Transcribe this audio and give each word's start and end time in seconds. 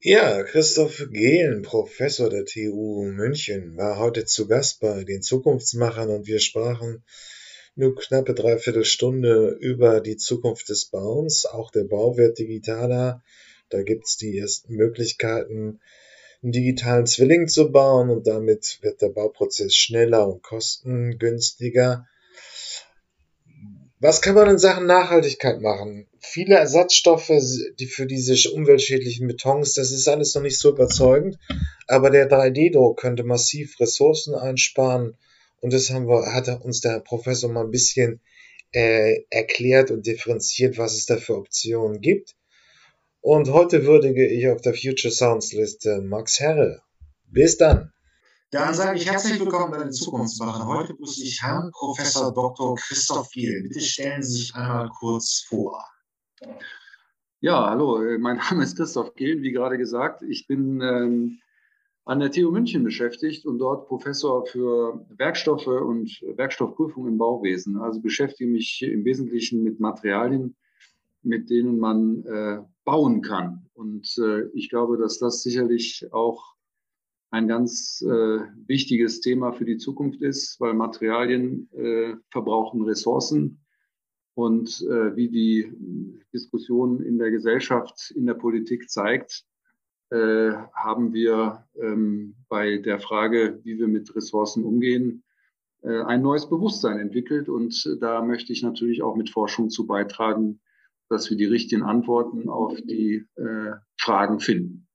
Ja, 0.00 0.44
Christoph 0.44 1.08
Gehlen, 1.10 1.62
Professor 1.62 2.30
der 2.30 2.44
TU 2.44 3.02
München, 3.02 3.76
war 3.76 3.98
heute 3.98 4.24
zu 4.26 4.46
Gast 4.46 4.78
bei 4.78 5.02
den 5.02 5.22
Zukunftsmachern 5.22 6.08
und 6.10 6.28
wir 6.28 6.38
sprachen 6.38 7.02
nur 7.74 7.96
knappe 7.96 8.32
dreiviertel 8.32 8.84
Stunde 8.84 9.56
über 9.58 10.00
die 10.00 10.16
Zukunft 10.16 10.68
des 10.68 10.84
Bauens. 10.84 11.46
Auch 11.46 11.72
der 11.72 11.82
Bau 11.82 12.16
wird 12.16 12.38
digitaler. 12.38 13.24
Da 13.70 13.82
gibt's 13.82 14.16
die 14.16 14.38
ersten 14.38 14.74
Möglichkeiten, 14.74 15.80
einen 16.44 16.52
digitalen 16.52 17.06
Zwilling 17.06 17.48
zu 17.48 17.72
bauen 17.72 18.08
und 18.08 18.28
damit 18.28 18.78
wird 18.82 19.02
der 19.02 19.08
Bauprozess 19.08 19.74
schneller 19.74 20.28
und 20.28 20.44
kostengünstiger. 20.44 22.06
Was 24.00 24.22
kann 24.22 24.36
man 24.36 24.48
in 24.48 24.58
Sachen 24.58 24.86
Nachhaltigkeit 24.86 25.60
machen? 25.60 26.06
Viele 26.20 26.54
Ersatzstoffe 26.54 27.32
die 27.78 27.86
für 27.86 28.06
diese 28.06 28.50
umweltschädlichen 28.52 29.26
Betons, 29.26 29.74
das 29.74 29.90
ist 29.90 30.06
alles 30.06 30.34
noch 30.34 30.42
nicht 30.42 30.58
so 30.58 30.70
überzeugend, 30.70 31.36
aber 31.88 32.10
der 32.10 32.30
3D-Druck 32.30 33.00
könnte 33.00 33.24
massiv 33.24 33.80
Ressourcen 33.80 34.36
einsparen 34.36 35.16
und 35.60 35.72
das 35.72 35.90
haben 35.90 36.06
wir, 36.06 36.32
hat 36.32 36.48
uns 36.64 36.80
der 36.80 37.00
Professor 37.00 37.50
mal 37.50 37.64
ein 37.64 37.72
bisschen 37.72 38.20
äh, 38.72 39.22
erklärt 39.30 39.90
und 39.90 40.06
differenziert, 40.06 40.78
was 40.78 40.94
es 40.94 41.06
da 41.06 41.16
für 41.16 41.36
Optionen 41.36 42.00
gibt. 42.00 42.36
Und 43.20 43.52
heute 43.52 43.84
würdige 43.84 44.28
ich 44.28 44.48
auf 44.48 44.60
der 44.60 44.74
Future 44.74 45.12
Sounds 45.12 45.52
Liste 45.52 46.00
Max 46.02 46.38
Herre. 46.38 46.82
Bis 47.26 47.56
dann! 47.56 47.92
Dann 48.50 48.72
sage 48.72 48.96
ich 48.96 49.06
herzlich 49.06 49.38
willkommen 49.38 49.70
bei 49.70 49.76
den 49.76 49.92
Zukunftsmachern. 49.92 50.66
Heute 50.66 50.94
begrüße 50.94 51.22
ich 51.22 51.42
Herrn 51.42 51.70
Professor 51.70 52.32
Dr. 52.32 52.76
Christoph 52.76 53.28
Giel. 53.28 53.64
Bitte 53.64 53.80
stellen 53.80 54.22
Sie 54.22 54.38
sich 54.38 54.54
einmal 54.54 54.88
kurz 54.88 55.44
vor. 55.46 55.84
Ja, 57.40 57.68
hallo, 57.68 58.02
äh, 58.02 58.16
mein 58.16 58.38
Name 58.50 58.62
ist 58.62 58.74
Christoph 58.74 59.12
Giel, 59.16 59.42
wie 59.42 59.52
gerade 59.52 59.76
gesagt. 59.76 60.22
Ich 60.22 60.46
bin 60.46 60.80
ähm, 60.80 61.40
an 62.06 62.20
der 62.20 62.32
TU 62.32 62.50
München 62.50 62.84
beschäftigt 62.84 63.44
und 63.44 63.58
dort 63.58 63.86
Professor 63.86 64.46
für 64.46 65.04
Werkstoffe 65.10 65.66
und 65.66 66.08
Werkstoffprüfung 66.36 67.06
im 67.06 67.18
Bauwesen. 67.18 67.76
Also 67.76 68.00
beschäftige 68.00 68.50
mich 68.50 68.80
im 68.80 69.04
Wesentlichen 69.04 69.62
mit 69.62 69.78
Materialien, 69.78 70.56
mit 71.22 71.50
denen 71.50 71.78
man 71.78 72.24
äh, 72.24 72.62
bauen 72.86 73.20
kann. 73.20 73.66
Und 73.74 74.10
äh, 74.16 74.46
ich 74.54 74.70
glaube, 74.70 74.96
dass 74.96 75.18
das 75.18 75.42
sicherlich 75.42 76.08
auch 76.12 76.56
ein 77.30 77.48
ganz 77.48 78.02
äh, 78.02 78.40
wichtiges 78.66 79.20
Thema 79.20 79.52
für 79.52 79.64
die 79.64 79.76
Zukunft 79.76 80.22
ist, 80.22 80.58
weil 80.60 80.74
Materialien 80.74 81.70
äh, 81.72 82.14
verbrauchen 82.30 82.82
Ressourcen. 82.82 83.64
Und 84.34 84.82
äh, 84.82 85.16
wie 85.16 85.28
die 85.28 85.72
Diskussion 86.32 87.02
in 87.02 87.18
der 87.18 87.30
Gesellschaft, 87.30 88.12
in 88.12 88.24
der 88.24 88.34
Politik 88.34 88.88
zeigt, 88.88 89.44
äh, 90.10 90.52
haben 90.72 91.12
wir 91.12 91.66
ähm, 91.82 92.36
bei 92.48 92.78
der 92.78 92.98
Frage, 92.98 93.60
wie 93.64 93.78
wir 93.78 93.88
mit 93.88 94.14
Ressourcen 94.14 94.64
umgehen, 94.64 95.24
äh, 95.82 96.02
ein 96.02 96.22
neues 96.22 96.48
Bewusstsein 96.48 96.98
entwickelt. 96.98 97.48
Und 97.48 97.98
da 98.00 98.22
möchte 98.22 98.52
ich 98.52 98.62
natürlich 98.62 99.02
auch 99.02 99.16
mit 99.16 99.28
Forschung 99.28 99.68
zu 99.68 99.86
beitragen, 99.86 100.60
dass 101.10 101.28
wir 101.28 101.36
die 101.36 101.44
richtigen 101.44 101.82
Antworten 101.82 102.48
auf 102.48 102.74
die 102.82 103.26
äh, 103.36 103.72
Fragen 103.98 104.40
finden. 104.40 104.86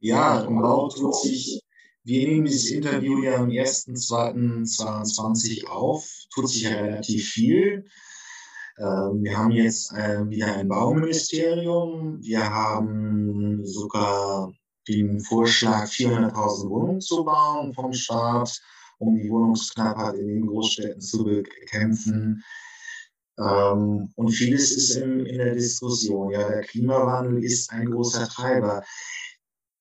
Ja, 0.00 0.42
im 0.44 0.60
Bau 0.60 0.88
tut 0.88 1.14
sich, 1.14 1.61
wir 2.04 2.28
nehmen 2.28 2.44
dieses 2.46 2.70
Interview 2.70 3.22
ja 3.22 3.36
am 3.36 3.48
1.2.22 3.48 5.66
auf, 5.66 6.08
tut 6.34 6.48
sich 6.48 6.62
ja 6.62 6.70
relativ 6.70 7.30
viel. 7.30 7.84
Ähm, 8.78 9.22
wir 9.22 9.38
haben 9.38 9.52
jetzt 9.52 9.92
äh, 9.92 10.28
wieder 10.28 10.56
ein 10.56 10.66
Bauministerium. 10.68 12.20
Wir 12.20 12.50
haben 12.50 13.64
sogar 13.64 14.52
den 14.88 15.20
Vorschlag, 15.20 15.88
400.000 15.88 16.68
Wohnungen 16.68 17.00
zu 17.00 17.24
bauen 17.24 17.72
vom 17.72 17.92
Staat, 17.92 18.60
um 18.98 19.14
die 19.16 19.30
Wohnungsknappheit 19.30 20.16
in 20.16 20.26
den 20.26 20.44
Großstädten 20.46 21.00
zu 21.00 21.22
bekämpfen. 21.24 22.42
Ähm, 23.38 24.12
und 24.16 24.30
vieles 24.30 24.72
ist 24.72 24.96
in, 24.96 25.24
in 25.26 25.38
der 25.38 25.54
Diskussion. 25.54 26.32
Ja, 26.32 26.48
der 26.48 26.62
Klimawandel 26.62 27.44
ist 27.44 27.70
ein 27.70 27.88
großer 27.90 28.28
Treiber 28.28 28.82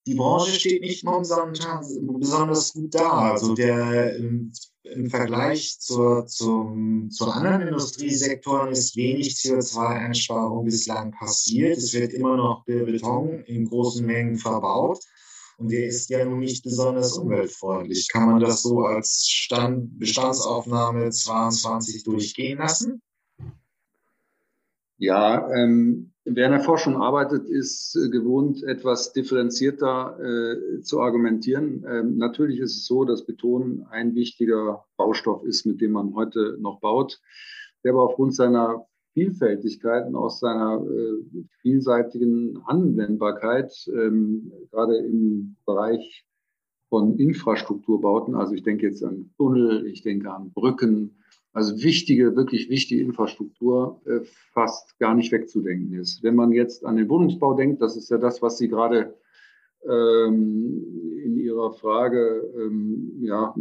die 0.07 0.15
Branche 0.15 0.59
steht 0.59 0.81
nicht 0.81 1.03
momentan 1.03 1.85
besonders 2.19 2.73
gut 2.73 2.95
da. 2.95 3.31
Also 3.31 3.53
der 3.53 4.15
im, 4.15 4.51
im 4.83 5.09
Vergleich 5.09 5.79
zur, 5.79 6.25
zum, 6.25 7.09
zu 7.11 7.25
anderen 7.25 7.61
Industriesektoren 7.61 8.71
ist 8.71 8.95
wenig 8.95 9.35
CO2-Einsparung 9.35 10.65
bislang 10.65 11.11
passiert. 11.11 11.77
Es 11.77 11.93
wird 11.93 12.13
immer 12.13 12.35
noch 12.35 12.65
Beton 12.65 13.43
in 13.45 13.65
großen 13.65 14.05
Mengen 14.05 14.37
verbaut. 14.37 15.03
Und 15.57 15.71
der 15.71 15.85
ist 15.85 16.09
ja 16.09 16.25
nun 16.25 16.39
nicht 16.39 16.63
besonders 16.63 17.19
umweltfreundlich. 17.19 18.07
Kann 18.07 18.31
man 18.31 18.39
das 18.39 18.63
so 18.63 18.79
als 18.79 19.27
Stand, 19.29 19.99
Bestandsaufnahme 19.99 21.11
22 21.11 22.03
durchgehen 22.03 22.57
lassen? 22.57 23.03
Ja, 24.97 25.47
ähm, 25.51 26.10
wer 26.25 26.45
in 26.45 26.51
der 26.51 26.61
Forschung 26.61 27.01
arbeitet, 27.01 27.49
ist 27.49 27.95
äh, 27.95 28.09
gewohnt, 28.09 28.63
etwas 28.63 29.13
differenzierter 29.13 30.17
äh, 30.19 30.81
zu 30.81 31.01
argumentieren. 31.01 31.85
Ähm, 31.87 32.17
natürlich 32.17 32.59
ist 32.59 32.77
es 32.77 32.85
so, 32.85 33.05
dass 33.05 33.25
Beton 33.25 33.85
ein 33.89 34.15
wichtiger 34.15 34.85
Baustoff 34.97 35.43
ist, 35.43 35.65
mit 35.65 35.81
dem 35.81 35.91
man 35.91 36.13
heute 36.15 36.57
noch 36.59 36.79
baut, 36.79 37.21
der 37.83 37.93
aber 37.93 38.03
aufgrund 38.03 38.35
seiner 38.35 38.85
Vielfältigkeit 39.13 40.07
und 40.07 40.15
aus 40.15 40.39
seiner 40.39 40.81
äh, 40.81 41.43
vielseitigen 41.61 42.61
Anwendbarkeit, 42.65 43.73
ähm, 43.93 44.51
gerade 44.71 44.97
im 44.97 45.57
Bereich 45.65 46.25
von 46.89 47.17
Infrastrukturbauten, 47.17 48.35
also 48.35 48.53
ich 48.53 48.63
denke 48.63 48.87
jetzt 48.87 49.03
an 49.03 49.31
Tunnel, 49.37 49.85
ich 49.87 50.01
denke 50.01 50.31
an 50.31 50.51
Brücken, 50.51 51.15
also 51.53 51.83
wichtige, 51.83 52.35
wirklich 52.35 52.69
wichtige 52.69 53.01
Infrastruktur 53.01 54.01
äh, 54.05 54.21
fast 54.53 54.97
gar 54.99 55.15
nicht 55.15 55.31
wegzudenken 55.31 55.99
ist. 55.99 56.23
Wenn 56.23 56.35
man 56.35 56.51
jetzt 56.51 56.85
an 56.85 56.95
den 56.95 57.09
Wohnungsbau 57.09 57.53
denkt, 57.55 57.81
das 57.81 57.97
ist 57.97 58.09
ja 58.09 58.17
das, 58.17 58.41
was 58.41 58.57
Sie 58.57 58.69
gerade 58.69 59.15
ähm, 59.85 61.19
in 61.23 61.37
Ihrer 61.37 61.73
Frage 61.73 62.49
ähm, 62.55 63.19
ja, 63.21 63.53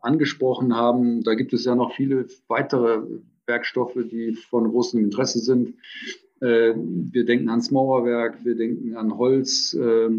angesprochen 0.00 0.74
haben, 0.74 1.22
da 1.22 1.34
gibt 1.34 1.52
es 1.52 1.64
ja 1.64 1.74
noch 1.76 1.94
viele 1.94 2.26
weitere 2.48 3.02
Werkstoffe, 3.46 3.98
die 4.10 4.32
von 4.32 4.68
großem 4.68 5.04
Interesse 5.04 5.38
sind. 5.38 5.74
Äh, 6.40 6.74
wir 6.76 7.24
denken 7.24 7.48
ans 7.48 7.70
Mauerwerk, 7.70 8.44
wir 8.44 8.56
denken 8.56 8.96
an 8.96 9.16
Holz. 9.16 9.72
Äh, 9.74 10.10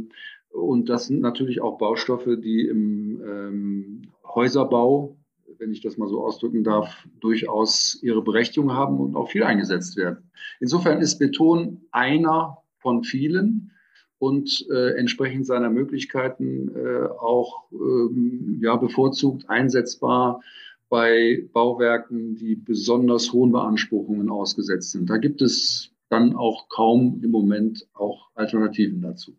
und 0.51 0.89
das 0.89 1.07
sind 1.07 1.19
natürlich 1.19 1.61
auch 1.61 1.77
Baustoffe, 1.77 2.39
die 2.41 2.67
im 2.67 3.21
ähm, 3.21 4.01
Häuserbau 4.23 5.16
wenn 5.59 5.71
ich 5.71 5.81
das 5.81 5.97
mal 5.97 6.07
so 6.07 6.23
ausdrücken 6.23 6.63
darf, 6.63 7.07
durchaus 7.19 7.99
ihre 8.01 8.21
Berechtigung 8.21 8.73
haben 8.73 8.99
und 8.99 9.15
auch 9.15 9.29
viel 9.29 9.43
eingesetzt 9.43 9.97
werden. 9.97 10.29
Insofern 10.59 10.99
ist 11.01 11.19
Beton 11.19 11.81
einer 11.91 12.57
von 12.79 13.03
vielen 13.03 13.71
und 14.19 14.65
äh, 14.71 14.97
entsprechend 14.97 15.45
seiner 15.45 15.69
Möglichkeiten 15.69 16.69
äh, 16.75 17.07
auch 17.19 17.65
ähm, 17.71 18.59
ja, 18.61 18.75
bevorzugt 18.75 19.49
einsetzbar 19.49 20.41
bei 20.89 21.47
Bauwerken, 21.53 22.35
die 22.35 22.55
besonders 22.55 23.33
hohen 23.33 23.51
Beanspruchungen 23.51 24.29
ausgesetzt 24.29 24.91
sind. 24.91 25.09
Da 25.09 25.17
gibt 25.17 25.41
es 25.41 25.91
dann 26.09 26.35
auch 26.35 26.69
kaum 26.69 27.19
im 27.23 27.31
Moment 27.31 27.87
auch 27.93 28.29
Alternativen 28.35 29.01
dazu. 29.01 29.35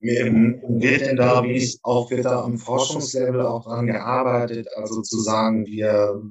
Wird 0.00 1.00
denn 1.02 1.16
da, 1.16 1.44
wie 1.44 1.56
es 1.56 1.78
auch 1.82 2.10
wird 2.10 2.24
da 2.24 2.42
am 2.42 2.58
Forschungslevel 2.58 3.42
auch 3.42 3.64
dran 3.64 3.86
gearbeitet, 3.86 4.68
also 4.76 5.02
zu 5.02 5.20
sagen, 5.20 5.66
wir 5.66 6.22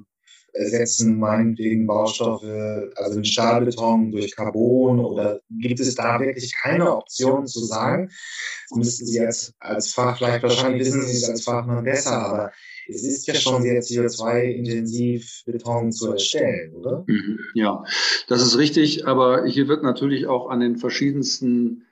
ersetzen 0.52 1.18
meinetwegen 1.18 1.86
Baustoffe, 1.86 2.42
also 2.96 3.14
den 3.14 3.24
Stahlbeton 3.24 4.10
durch 4.10 4.34
Carbon 4.34 4.98
oder 4.98 5.40
gibt 5.48 5.78
es 5.78 5.94
da 5.94 6.18
wirklich 6.18 6.52
keine 6.60 6.96
Option 6.96 7.46
zu 7.46 7.60
sagen? 7.64 8.10
Das 8.68 8.76
müssten 8.76 9.06
Sie 9.06 9.20
als, 9.20 9.54
als 9.60 9.92
Fach, 9.92 10.18
vielleicht 10.18 10.42
wahrscheinlich 10.42 10.86
wissen 10.86 11.02
Sie 11.02 11.18
es 11.18 11.28
als 11.28 11.44
Fachmann 11.44 11.84
besser, 11.84 12.26
aber 12.26 12.52
es 12.88 13.04
ist 13.04 13.26
ja 13.28 13.34
schon 13.34 13.62
sehr 13.62 13.80
CO2-intensiv, 13.80 15.44
Beton 15.46 15.92
zu 15.92 16.12
erstellen, 16.12 16.74
oder? 16.74 17.04
Mhm. 17.06 17.38
Ja, 17.54 17.84
das 18.26 18.42
ist 18.42 18.58
richtig, 18.58 19.06
aber 19.06 19.46
hier 19.46 19.68
wird 19.68 19.84
natürlich 19.84 20.26
auch 20.26 20.48
an 20.50 20.58
den 20.58 20.76
verschiedensten 20.76 21.86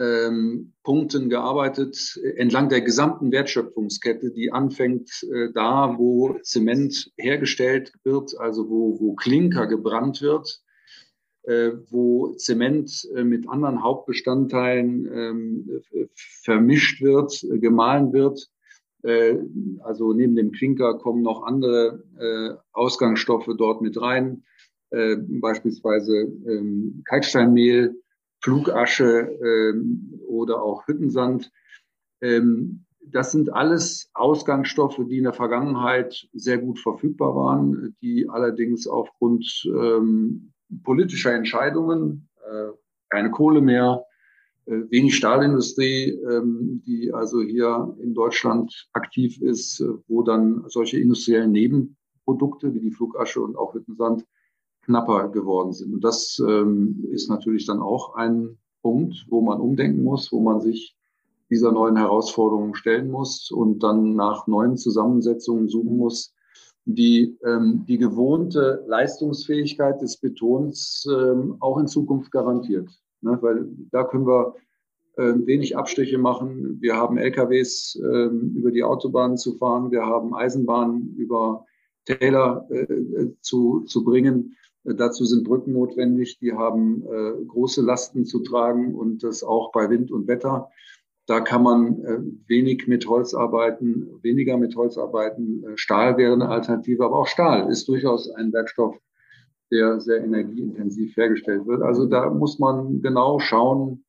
ähm, 0.00 0.72
Punkten 0.84 1.28
gearbeitet 1.28 2.18
entlang 2.36 2.68
der 2.68 2.82
gesamten 2.82 3.32
Wertschöpfungskette, 3.32 4.30
die 4.30 4.52
anfängt 4.52 5.10
äh, 5.32 5.52
da, 5.52 5.94
wo 5.98 6.38
Zement 6.42 7.10
hergestellt 7.16 7.92
wird, 8.04 8.38
also 8.38 8.68
wo, 8.68 8.98
wo 9.00 9.14
Klinker 9.14 9.66
gebrannt 9.66 10.22
wird, 10.22 10.62
äh, 11.42 11.72
wo 11.90 12.34
Zement 12.34 13.08
äh, 13.14 13.24
mit 13.24 13.48
anderen 13.48 13.82
Hauptbestandteilen 13.82 15.08
ähm, 15.12 15.80
vermischt 16.14 17.02
wird, 17.02 17.44
gemahlen 17.60 18.12
wird. 18.12 18.48
Äh, 19.02 19.36
also 19.80 20.12
neben 20.12 20.36
dem 20.36 20.52
Klinker 20.52 20.98
kommen 20.98 21.22
noch 21.22 21.42
andere 21.42 22.04
äh, 22.18 22.56
Ausgangsstoffe 22.72 23.50
dort 23.56 23.82
mit 23.82 24.00
rein, 24.00 24.44
äh, 24.90 25.16
beispielsweise 25.16 26.16
ähm, 26.46 27.02
Kalksteinmehl 27.04 27.96
Flugasche 28.40 29.38
ähm, 29.42 30.20
oder 30.26 30.62
auch 30.62 30.86
Hüttensand. 30.86 31.50
Ähm, 32.20 32.84
das 33.10 33.32
sind 33.32 33.52
alles 33.52 34.10
Ausgangsstoffe, 34.14 35.00
die 35.08 35.18
in 35.18 35.24
der 35.24 35.32
Vergangenheit 35.32 36.28
sehr 36.32 36.58
gut 36.58 36.78
verfügbar 36.78 37.34
waren, 37.34 37.96
die 38.02 38.28
allerdings 38.28 38.86
aufgrund 38.86 39.64
ähm, 39.66 40.52
politischer 40.84 41.32
Entscheidungen, 41.32 42.28
äh, 42.44 42.68
keine 43.08 43.30
Kohle 43.30 43.60
mehr, 43.60 44.04
äh, 44.66 44.90
wenig 44.90 45.16
Stahlindustrie, 45.16 46.10
ähm, 46.10 46.82
die 46.86 47.12
also 47.12 47.40
hier 47.40 47.96
in 48.02 48.14
Deutschland 48.14 48.88
aktiv 48.92 49.40
ist, 49.40 49.80
äh, 49.80 49.88
wo 50.08 50.22
dann 50.22 50.64
solche 50.68 51.00
industriellen 51.00 51.52
Nebenprodukte 51.52 52.74
wie 52.74 52.80
die 52.80 52.90
Flugasche 52.90 53.40
und 53.40 53.56
auch 53.56 53.74
Hüttensand 53.74 54.26
knapper 54.88 55.28
geworden 55.28 55.72
sind. 55.72 55.92
Und 55.92 56.02
das 56.02 56.42
ähm, 56.46 57.04
ist 57.12 57.28
natürlich 57.28 57.66
dann 57.66 57.80
auch 57.80 58.14
ein 58.14 58.56
Punkt, 58.80 59.26
wo 59.28 59.42
man 59.42 59.60
umdenken 59.60 60.02
muss, 60.02 60.32
wo 60.32 60.40
man 60.40 60.60
sich 60.60 60.96
dieser 61.50 61.72
neuen 61.72 61.96
Herausforderungen 61.96 62.74
stellen 62.74 63.10
muss 63.10 63.50
und 63.50 63.82
dann 63.82 64.14
nach 64.14 64.46
neuen 64.46 64.78
Zusammensetzungen 64.78 65.68
suchen 65.68 65.98
muss, 65.98 66.34
die 66.86 67.36
ähm, 67.44 67.84
die 67.86 67.98
gewohnte 67.98 68.82
Leistungsfähigkeit 68.86 70.00
des 70.00 70.16
Betons 70.16 71.06
ähm, 71.10 71.56
auch 71.60 71.78
in 71.78 71.86
Zukunft 71.86 72.32
garantiert. 72.32 72.88
Ne? 73.20 73.36
Weil 73.42 73.68
da 73.90 74.04
können 74.04 74.26
wir 74.26 74.54
äh, 75.16 75.34
wenig 75.44 75.76
Abstriche 75.76 76.16
machen. 76.16 76.80
Wir 76.80 76.96
haben 76.96 77.18
LKWs 77.18 78.00
äh, 78.02 78.26
über 78.56 78.70
die 78.70 78.84
Autobahnen 78.84 79.36
zu 79.36 79.52
fahren, 79.54 79.90
wir 79.90 80.06
haben 80.06 80.34
Eisenbahnen 80.34 81.14
über 81.18 81.66
Täler 82.06 82.66
äh, 82.70 82.86
zu, 83.42 83.80
zu 83.80 84.02
bringen. 84.02 84.56
Dazu 84.84 85.24
sind 85.24 85.44
Brücken 85.44 85.72
notwendig, 85.72 86.38
die 86.38 86.52
haben 86.52 87.02
äh, 87.02 87.44
große 87.46 87.82
Lasten 87.82 88.24
zu 88.24 88.40
tragen 88.40 88.94
und 88.94 89.22
das 89.22 89.42
auch 89.42 89.72
bei 89.72 89.90
Wind 89.90 90.10
und 90.10 90.28
Wetter. 90.28 90.70
Da 91.26 91.40
kann 91.40 91.62
man 91.62 92.04
äh, 92.04 92.18
wenig 92.46 92.86
mit 92.86 93.06
Holz 93.06 93.34
arbeiten, 93.34 94.08
weniger 94.22 94.56
mit 94.56 94.74
Holz 94.76 94.96
arbeiten. 94.96 95.62
Äh, 95.64 95.76
Stahl 95.76 96.16
wäre 96.16 96.32
eine 96.32 96.48
Alternative, 96.48 97.04
aber 97.04 97.16
auch 97.16 97.26
Stahl 97.26 97.70
ist 97.70 97.86
durchaus 97.88 98.30
ein 98.30 98.52
Werkstoff, 98.52 98.96
der 99.70 100.00
sehr 100.00 100.24
energieintensiv 100.24 101.16
hergestellt 101.16 101.66
wird. 101.66 101.82
Also 101.82 102.06
da 102.06 102.30
muss 102.30 102.58
man 102.58 103.02
genau 103.02 103.40
schauen, 103.40 104.04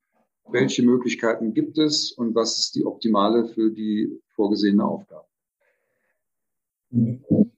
welche 0.50 0.82
Möglichkeiten 0.82 1.52
gibt 1.52 1.78
es 1.78 2.12
und 2.12 2.34
was 2.34 2.58
ist 2.58 2.74
die 2.74 2.86
optimale 2.86 3.46
für 3.46 3.70
die 3.70 4.18
vorgesehene 4.34 4.84
Aufgabe. 4.84 5.26
Es, 6.90 7.50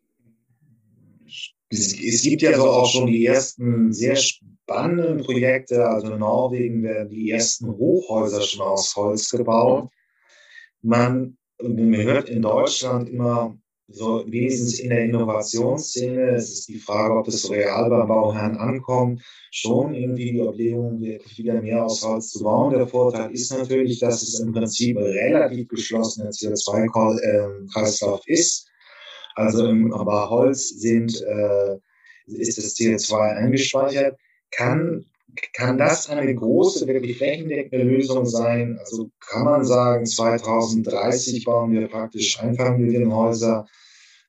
es 1.73 2.23
gibt 2.23 2.43
ja 2.43 2.55
so 2.55 2.69
auch 2.69 2.91
schon 2.91 3.07
die 3.07 3.25
ersten 3.25 3.93
sehr 3.93 4.17
spannenden 4.17 5.19
Projekte. 5.25 5.87
Also 5.87 6.13
in 6.13 6.19
Norwegen 6.19 6.83
werden 6.83 7.09
die 7.09 7.31
ersten 7.31 7.69
Hochhäuser 7.69 8.43
schon 8.43 8.67
aus 8.67 8.95
Holz 8.95 9.31
gebaut. 9.31 9.91
Man, 10.83 11.39
man 11.63 11.95
hört 11.97 12.29
in 12.29 12.43
Deutschland 12.43 13.09
immer 13.09 13.57
so 13.89 14.25
wenigstens 14.27 14.79
in 14.81 14.91
der 14.91 15.05
Innovationsszene, 15.05 16.31
es 16.31 16.51
ist 16.51 16.69
die 16.69 16.79
Frage, 16.79 17.15
ob 17.15 17.27
das 17.27 17.51
real 17.51 17.91
beim 17.91 18.09
Bauherrn 18.09 18.57
ankommt, 18.57 19.23
schon 19.51 19.95
irgendwie 19.95 20.33
die 20.33 20.39
Überlegung, 20.39 21.01
wieder 21.01 21.61
mehr 21.61 21.85
aus 21.85 22.03
Holz 22.03 22.31
zu 22.31 22.43
bauen. 22.43 22.73
Der 22.73 22.87
Vorteil 22.87 23.31
ist 23.33 23.53
natürlich, 23.53 23.99
dass 23.99 24.23
es 24.23 24.41
im 24.41 24.53
Prinzip 24.53 24.97
ein 24.97 25.05
relativ 25.05 25.69
geschlossener 25.69 26.31
CO2-Kreislauf 26.31 28.23
ist. 28.27 28.72
Also 29.35 29.67
im 29.67 29.93
Holz 29.95 30.69
sind, 30.69 31.21
äh, 31.23 31.79
ist 32.27 32.59
das 32.59 32.77
CO2 32.77 33.37
eingespeichert. 33.37 34.19
Kann, 34.51 35.07
kann 35.55 35.79
das 35.79 36.11
eine 36.11 36.35
große, 36.35 36.87
wirklich 36.87 37.19
flächendeckende 37.19 37.85
Lösung 37.85 38.27
sein? 38.27 38.79
Also 38.81 39.11
kann 39.21 39.45
man 39.45 39.65
sagen, 39.65 40.07
2030 40.07 41.45
bauen 41.45 41.73
wir 41.73 41.89
praktisch 41.89 42.41
Einfamilienhäuser 42.41 43.67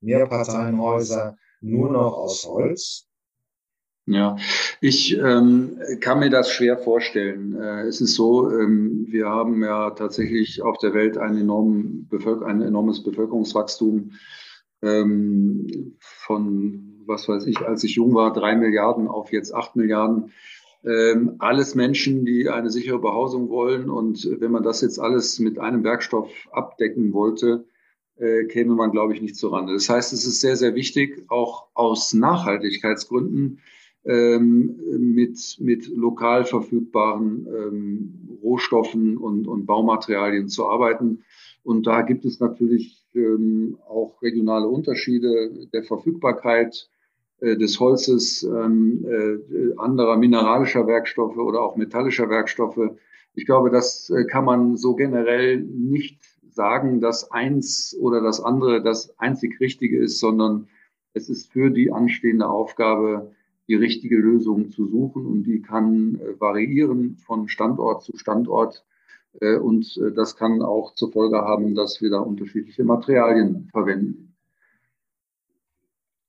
Mehrparteienhäuser 0.04 1.38
nur 1.62 1.92
noch 1.92 2.18
aus 2.18 2.46
Holz? 2.46 3.08
Ja, 4.06 4.36
ich 4.82 5.18
ähm, 5.18 5.80
kann 6.02 6.20
mir 6.20 6.30
das 6.30 6.52
schwer 6.52 6.78
vorstellen. 6.78 7.56
Äh, 7.56 7.84
es 7.84 8.02
ist 8.02 8.16
so, 8.16 8.52
ähm, 8.52 9.06
wir 9.10 9.30
haben 9.30 9.64
ja 9.64 9.92
tatsächlich 9.92 10.62
auf 10.62 10.78
der 10.80 10.94
Welt 10.94 11.18
ein, 11.18 11.38
enorm 11.38 12.08
Bevölker 12.10 12.46
ein 12.46 12.62
enormes 12.62 13.02
Bevölkerungswachstum 13.02 14.12
ähm, 14.84 15.96
von, 16.00 17.04
was 17.06 17.28
weiß 17.28 17.48
ich, 17.48 17.60
als 17.60 17.84
ich 17.84 17.96
jung 17.96 18.14
war, 18.14 18.34
drei 18.34 18.56
Milliarden 18.56 19.08
auf 19.08 19.32
jetzt 19.32 19.54
acht 19.54 19.76
Milliarden. 19.76 20.32
Ähm, 20.86 21.36
alles 21.40 21.76
Menschen, 21.76 22.26
die 22.26 22.50
eine 22.50 22.70
sichere 22.70 23.00
Behausung 23.00 23.50
wollen. 23.50 23.90
Und 23.90 24.28
wenn 24.40 24.52
man 24.52 24.64
das 24.64 24.82
jetzt 24.82 25.00
alles 25.00 25.40
mit 25.40 25.58
einem 25.58 25.84
Werkstoff 25.84 26.30
abdecken 26.52 27.14
wollte, 27.14 27.66
äh, 28.18 28.44
käme 28.46 28.76
man, 28.76 28.92
glaube 28.92 29.14
ich, 29.14 29.22
nicht 29.22 29.38
zurande. 29.38 29.74
Das 29.74 29.90
heißt, 29.90 30.12
es 30.12 30.26
ist 30.26 30.42
sehr, 30.42 30.58
sehr 30.58 30.76
wichtig, 30.76 31.24
auch 31.30 31.68
aus 31.74 32.14
Nachhaltigkeitsgründen 32.14 33.60
ähm, 34.06 34.80
mit, 35.16 35.58
mit 35.60 35.88
lokal 35.88 36.46
verfügbaren 36.46 37.48
ähm, 37.48 38.38
Rohstoffen 38.42 39.18
und, 39.18 39.48
und 39.48 39.66
Baumaterialien 39.66 40.50
zu 40.50 40.68
arbeiten. 40.68 41.24
Und 41.64 41.88
da 41.88 42.02
gibt 42.02 42.26
es 42.26 42.40
natürlich 42.40 43.06
ähm, 43.16 43.78
auch 43.88 44.22
regionale 44.22 44.68
Unterschiede 44.68 45.68
der 45.72 45.84
Verfügbarkeit 45.84 46.90
äh, 47.40 47.56
des 47.56 47.80
Holzes, 47.80 48.44
ähm, 48.44 49.06
äh, 49.06 49.74
anderer 49.78 50.18
mineralischer 50.18 50.88
Werkstoffe 50.88 51.38
oder 51.38 51.62
auch 51.62 51.78
metallischer 51.78 52.30
Werkstoffe. 52.30 52.98
Ich 53.36 53.46
glaube, 53.46 53.70
das 53.70 54.10
äh, 54.10 54.26
kann 54.26 54.46
man 54.46 54.78
so 54.78 54.96
generell 54.96 55.62
nicht 55.62 56.20
sagen, 56.50 57.02
dass 57.02 57.32
eins 57.32 57.98
oder 58.00 58.22
das 58.22 58.42
andere 58.42 58.84
das 58.84 59.18
einzig 59.20 59.60
Richtige 59.60 60.00
ist, 60.00 60.20
sondern 60.20 60.68
es 61.14 61.30
ist 61.30 61.52
für 61.52 61.70
die 61.70 61.92
anstehende 61.92 62.48
Aufgabe, 62.48 63.32
die 63.68 63.76
richtige 63.76 64.18
Lösung 64.18 64.72
zu 64.72 64.88
suchen 64.88 65.26
und 65.26 65.44
die 65.44 65.62
kann 65.62 66.16
äh, 66.16 66.40
variieren 66.40 67.18
von 67.18 67.48
Standort 67.48 68.04
zu 68.04 68.18
Standort. 68.18 68.86
Äh, 69.40 69.56
und 69.56 69.98
äh, 69.98 70.12
das 70.14 70.36
kann 70.36 70.62
auch 70.62 70.96
zur 70.96 71.12
Folge 71.12 71.38
haben, 71.38 71.76
dass 71.76 72.02
wir 72.02 72.10
da 72.10 72.20
unterschiedliche 72.20 72.84
Materialien 72.84 73.70
verwenden. 73.72 74.36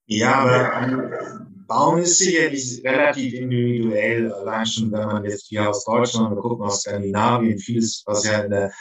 Ja, 0.06 0.34
aber 0.34 1.46
Bauen 1.66 2.00
ist 2.00 2.19
sicherlich 2.19 2.82
relativ 2.84 3.34
individuell. 3.34 4.31
Allein 4.32 4.66
schon, 4.66 4.92
wenn 4.92 5.06
man 5.06 5.25
jetzt 5.25 5.46
hier 5.46 5.69
aus 5.69 5.84
Deutschland 5.84 6.32
oder 6.32 6.42
gucken 6.42 6.66
aus 6.66 6.82
Skandinavien, 6.82 7.58
vieles, 7.58 8.02
was 8.06 8.25
ja 8.25 8.42
in 8.42 8.50
der 8.50 8.72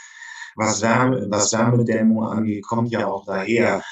was, 0.56 0.82
Wärme, 0.82 1.26
was 1.30 1.52
Wärmedämmung 1.52 2.24
angeht, 2.24 2.64
kommt 2.64 2.90
ja 2.90 3.06
auch 3.06 3.24
daher. 3.24 3.82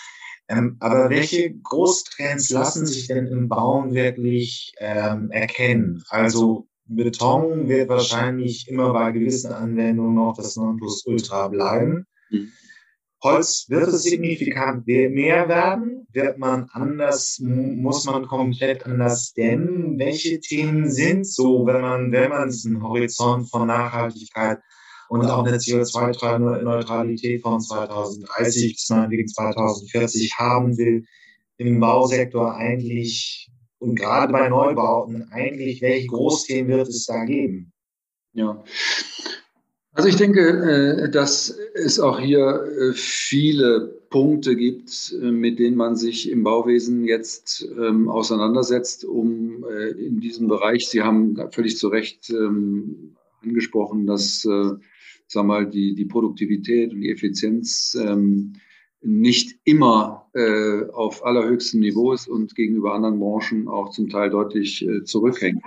Ähm, 0.52 0.76
aber 0.80 1.08
welche 1.08 1.54
Großtrends 1.54 2.50
lassen 2.50 2.86
sich 2.86 3.06
denn 3.06 3.26
im 3.26 3.48
Bauen 3.48 3.94
wirklich 3.94 4.74
ähm, 4.78 5.30
erkennen? 5.30 6.04
Also 6.08 6.68
Beton 6.84 7.68
wird 7.68 7.88
wahrscheinlich 7.88 8.68
immer 8.68 8.92
bei 8.92 9.12
gewissen 9.12 9.52
Anwendungen 9.52 10.14
noch 10.14 10.36
das 10.36 10.56
Nonplusultra 10.56 11.48
bleiben. 11.48 12.06
Mhm. 12.30 12.52
Holz 13.22 13.66
wird 13.68 13.88
es 13.88 14.02
signifikant 14.02 14.86
mehr 14.86 15.48
werden? 15.48 16.08
Wird 16.12 16.38
man 16.38 16.68
anders, 16.72 17.38
muss 17.40 18.04
man 18.04 18.26
komplett 18.26 18.84
anders 18.84 19.32
dämmen? 19.32 19.96
Welche 19.98 20.40
Themen 20.40 20.90
sind 20.90 21.26
so, 21.26 21.64
wenn 21.64 21.80
man, 21.80 22.10
wenn 22.10 22.30
man 22.30 22.50
diesen 22.50 22.82
Horizont 22.82 23.48
von 23.48 23.68
Nachhaltigkeit 23.68 24.58
und 25.12 25.26
auch 25.26 25.44
eine 25.44 25.58
CO2-Neutralität 25.58 27.42
von 27.42 27.60
2030 27.60 28.72
bis 28.72 28.88
meinetwegen 28.88 29.28
2040 29.28 30.38
haben 30.38 30.78
will, 30.78 31.04
im 31.58 31.78
Bausektor 31.80 32.54
eigentlich 32.54 33.50
und 33.78 33.96
gerade 33.96 34.32
bei 34.32 34.48
Neubauten 34.48 35.28
eigentlich, 35.30 35.82
welche 35.82 36.06
Großthemen 36.06 36.78
wird 36.78 36.88
es 36.88 37.04
da 37.04 37.26
geben? 37.26 37.74
Ja. 38.32 38.64
Also 39.92 40.08
ich 40.08 40.16
denke, 40.16 41.04
äh, 41.04 41.10
dass 41.10 41.58
es 41.74 42.00
auch 42.00 42.18
hier 42.18 42.64
äh, 42.64 42.94
viele 42.94 44.00
Punkte 44.08 44.56
gibt, 44.56 45.14
äh, 45.20 45.30
mit 45.30 45.58
denen 45.58 45.76
man 45.76 45.94
sich 45.94 46.30
im 46.30 46.42
Bauwesen 46.42 47.04
jetzt 47.04 47.68
ähm, 47.78 48.08
auseinandersetzt, 48.08 49.04
um 49.04 49.66
in 49.98 50.20
diesem 50.20 50.48
Bereich, 50.48 50.88
Sie 50.88 51.02
haben 51.02 51.36
völlig 51.50 51.76
zu 51.76 51.88
Recht 51.88 52.30
ähm, 52.30 53.14
angesprochen, 53.42 54.06
dass 54.06 54.46
sag 55.32 55.46
mal, 55.46 55.68
die, 55.68 55.94
die 55.94 56.04
Produktivität 56.04 56.92
und 56.92 57.00
die 57.00 57.10
Effizienz 57.10 57.96
ähm, 58.00 58.52
nicht 59.04 59.58
immer 59.64 60.28
äh, 60.32 60.84
auf 60.92 61.26
allerhöchstem 61.26 61.80
Niveau 61.80 62.12
ist 62.12 62.28
und 62.28 62.54
gegenüber 62.54 62.94
anderen 62.94 63.18
Branchen 63.18 63.66
auch 63.66 63.90
zum 63.90 64.08
Teil 64.08 64.30
deutlich 64.30 64.86
äh, 64.86 65.02
zurückhängt. 65.02 65.60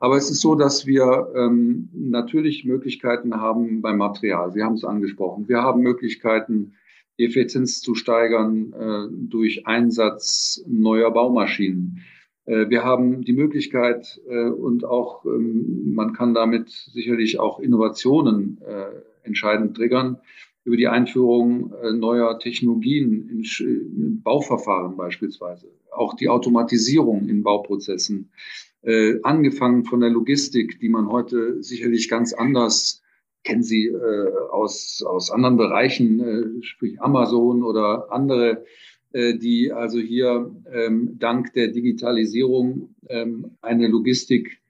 Aber 0.00 0.16
es 0.16 0.28
ist 0.28 0.40
so, 0.40 0.56
dass 0.56 0.86
wir 0.86 1.28
ähm, 1.36 1.88
natürlich 1.92 2.64
Möglichkeiten 2.64 3.34
haben 3.36 3.80
beim 3.80 3.98
Material. 3.98 4.52
Sie 4.52 4.64
haben 4.64 4.74
es 4.74 4.84
angesprochen. 4.84 5.48
Wir 5.48 5.62
haben 5.62 5.82
Möglichkeiten, 5.82 6.74
Effizienz 7.16 7.80
zu 7.80 7.94
steigern 7.94 8.72
äh, 8.72 9.06
durch 9.12 9.66
Einsatz 9.66 10.64
neuer 10.66 11.12
Baumaschinen. 11.12 12.00
Äh, 12.50 12.68
wir 12.68 12.82
haben 12.84 13.22
die 13.22 13.32
Möglichkeit 13.32 14.20
äh, 14.28 14.48
und 14.48 14.84
auch 14.84 15.24
ähm, 15.24 15.92
man 15.94 16.12
kann 16.12 16.34
damit 16.34 16.70
sicherlich 16.70 17.38
auch 17.38 17.60
Innovationen 17.60 18.60
äh, 18.66 18.86
entscheidend 19.22 19.76
triggern 19.76 20.18
über 20.64 20.76
die 20.76 20.88
Einführung 20.88 21.72
neuer 21.94 22.38
Technologien 22.38 23.30
in 23.30 24.22
Bauverfahren 24.22 24.94
beispielsweise, 24.94 25.68
auch 25.90 26.12
die 26.14 26.28
Automatisierung 26.28 27.30
in 27.30 27.42
Bauprozessen, 27.42 28.30
angefangen 29.22 29.84
von 29.84 30.00
der 30.00 30.10
Logistik, 30.10 30.78
die 30.78 30.90
man 30.90 31.08
heute 31.08 31.62
sicherlich 31.62 32.10
ganz 32.10 32.34
anders 32.34 33.02
kennen 33.42 33.62
Sie 33.62 33.90
aus, 34.50 35.02
aus 35.02 35.30
anderen 35.30 35.56
Bereichen, 35.56 36.60
sprich 36.62 37.00
Amazon 37.00 37.62
oder 37.62 38.12
andere 38.12 38.66
die 39.12 39.72
also 39.72 39.98
hier 39.98 40.50
ähm, 40.72 41.16
dank 41.18 41.52
der 41.54 41.68
Digitalisierung 41.68 42.94
ähm, 43.08 43.56
eine 43.60 43.88
Logistik 43.88 44.60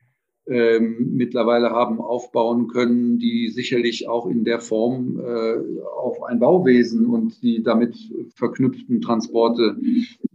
ähm, 0.51 1.13
mittlerweile 1.15 1.71
haben 1.71 2.01
aufbauen 2.01 2.67
können, 2.67 3.19
die 3.19 3.49
sicherlich 3.49 4.09
auch 4.09 4.27
in 4.27 4.43
der 4.43 4.59
Form 4.59 5.21
äh, 5.21 5.81
auf 5.85 6.23
ein 6.25 6.41
Bauwesen 6.41 7.07
und 7.07 7.43
die 7.43 7.63
damit 7.63 7.97
verknüpften 8.35 9.01
Transporte 9.01 9.77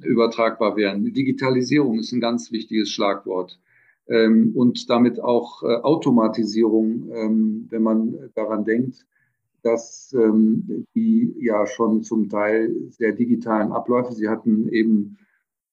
übertragbar 0.02 0.78
wären. 0.78 1.12
Digitalisierung 1.12 2.00
ist 2.00 2.14
ein 2.14 2.22
ganz 2.22 2.52
wichtiges 2.52 2.90
Schlagwort. 2.92 3.60
Ähm, 4.08 4.54
und 4.56 4.90
damit 4.90 5.20
auch 5.20 5.64
äh, 5.64 5.78
Automatisierung, 5.82 7.10
ähm, 7.14 7.68
wenn 7.70 7.82
man 7.82 8.30
daran 8.36 8.64
denkt, 8.64 9.06
dass 9.66 10.14
ähm, 10.14 10.86
die 10.94 11.36
ja 11.40 11.66
schon 11.66 12.04
zum 12.04 12.30
Teil 12.30 12.76
sehr 12.92 13.14
digitalen 13.14 13.72
Abläufe, 13.72 14.14
Sie 14.14 14.30
hatten 14.30 14.70
eben 14.70 15.18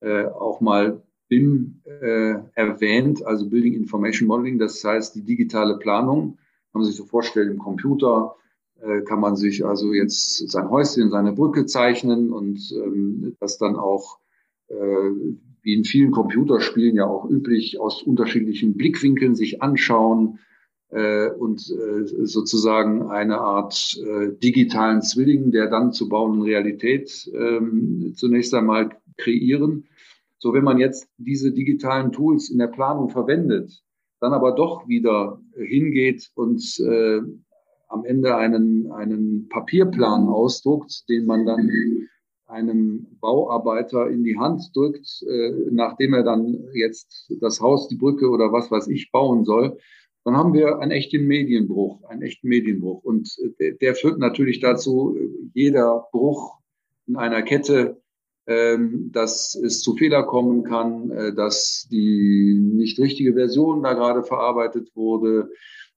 äh, 0.01 0.25
auch 0.25 0.63
mal 0.63 1.03
BIM 1.29 1.83
äh, 1.85 2.37
erwähnt, 2.55 3.25
also 3.27 3.51
Building 3.51 3.75
Information 3.75 4.29
Modeling, 4.29 4.59
das 4.59 4.83
heißt 4.83 5.15
die 5.15 5.25
digitale 5.25 5.79
Planung, 5.79 6.39
kann 6.73 6.81
man 6.81 6.85
sich 6.85 6.97
so 6.97 7.05
vorstellen, 7.05 7.51
im 7.51 7.59
Computer 7.59 8.35
äh, 8.81 9.03
kann 9.03 9.21
man 9.21 9.37
sich 9.37 9.63
also 9.65 9.93
jetzt 9.93 10.51
sein 10.51 10.71
Häuschen, 10.71 11.11
seine 11.11 11.33
Brücke 11.33 11.67
zeichnen 11.67 12.33
und 12.33 12.73
ähm, 12.73 13.37
das 13.41 13.59
dann 13.59 13.77
auch 13.77 14.21
äh, 14.69 14.75
wie 14.75 15.75
in 15.75 15.85
vielen 15.85 16.13
Computerspielen 16.13 16.97
ja 16.97 17.07
auch 17.07 17.29
üblich 17.29 17.79
aus 17.79 18.03
unterschiedlichen 18.03 18.79
Blickwinkeln 18.79 19.35
sich 19.35 19.61
anschauen, 19.61 20.39
und 21.39 21.61
äh, 21.71 22.27
sozusagen 22.27 23.11
eine 23.11 23.39
Art 23.39 23.99
äh, 23.99 24.33
digitalen 24.43 25.01
Zwilling, 25.01 25.51
der 25.51 25.69
dann 25.69 25.93
zu 25.93 26.09
bauenden 26.09 26.43
Realität 26.43 27.31
ähm, 27.35 28.13
zunächst 28.15 28.53
einmal 28.55 28.91
kreieren. 29.17 29.85
So, 30.39 30.53
wenn 30.53 30.65
man 30.65 30.79
jetzt 30.79 31.09
diese 31.17 31.53
digitalen 31.53 32.13
Tools 32.13 32.51
in 32.51 32.59
der 32.59 32.67
Planung 32.67 33.09
verwendet, 33.09 33.83
dann 34.21 34.35
aber 34.35 34.53
doch 34.53 34.87
wieder 34.87 35.41
hingeht 35.57 36.31
und 36.35 36.63
äh, 36.81 37.21
am 37.89 38.05
Ende 38.05 38.37
einen, 38.37 38.91
einen 38.93 39.49
Papierplan 39.49 40.29
ausdruckt, 40.29 41.09
den 41.09 41.27
man 41.27 41.47
dann 41.47 41.71
einem 42.47 43.07
Bauarbeiter 43.21 44.09
in 44.09 44.25
die 44.25 44.39
Hand 44.39 44.71
drückt, 44.75 45.23
äh, 45.29 45.53
nachdem 45.71 46.15
er 46.15 46.23
dann 46.23 46.69
jetzt 46.75 47.33
das 47.41 47.61
Haus, 47.61 47.89
die 47.89 47.97
Brücke 47.97 48.29
oder 48.29 48.53
was 48.53 48.71
weiß 48.71 48.89
ich 48.89 49.11
bauen 49.11 49.45
soll, 49.45 49.79
dann 50.25 50.37
haben 50.37 50.55
wir 50.55 50.79
einen 50.79 50.93
echten 50.93 51.27
Medienbruch, 51.27 52.05
einen 52.05 52.23
echten 52.23 52.49
Medienbruch. 52.49 53.03
Und 53.03 53.37
äh, 53.59 53.75
der 53.75 53.95
führt 53.95 54.19
natürlich 54.19 54.61
dazu, 54.61 55.17
jeder 55.53 56.09
Bruch 56.13 56.59
in 57.07 57.17
einer 57.17 57.43
Kette, 57.43 58.01
ähm, 58.47 59.11
dass 59.13 59.55
es 59.55 59.81
zu 59.83 59.95
Fehler 59.95 60.25
kommen 60.25 60.65
kann, 60.65 61.11
äh, 61.11 61.35
dass 61.35 61.87
die 61.91 62.59
nicht 62.61 62.99
richtige 62.99 63.35
Version 63.35 63.83
da 63.83 63.93
gerade 63.95 64.23
verarbeitet 64.25 64.91
wurde, 64.95 65.51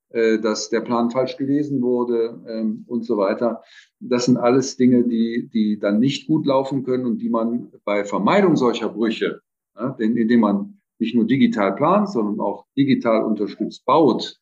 äh, 0.09 0.39
dass 0.39 0.69
der 0.69 0.81
Plan 0.81 1.09
falsch 1.09 1.37
gelesen 1.37 1.81
wurde 1.81 2.39
ähm, 2.47 2.85
und 2.87 3.03
so 3.03 3.17
weiter. 3.17 3.63
Das 3.99 4.25
sind 4.25 4.37
alles 4.37 4.77
Dinge, 4.77 5.03
die, 5.07 5.49
die 5.51 5.79
dann 5.79 5.99
nicht 5.99 6.27
gut 6.27 6.45
laufen 6.45 6.83
können 6.83 7.05
und 7.05 7.17
die 7.19 7.29
man 7.29 7.71
bei 7.83 8.05
Vermeidung 8.05 8.55
solcher 8.55 8.89
Brüche, 8.89 9.41
indem 9.97 10.39
man 10.39 10.81
nicht 10.99 11.15
nur 11.15 11.25
digital 11.25 11.75
plant, 11.75 12.09
sondern 12.09 12.39
auch 12.39 12.65
digital 12.77 13.23
unterstützt 13.23 13.85
baut, 13.85 14.39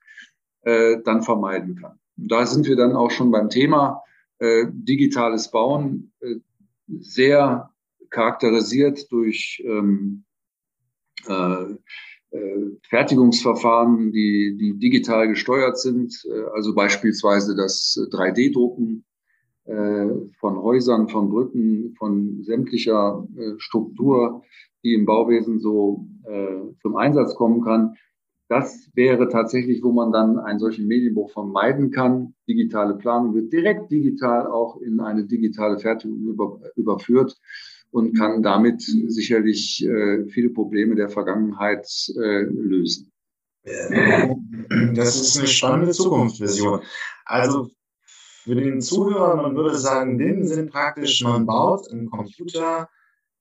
äh, 0.61 0.97
dann 1.03 1.23
vermeiden 1.23 1.75
kann. 1.75 1.99
Und 2.17 2.31
da 2.31 2.45
sind 2.45 2.67
wir 2.67 2.75
dann 2.75 2.95
auch 2.95 3.11
schon 3.11 3.31
beim 3.31 3.49
Thema 3.49 4.01
äh, 4.39 4.65
digitales 4.69 5.51
Bauen, 5.51 6.11
äh, 6.21 6.35
sehr 6.99 7.71
charakterisiert 8.09 9.11
durch 9.11 9.63
ähm, 9.65 10.23
äh, 11.27 11.73
äh, 12.31 12.77
Fertigungsverfahren, 12.89 14.11
die, 14.11 14.57
die 14.59 14.77
digital 14.77 15.27
gesteuert 15.27 15.79
sind, 15.79 16.13
äh, 16.25 16.43
also 16.53 16.73
beispielsweise 16.73 17.55
das 17.55 17.95
3D-Drucken 18.11 19.05
äh, 19.65 20.07
von 20.39 20.57
Häusern, 20.57 21.09
von 21.09 21.29
Brücken, 21.29 21.95
von 21.97 22.43
sämtlicher 22.43 23.27
äh, 23.37 23.53
Struktur 23.57 24.43
die 24.83 24.93
im 24.93 25.05
Bauwesen 25.05 25.59
so 25.59 26.05
äh, 26.25 26.73
zum 26.81 26.95
Einsatz 26.95 27.35
kommen 27.35 27.63
kann. 27.63 27.95
Das 28.49 28.89
wäre 28.93 29.29
tatsächlich, 29.29 29.81
wo 29.83 29.91
man 29.91 30.11
dann 30.11 30.37
einen 30.37 30.59
solchen 30.59 30.85
Medienbruch 30.87 31.31
vermeiden 31.31 31.91
kann. 31.91 32.35
Digitale 32.47 32.95
Planung 32.95 33.33
wird 33.33 33.51
direkt 33.51 33.91
digital 33.91 34.47
auch 34.47 34.79
in 34.81 34.99
eine 34.99 35.25
digitale 35.25 35.79
Fertigung 35.79 36.19
über, 36.19 36.59
überführt 36.75 37.35
und 37.91 38.17
kann 38.17 38.43
damit 38.43 38.81
sicherlich 38.81 39.85
äh, 39.85 40.25
viele 40.27 40.49
Probleme 40.49 40.95
der 40.95 41.09
Vergangenheit 41.09 41.87
äh, 42.15 42.41
lösen. 42.41 43.11
Das 43.63 45.15
ist 45.15 45.37
eine 45.37 45.47
spannende 45.47 45.93
Zukunftsvision. 45.93 46.81
Also 47.25 47.69
für 48.43 48.55
den 48.55 48.81
Zuhörer, 48.81 49.37
man 49.37 49.55
würde 49.55 49.77
sagen, 49.77 50.17
DIN 50.17 50.45
sind 50.45 50.69
praktisch, 50.69 51.23
man 51.23 51.45
baut 51.45 51.89
einen 51.89 52.09
Computer 52.09 52.89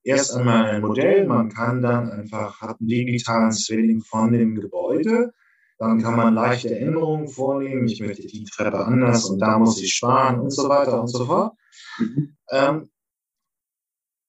erst 0.03 0.35
einmal 0.35 0.65
ein 0.65 0.81
Modell, 0.81 1.25
man 1.25 1.49
kann 1.49 1.81
dann 1.81 2.11
einfach, 2.11 2.61
hat 2.61 2.79
einen 2.79 2.89
digitalen 2.89 3.51
Zwilling 3.51 4.01
von 4.01 4.31
dem 4.31 4.55
Gebäude, 4.55 5.33
dann 5.79 6.01
kann 6.01 6.15
man 6.15 6.33
leichte 6.33 6.77
Änderungen 6.77 7.27
vornehmen, 7.27 7.87
ich 7.87 7.99
möchte 7.99 8.27
die 8.27 8.43
Treppe 8.45 8.85
anders 8.85 9.25
und 9.25 9.39
da 9.39 9.57
muss 9.57 9.81
ich 9.81 9.93
sparen 9.93 10.39
und 10.39 10.51
so 10.51 10.69
weiter 10.69 11.01
und 11.01 11.07
so 11.07 11.25
fort. 11.25 11.53
Mhm. 11.97 12.35
Ähm, 12.51 12.89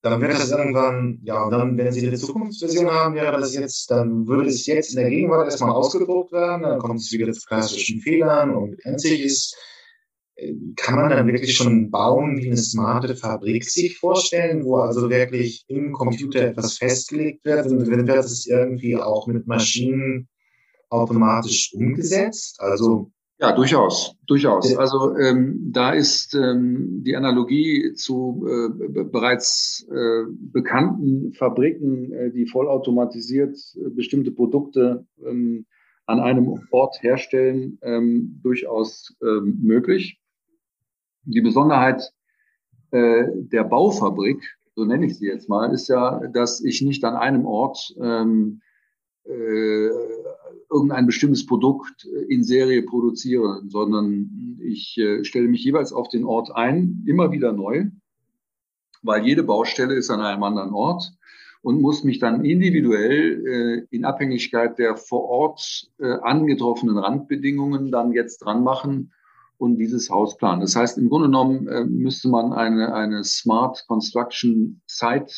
dann 0.03 0.21
wird 0.21 0.33
das 0.33 0.51
irgendwann, 0.51 1.21
ja, 1.23 1.49
dann, 1.49 1.79
wenn 1.79 1.91
Sie 1.91 2.07
eine 2.07 2.19
Zukunftsversion 2.19 2.91
haben, 2.91 3.15
wäre 3.15 3.41
das 3.41 3.55
jetzt, 3.55 3.91
dann 3.91 4.27
würde 4.27 4.51
es 4.51 4.67
jetzt 4.67 4.91
in 4.91 5.01
der 5.01 5.09
Gegenwart 5.09 5.47
erstmal 5.47 5.71
ausgedruckt 5.71 6.31
werden, 6.31 6.63
dann 6.63 6.79
kommt 6.79 7.01
es 7.01 7.11
wieder 7.11 7.33
zu 7.33 7.47
klassischen 7.47 8.01
Fehlern 8.01 8.55
und 8.55 8.85
endlich 8.85 9.25
ist 9.25 9.57
kann 10.77 10.97
man 10.97 11.11
dann 11.11 11.27
wirklich 11.27 11.57
schon 11.57 11.91
bauen 11.91 12.39
wie 12.39 12.47
eine 12.47 12.57
smarte 12.57 13.15
Fabrik 13.15 13.65
sich 13.65 13.99
vorstellen, 13.99 14.65
wo 14.65 14.77
also 14.77 15.09
wirklich 15.09 15.65
im 15.69 15.93
Computer 15.93 16.43
etwas 16.43 16.79
festgelegt 16.79 17.45
wird 17.45 17.67
und 17.67 17.89
dann 17.89 18.07
wird 18.07 18.25
es 18.25 18.47
irgendwie 18.47 18.97
auch 18.97 19.27
mit 19.27 19.47
Maschinen 19.47 20.29
automatisch 20.91 21.73
umgesetzt? 21.75 22.61
Also 22.61 23.13
ja, 23.41 23.53
durchaus, 23.53 24.15
durchaus. 24.27 24.77
Also 24.77 25.17
ähm, 25.17 25.71
da 25.73 25.93
ist 25.93 26.35
ähm, 26.35 27.03
die 27.05 27.17
Analogie 27.17 27.93
zu 27.95 28.47
äh, 28.49 29.03
bereits 29.05 29.87
äh, 29.91 30.23
bekannten 30.31 31.33
Fabriken, 31.35 32.13
äh, 32.13 32.31
die 32.31 32.47
vollautomatisiert 32.47 33.57
äh, 33.75 33.91
bestimmte 33.91 34.31
Produkte 34.31 35.07
ähm, 35.27 35.67
an 36.07 36.21
einem 36.21 36.61
Ort 36.71 37.03
herstellen, 37.03 37.79
ähm, 37.83 38.41
durchaus 38.43 39.17
ähm, 39.23 39.59
möglich. 39.63 40.21
Die 41.25 41.41
Besonderheit 41.41 42.13
äh, 42.91 43.25
der 43.33 43.65
Baufabrik, 43.65 44.57
so 44.75 44.85
nenne 44.85 45.07
ich 45.07 45.19
sie 45.19 45.27
jetzt 45.27 45.49
mal, 45.49 45.73
ist 45.73 45.89
ja, 45.89 46.21
dass 46.29 46.63
ich 46.63 46.83
nicht 46.83 47.05
an 47.05 47.17
einem 47.17 47.47
Ort 47.47 47.95
ähm, 48.01 48.61
äh, 49.25 49.89
irgendein 50.71 51.07
bestimmtes 51.07 51.47
Produkt 51.47 52.05
in 52.29 52.45
Serie 52.45 52.83
produziere, 52.83 53.63
sondern 53.69 54.59
ich 54.61 54.99
äh, 54.99 55.25
stelle 55.25 55.49
mich 55.49 55.65
jeweils 55.65 55.93
auf 55.93 56.09
den 56.09 56.25
Ort 56.25 56.55
ein, 56.55 57.05
immer 57.07 57.33
wieder 57.33 57.53
neu, 57.53 57.87
weil 59.03 59.25
jede 59.25 59.43
Baustelle 59.43 59.95
ist 59.95 60.11
an 60.11 60.21
einem 60.21 60.43
anderen 60.43 60.75
Ort 60.75 61.15
und 61.63 61.81
muss 61.81 62.05
mich 62.05 62.19
dann 62.19 62.45
individuell 62.45 63.47
äh, 63.91 63.97
in 63.97 64.05
Abhängigkeit 64.05 64.79
der 64.79 64.97
vor 64.97 65.25
Ort 65.25 65.91
äh, 65.99 66.07
angetroffenen 66.07 66.99
Randbedingungen 66.99 67.91
dann 67.91 68.13
jetzt 68.13 68.39
dran 68.39 68.63
machen 68.63 69.13
und 69.59 69.77
dieses 69.77 70.11
Haus 70.11 70.37
planen. 70.37 70.61
Das 70.61 70.77
heißt, 70.77 70.99
im 70.99 71.09
Grunde 71.09 71.29
genommen 71.29 71.69
äh, 71.69 71.85
müsste 71.85 72.29
man 72.29 72.53
eine, 72.53 72.95
eine 72.95 73.25
Smart 73.25 73.85
Construction 73.87 74.81
Site 74.87 75.33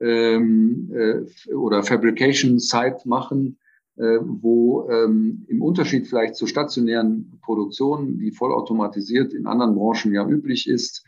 ähm, 0.00 0.90
äh, 0.94 1.54
oder 1.54 1.82
Fabrication 1.82 2.58
Site 2.58 3.00
machen, 3.04 3.58
äh, 3.96 4.18
wo 4.22 4.88
ähm, 4.90 5.44
im 5.48 5.62
Unterschied 5.62 6.06
vielleicht 6.06 6.36
zur 6.36 6.48
stationären 6.48 7.38
Produktion, 7.42 8.18
die 8.18 8.32
vollautomatisiert 8.32 9.32
in 9.32 9.46
anderen 9.46 9.74
Branchen 9.74 10.12
ja 10.12 10.26
üblich 10.26 10.68
ist, 10.68 11.04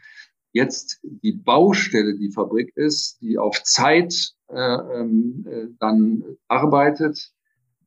jetzt 0.53 1.01
die 1.03 1.33
Baustelle 1.33 2.17
die 2.17 2.31
Fabrik 2.31 2.77
ist, 2.77 3.21
die 3.23 3.39
auf 3.39 3.63
Zeit 3.63 4.35
äh, 4.49 4.55
ähm, 4.55 5.47
äh, 5.49 5.67
dann 5.79 6.25
arbeitet, 6.49 7.33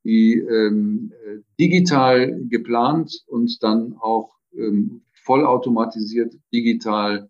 die 0.06 0.36
ähm, 0.36 1.12
digital 1.60 2.40
geplant 2.48 3.24
und 3.28 3.62
dann 3.62 3.96
auch 4.00 4.32
ähm, 4.56 5.02
vollautomatisiert 5.26 6.34
digital 6.54 7.30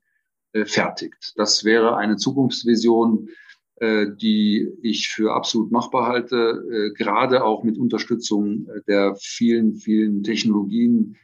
äh, 0.53 0.65
fertigt. 0.65 1.34
Das 1.36 1.63
wäre 1.63 1.98
eine 1.98 2.17
Zukunftsvision, 2.17 3.29
äh, 3.77 4.08
die 4.15 4.72
ich 4.82 5.10
für 5.10 5.34
absolut 5.34 5.70
machbar 5.70 6.08
halte, 6.08 6.63
äh, 6.72 6.94
gerade 6.94 7.44
auch 7.44 7.65
mit 7.65 7.77
Unterstützung 7.77 8.67
äh, 8.70 8.82
der 8.88 9.17
vielen, 9.20 9.75
vielen 9.75 10.24
Technologien, 10.24 11.17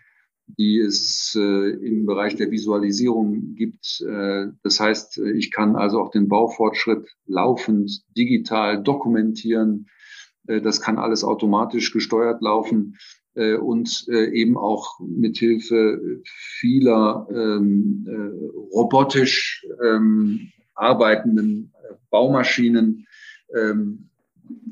die 0.57 0.79
es 0.79 1.33
im 1.33 2.05
Bereich 2.05 2.35
der 2.35 2.51
Visualisierung 2.51 3.55
gibt. 3.55 4.03
Das 4.63 4.81
heißt, 4.81 5.19
ich 5.19 5.49
kann 5.49 5.77
also 5.77 6.01
auch 6.01 6.11
den 6.11 6.27
Baufortschritt 6.27 7.07
laufend 7.25 8.03
digital 8.17 8.83
dokumentieren. 8.83 9.87
Das 10.45 10.81
kann 10.81 10.97
alles 10.97 11.23
automatisch 11.23 11.93
gesteuert 11.93 12.41
laufen 12.41 12.97
und 13.35 14.07
eben 14.09 14.57
auch 14.57 14.99
mit 14.99 15.37
Hilfe 15.37 16.21
vieler 16.25 17.27
ähm, 17.31 18.05
robotisch 18.73 19.65
ähm, 19.83 20.51
arbeitenden 20.75 21.71
Baumaschinen. 22.09 23.07
Ähm, 23.55 24.09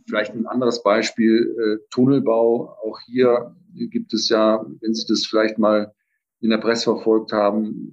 vielleicht 0.07 0.33
ein 0.33 0.47
anderes 0.47 0.83
Beispiel, 0.83 1.55
äh, 1.57 1.87
Tunnelbau. 1.89 2.75
Auch 2.83 2.99
hier 3.05 3.55
gibt 3.73 4.13
es 4.13 4.29
ja, 4.29 4.65
wenn 4.81 4.93
Sie 4.93 5.05
das 5.07 5.25
vielleicht 5.25 5.57
mal 5.57 5.93
in 6.41 6.49
der 6.49 6.57
Presse 6.57 6.85
verfolgt 6.85 7.31
haben, 7.31 7.91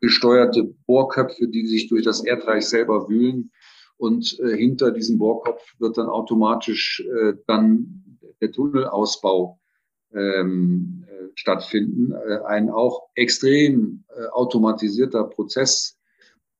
gesteuerte 0.00 0.74
Bohrköpfe, 0.86 1.48
die 1.48 1.66
sich 1.66 1.88
durch 1.88 2.02
das 2.02 2.24
Erdreich 2.24 2.66
selber 2.66 3.08
wühlen. 3.08 3.52
Und 4.02 4.40
äh, 4.40 4.56
hinter 4.56 4.90
diesem 4.90 5.16
Bohrkopf 5.16 5.62
wird 5.78 5.96
dann 5.96 6.08
automatisch 6.08 7.06
äh, 7.06 7.34
dann 7.46 8.18
der 8.40 8.50
Tunnelausbau 8.50 9.60
ähm, 10.12 11.04
äh, 11.06 11.28
stattfinden. 11.36 12.10
Äh, 12.10 12.38
ein 12.44 12.68
auch 12.68 13.10
extrem 13.14 14.02
äh, 14.08 14.26
automatisierter 14.32 15.22
Prozess, 15.22 16.00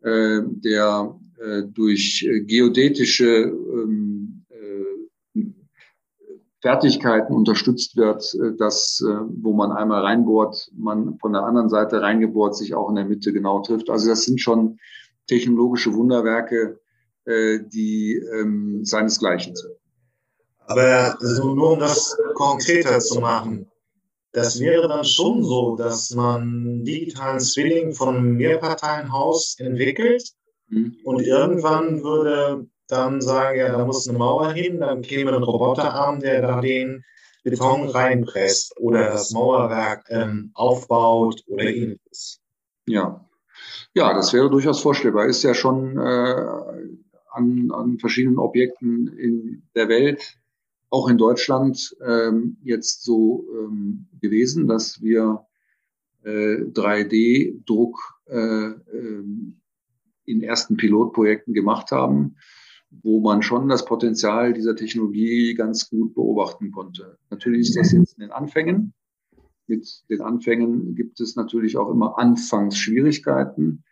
äh, 0.02 0.42
der 0.44 1.18
äh, 1.40 1.62
durch 1.64 2.25
äh, 2.30 2.42
geodätische 2.42 3.26
ähm, 3.26 4.44
äh, 4.49 5.42
Fertigkeiten 6.61 7.34
unterstützt 7.34 7.96
wird, 7.96 8.38
dass, 8.61 9.02
wo 9.04 9.52
man 9.52 9.72
einmal 9.72 10.02
reinbohrt, 10.02 10.70
man 10.76 11.18
von 11.18 11.32
der 11.32 11.42
anderen 11.42 11.68
Seite 11.68 12.00
reingebohrt 12.02 12.54
sich 12.54 12.76
auch 12.76 12.88
in 12.88 12.94
der 12.94 13.04
Mitte 13.04 13.32
genau 13.32 13.62
trifft. 13.62 13.90
Also 13.90 14.08
das 14.08 14.26
sind 14.26 14.40
schon 14.40 14.78
technologische 15.26 15.92
Wunderwerke, 15.92 16.78
die 17.26 18.21
ähm, 18.35 18.85
seinesgleichen 18.85 19.55
sind. 19.55 19.75
Aber 20.67 21.17
also 21.21 21.55
nur 21.55 21.73
um 21.73 21.79
das 21.81 22.17
konkreter 22.35 22.99
zu 23.00 23.21
machen, 23.21 23.71
das 24.33 24.59
wäre 24.61 24.88
dann 24.88 25.05
schon 25.05 25.45
so, 25.45 25.76
dass 25.76 26.11
man 26.12 26.85
digitalen 26.85 27.41
Zwilling 27.41 27.93
von 27.93 28.33
Mehrparteienhaus 28.37 29.57
entwickelt 29.59 30.33
Mhm. 30.73 30.97
Und 31.05 31.21
irgendwann 31.21 32.02
würde 32.02 32.67
dann 32.88 33.21
sagen, 33.21 33.59
ja, 33.59 33.71
da 33.71 33.85
muss 33.85 34.09
eine 34.09 34.19
Mauer 34.19 34.52
hin, 34.52 34.81
dann 34.81 35.02
käme 35.02 35.33
ein 35.33 35.43
Roboterarm, 35.43 36.21
der 36.21 36.43
da 36.43 36.61
den 36.61 37.05
Beton 37.45 37.88
reinpresst 37.88 38.79
oder 38.79 39.11
das 39.11 39.33
Mauerwerk 39.33 40.05
ähm, 40.09 40.50
aufbaut 40.55 41.43
oder 41.47 41.64
ähnliches. 41.64 42.41
Ja. 42.87 43.25
Ja, 43.95 44.14
das 44.14 44.33
wäre 44.33 44.49
durchaus 44.49 44.81
vorstellbar. 44.81 45.26
Ist 45.26 45.43
ja 45.43 45.52
schon 45.55 45.99
äh, 45.99 47.01
an, 47.33 47.71
an 47.71 47.99
verschiedenen 47.99 48.39
Objekten 48.39 49.09
in 49.09 49.62
der 49.75 49.89
Welt, 49.89 50.39
auch 50.91 51.09
in 51.09 51.19
Deutschland, 51.19 51.97
ähm, 52.07 52.59
jetzt 52.62 53.03
so 53.03 53.47
ähm, 53.59 54.09
gewesen, 54.21 54.67
dass 54.67 55.01
wir 55.01 55.47
äh, 56.23 56.65
3D-Druck 56.65 57.99
äh, 58.27 58.37
ähm, 58.37 59.61
in 60.25 60.43
ersten 60.43 60.77
Pilotprojekten 60.77 61.55
gemacht 61.55 61.90
haben, 61.90 62.37
wo 62.90 63.21
man 63.21 63.42
schon 63.42 63.68
das 63.68 63.85
Potenzial 63.85 64.53
dieser 64.53 64.77
Technologie 64.77 65.55
ganz 65.55 65.88
gut 65.88 66.14
beobachten 66.14 66.73
konnte. 66.73 67.18
Natürlich 67.31 67.68
ist 67.68 67.77
das 67.77 67.92
jetzt 67.92 68.14
in 68.18 68.21
den 68.21 68.33
Anfängen. 68.33 68.92
Mit 69.66 70.05
den 70.11 70.21
Anfängen 70.21 70.95
gibt 70.95 71.21
es 71.21 71.37
natürlich 71.37 71.77
auch 71.77 71.90
immer 71.90 72.18
Anfangsschwierigkeiten, 72.18 73.85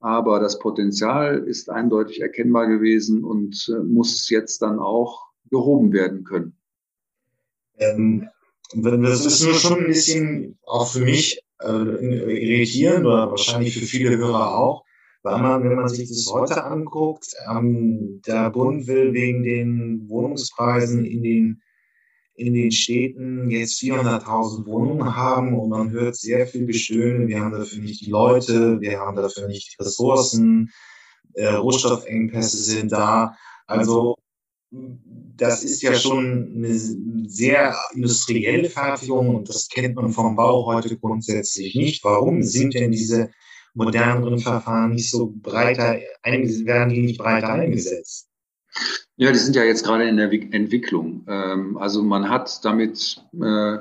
aber 0.00 0.40
das 0.40 0.58
Potenzial 0.58 1.38
ist 1.38 1.70
eindeutig 1.70 2.20
erkennbar 2.20 2.66
gewesen 2.66 3.22
und 3.22 3.68
äh, 3.68 3.82
muss 3.82 4.28
jetzt 4.30 4.62
dann 4.62 4.78
auch 4.78 5.28
gehoben 5.50 5.92
werden 5.92 6.24
können. 6.24 6.56
Ähm, 7.78 8.28
das 8.74 9.26
ist 9.26 9.42
nur 9.42 9.54
schon 9.54 9.80
ein 9.80 9.86
bisschen 9.86 10.58
auch 10.64 10.88
für 10.88 11.00
mich 11.00 11.42
äh, 11.60 11.66
irritierend 11.66 13.04
oder 13.04 13.30
wahrscheinlich 13.30 13.78
für 13.78 13.84
viele 13.84 14.16
Hörer 14.16 14.56
auch, 14.56 14.84
weil 15.22 15.40
man, 15.40 15.64
wenn 15.64 15.74
man 15.74 15.88
sich 15.88 16.08
das 16.08 16.30
heute 16.32 16.64
anguckt, 16.64 17.34
ähm, 17.50 18.22
der 18.26 18.50
Bund 18.50 18.86
will 18.86 19.12
wegen 19.12 19.42
den 19.42 20.08
Wohnungspreisen 20.08 21.04
in 21.04 21.22
den, 21.22 21.62
in 22.40 22.54
den 22.54 22.72
Städten 22.72 23.50
jetzt 23.50 23.80
400.000 23.80 24.66
Wohnungen 24.66 25.14
haben 25.14 25.58
und 25.58 25.68
man 25.68 25.90
hört 25.90 26.16
sehr 26.16 26.46
viel 26.46 26.66
Gestöhne. 26.66 27.28
Wir 27.28 27.40
haben 27.40 27.52
dafür 27.52 27.82
nicht 27.82 28.04
die 28.06 28.10
Leute, 28.10 28.80
wir 28.80 28.98
haben 28.98 29.16
dafür 29.16 29.46
nicht 29.46 29.72
die 29.72 29.82
Ressourcen, 29.82 30.70
äh, 31.34 31.46
Rohstoffengpässe 31.46 32.56
sind 32.56 32.92
da. 32.92 33.36
Also 33.66 34.16
das 34.70 35.64
ist 35.64 35.82
ja 35.82 35.94
schon 35.94 36.54
eine 36.56 36.78
sehr 37.28 37.76
industrielle 37.94 38.70
Fertigung 38.70 39.34
und 39.34 39.48
das 39.48 39.68
kennt 39.68 39.96
man 39.96 40.12
vom 40.12 40.36
Bau 40.36 40.64
heute 40.66 40.96
grundsätzlich 40.96 41.74
nicht. 41.74 42.02
Warum 42.04 42.42
sind 42.42 42.74
denn 42.74 42.92
diese 42.92 43.30
moderneren 43.74 44.38
Verfahren 44.38 44.92
nicht 44.92 45.10
so 45.10 45.32
breiter 45.36 45.98
werden 46.24 46.88
die 46.88 47.02
nicht 47.02 47.18
breiter 47.18 47.50
eingesetzt? 47.50 48.28
Ja, 49.20 49.32
die 49.32 49.38
sind 49.38 49.54
ja 49.54 49.64
jetzt 49.64 49.84
gerade 49.84 50.08
in 50.08 50.16
der 50.16 50.32
Entwicklung. 50.32 51.26
Ähm, 51.28 51.76
also 51.76 52.02
man 52.02 52.30
hat 52.30 52.64
damit, 52.64 53.22
äh, 53.34 53.76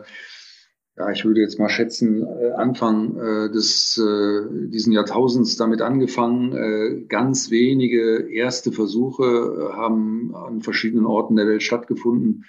ja, 0.98 1.12
ich 1.14 1.24
würde 1.24 1.40
jetzt 1.40 1.58
mal 1.58 1.70
schätzen, 1.70 2.24
äh, 2.24 2.52
Anfang 2.58 3.16
äh, 3.18 3.50
des 3.50 3.94
diesen 3.96 4.92
Jahrtausends 4.92 5.56
damit 5.56 5.82
angefangen. 5.82 7.08
Ganz 7.08 7.52
wenige 7.52 8.30
erste 8.30 8.74
Versuche 8.74 9.72
haben 9.78 10.36
an 10.36 10.62
verschiedenen 10.62 11.06
Orten 11.06 11.38
der 11.38 11.48
Welt 11.48 11.64
stattgefunden 11.64 12.44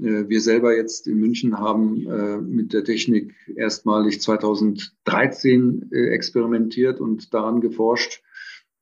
wir 0.00 0.40
selber 0.40 0.76
jetzt 0.76 1.08
in 1.08 1.18
München 1.18 1.58
haben 1.58 2.06
mit 2.48 2.72
der 2.72 2.84
Technik 2.84 3.34
erstmalig 3.56 4.20
2013 4.20 5.90
äh, 5.90 6.10
experimentiert 6.10 7.00
und 7.00 7.34
daran 7.34 7.60
geforscht, 7.60 8.22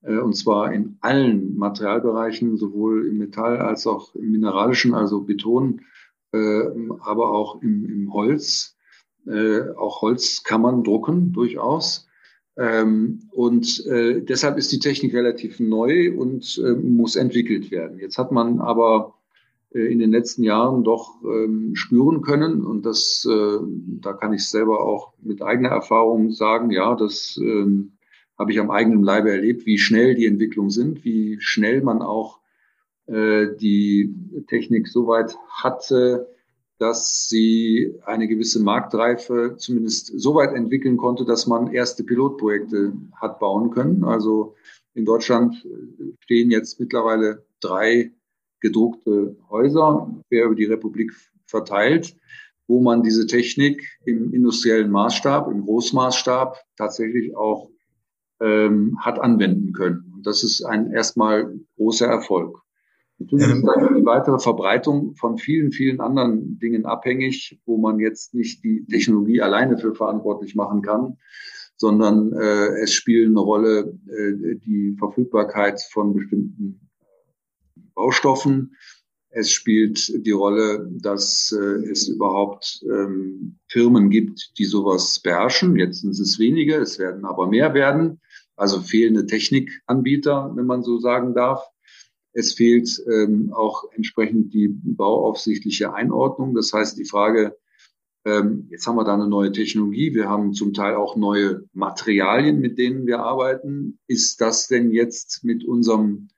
und 0.06 0.36
zwar 0.36 0.72
in 0.72 0.98
allen 1.00 1.56
Materialbereichen, 1.56 2.56
sowohl 2.56 3.06
im 3.08 3.18
Metall 3.18 3.58
als 3.58 3.86
auch 3.86 4.14
im 4.14 4.30
mineralischen, 4.30 4.94
also 4.94 5.22
Beton, 5.22 5.80
aber 6.32 7.30
auch 7.32 7.60
im, 7.62 7.84
im 7.84 8.12
Holz. 8.12 8.76
Auch 9.76 10.02
Holz 10.02 10.44
kann 10.44 10.60
man 10.60 10.84
drucken, 10.84 11.32
durchaus. 11.32 12.06
Ähm, 12.56 13.28
und 13.32 13.84
deshalb 13.86 14.58
ist 14.58 14.70
die 14.70 14.78
Technik 14.78 15.14
relativ 15.14 15.58
neu 15.58 16.16
und 16.16 16.62
muss 16.82 17.16
entwickelt 17.16 17.70
werden. 17.70 17.98
Jetzt 17.98 18.18
hat 18.18 18.30
man 18.30 18.60
aber 18.60 19.16
äh, 19.76 19.92
in 19.92 19.98
den 19.98 20.10
letzten 20.10 20.42
Jahren 20.42 20.84
doch 20.84 21.22
ähm, 21.24 21.74
spüren 21.74 22.22
können. 22.22 22.64
Und 22.64 22.86
das, 22.86 23.26
äh, 23.30 23.58
da 24.00 24.12
kann 24.12 24.32
ich 24.32 24.48
selber 24.48 24.80
auch 24.80 25.12
mit 25.20 25.42
eigener 25.42 25.70
Erfahrung 25.70 26.32
sagen, 26.32 26.70
ja, 26.70 26.94
das 26.94 27.38
ähm, 27.40 27.92
habe 28.38 28.52
ich 28.52 28.60
am 28.60 28.70
eigenen 28.70 29.02
Leibe 29.02 29.30
erlebt, 29.30 29.66
wie 29.66 29.78
schnell 29.78 30.14
die 30.14 30.26
Entwicklungen 30.26 30.70
sind, 30.70 31.04
wie 31.04 31.38
schnell 31.40 31.82
man 31.82 32.02
auch 32.02 32.40
äh, 33.06 33.48
die 33.56 34.14
Technik 34.48 34.88
so 34.88 35.06
weit 35.06 35.36
hatte, 35.48 36.28
dass 36.78 37.28
sie 37.28 37.94
eine 38.04 38.28
gewisse 38.28 38.62
Marktreife 38.62 39.54
zumindest 39.56 40.12
so 40.18 40.34
weit 40.34 40.54
entwickeln 40.54 40.96
konnte, 40.96 41.24
dass 41.24 41.46
man 41.46 41.72
erste 41.72 42.04
Pilotprojekte 42.04 42.92
hat 43.14 43.38
bauen 43.38 43.70
können. 43.70 44.04
Also 44.04 44.54
in 44.94 45.04
Deutschland 45.04 45.66
stehen 46.20 46.50
jetzt 46.50 46.78
mittlerweile 46.78 47.46
drei 47.60 48.12
gedruckte 48.60 49.36
Häuser 49.48 50.10
quer 50.28 50.46
über 50.46 50.54
die 50.54 50.64
Republik 50.64 51.12
verteilt, 51.46 52.16
wo 52.66 52.82
man 52.82 53.02
diese 53.02 53.26
Technik 53.26 53.98
im 54.04 54.34
industriellen 54.34 54.90
Maßstab, 54.90 55.50
im 55.50 55.62
Großmaßstab 55.62 56.62
tatsächlich 56.76 57.36
auch 57.36 57.70
ähm, 58.40 58.98
hat 59.00 59.18
anwenden 59.18 59.72
können. 59.72 60.12
Und 60.14 60.26
das 60.26 60.44
ist 60.44 60.64
ein 60.64 60.92
erstmal 60.92 61.54
großer 61.76 62.06
Erfolg. 62.06 62.58
Natürlich 63.18 63.46
ist 63.46 63.62
die 63.62 64.04
weitere 64.04 64.38
Verbreitung 64.38 65.14
von 65.14 65.38
vielen, 65.38 65.72
vielen 65.72 66.00
anderen 66.00 66.58
Dingen 66.58 66.84
abhängig, 66.84 67.58
wo 67.64 67.78
man 67.78 67.98
jetzt 67.98 68.34
nicht 68.34 68.62
die 68.62 68.84
Technologie 68.86 69.40
alleine 69.40 69.78
für 69.78 69.94
verantwortlich 69.94 70.54
machen 70.54 70.82
kann, 70.82 71.16
sondern 71.76 72.32
äh, 72.34 72.82
es 72.82 72.92
spielen 72.92 73.30
eine 73.30 73.40
Rolle 73.40 73.98
äh, 74.06 74.56
die 74.56 74.96
Verfügbarkeit 74.98 75.80
von 75.90 76.14
bestimmten 76.14 76.90
Baustoffen. 77.94 78.76
Es 79.30 79.50
spielt 79.50 80.26
die 80.26 80.30
Rolle, 80.30 80.90
dass 81.00 81.52
äh, 81.58 81.90
es 81.90 82.08
überhaupt 82.08 82.82
ähm, 82.84 83.58
Firmen 83.68 84.10
gibt, 84.10 84.58
die 84.58 84.64
sowas 84.64 85.20
beherrschen. 85.20 85.76
Jetzt 85.76 86.02
sind 86.02 86.10
es 86.10 86.38
wenige, 86.38 86.76
es 86.76 86.98
werden 86.98 87.24
aber 87.24 87.46
mehr 87.46 87.72
werden. 87.72 88.20
Also 88.56 88.80
fehlende 88.80 89.26
Technikanbieter, 89.26 90.52
wenn 90.54 90.66
man 90.66 90.82
so 90.82 90.98
sagen 90.98 91.34
darf. 91.34 91.62
Es 92.32 92.54
fehlt 92.54 93.02
ähm, 93.10 93.52
auch 93.52 93.84
entsprechend 93.92 94.52
die 94.52 94.68
bauaufsichtliche 94.68 95.94
Einordnung. 95.94 96.54
Das 96.54 96.72
heißt, 96.72 96.98
die 96.98 97.04
Frage, 97.04 97.56
ähm, 98.26 98.66
jetzt 98.70 98.86
haben 98.86 98.96
wir 98.96 99.04
da 99.04 99.14
eine 99.14 99.28
neue 99.28 99.52
Technologie, 99.52 100.12
wir 100.12 100.28
haben 100.28 100.52
zum 100.52 100.74
Teil 100.74 100.96
auch 100.96 101.16
neue 101.16 101.62
Materialien, 101.72 102.58
mit 102.58 102.76
denen 102.76 103.06
wir 103.06 103.20
arbeiten. 103.20 104.00
Ist 104.08 104.40
das 104.40 104.66
denn 104.66 104.90
jetzt 104.90 105.44
mit 105.44 105.64
unserem 105.64 106.28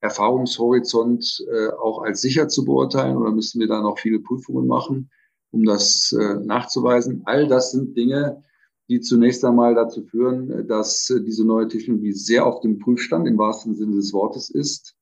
Erfahrungshorizont 0.00 1.46
äh, 1.50 1.68
auch 1.68 2.02
als 2.02 2.20
sicher 2.20 2.48
zu 2.48 2.64
beurteilen 2.64 3.16
oder 3.16 3.30
müssen 3.30 3.60
wir 3.60 3.68
da 3.68 3.80
noch 3.80 3.98
viele 3.98 4.18
Prüfungen 4.18 4.66
machen, 4.66 5.10
um 5.52 5.64
das 5.64 6.12
äh, 6.12 6.34
nachzuweisen? 6.34 7.22
All 7.26 7.46
das 7.46 7.70
sind 7.70 7.96
Dinge, 7.96 8.42
die 8.88 9.00
zunächst 9.00 9.44
einmal 9.44 9.74
dazu 9.74 10.04
führen, 10.04 10.66
dass 10.68 11.10
äh, 11.10 11.22
diese 11.22 11.44
neue 11.44 11.68
Technologie 11.68 12.12
sehr 12.12 12.46
auf 12.46 12.60
dem 12.60 12.78
Prüfstand 12.78 13.26
im 13.26 13.38
wahrsten 13.38 13.74
Sinne 13.74 13.96
des 13.96 14.12
Wortes 14.12 14.50
ist 14.50 14.96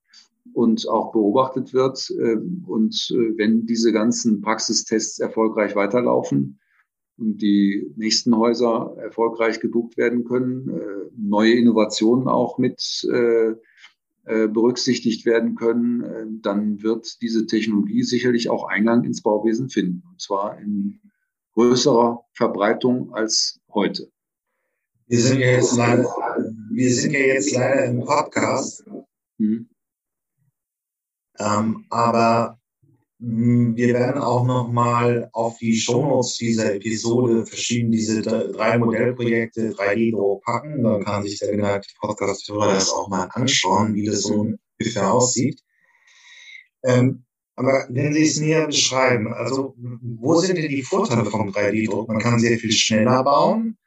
und 0.53 0.89
auch 0.89 1.13
beobachtet 1.13 1.75
wird. 1.75 2.11
Äh, 2.11 2.37
und 2.67 3.11
äh, 3.11 3.37
wenn 3.37 3.67
diese 3.67 3.93
ganzen 3.93 4.41
Praxistests 4.41 5.19
erfolgreich 5.19 5.77
weiterlaufen 5.77 6.59
und 7.19 7.43
die 7.43 7.93
nächsten 7.97 8.37
Häuser 8.37 8.97
erfolgreich 8.99 9.61
gebucht 9.61 9.97
werden 9.97 10.25
können, 10.25 10.71
äh, 10.71 11.11
neue 11.17 11.53
Innovationen 11.53 12.29
auch 12.29 12.59
mit 12.59 13.07
berücksichtigt 14.27 15.27
werden 15.27 15.55
können, 15.55 16.41
dann 16.41 16.83
wird 16.83 17.21
diese 17.21 17.45
Technologie 17.45 18.03
sicherlich 18.03 18.49
auch 18.49 18.67
Eingang 18.67 19.05
ins 19.05 19.21
Bauwesen 19.21 19.69
finden. 19.69 20.03
Und 20.09 20.19
zwar 20.19 20.59
in 20.59 20.99
größerer 21.55 22.25
Verbreitung 22.33 23.13
als 23.15 23.61
heute. 23.73 24.11
Wir 25.07 25.21
sind 25.21 25.41
ja 25.41 25.49
jetzt 25.49 25.77
leider, 25.77 26.05
wir 26.71 26.95
sind 26.95 27.13
ja 27.13 27.21
jetzt 27.21 27.53
leider 27.53 27.85
im 27.85 28.05
Podcast. 28.05 28.85
Mhm. 29.39 29.69
Ähm, 31.39 31.85
aber 31.91 32.59
hm, 33.21 33.77
wir 33.77 33.95
werden 33.95 34.21
auch 34.21 34.45
nochmal 34.45 35.29
auf 35.33 35.59
die 35.59 35.77
Shownotes 35.77 36.37
dieser 36.37 36.75
Episode 36.75 37.47
verschieden 37.47 37.93
diese 37.93 38.23
drei 38.23 38.79
Modellprojekte 38.79 39.73
3D-Druck 39.73 40.43
packen. 40.45 40.83
Dann 40.83 41.05
kann 41.05 41.23
sich 41.23 41.39
der 41.39 41.51
geneigte 41.51 41.93
Podcast-Hörer 42.01 42.75
das 42.75 42.91
auch 42.91 43.09
mal 43.09 43.29
anschauen, 43.33 43.95
wie 43.95 44.07
das 44.07 44.23
so 44.23 44.57
ungefähr 44.79 45.13
aussieht. 45.13 45.61
Ähm, 46.83 47.25
aber 47.57 47.87
wenn 47.89 48.13
Sie 48.13 48.23
es 48.23 48.41
näher 48.41 48.67
beschreiben, 48.67 49.33
also 49.33 49.75
wo 49.79 50.35
sind 50.37 50.59
denn 50.59 50.69
die 50.69 50.83
Vorteile 50.83 51.25
vom 51.25 51.51
3D-Druck? 51.51 52.09
Man 52.09 52.19
kann 52.19 52.41
sehr 52.41 52.59
viel 52.59 52.73
schneller 52.73 53.23
bauen. 53.23 53.79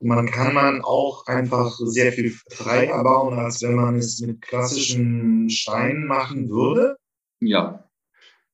Man 0.00 0.26
kann 0.26 0.52
man 0.52 0.82
auch 0.82 1.26
einfach 1.26 1.72
sehr 1.78 2.12
viel 2.12 2.30
freier 2.50 3.02
bauen, 3.04 3.38
als 3.38 3.62
wenn 3.62 3.74
man 3.74 3.96
es 3.96 4.20
mit 4.20 4.42
klassischen 4.42 5.48
Steinen 5.48 6.06
machen 6.06 6.50
würde? 6.50 6.96
Ja, 7.40 7.88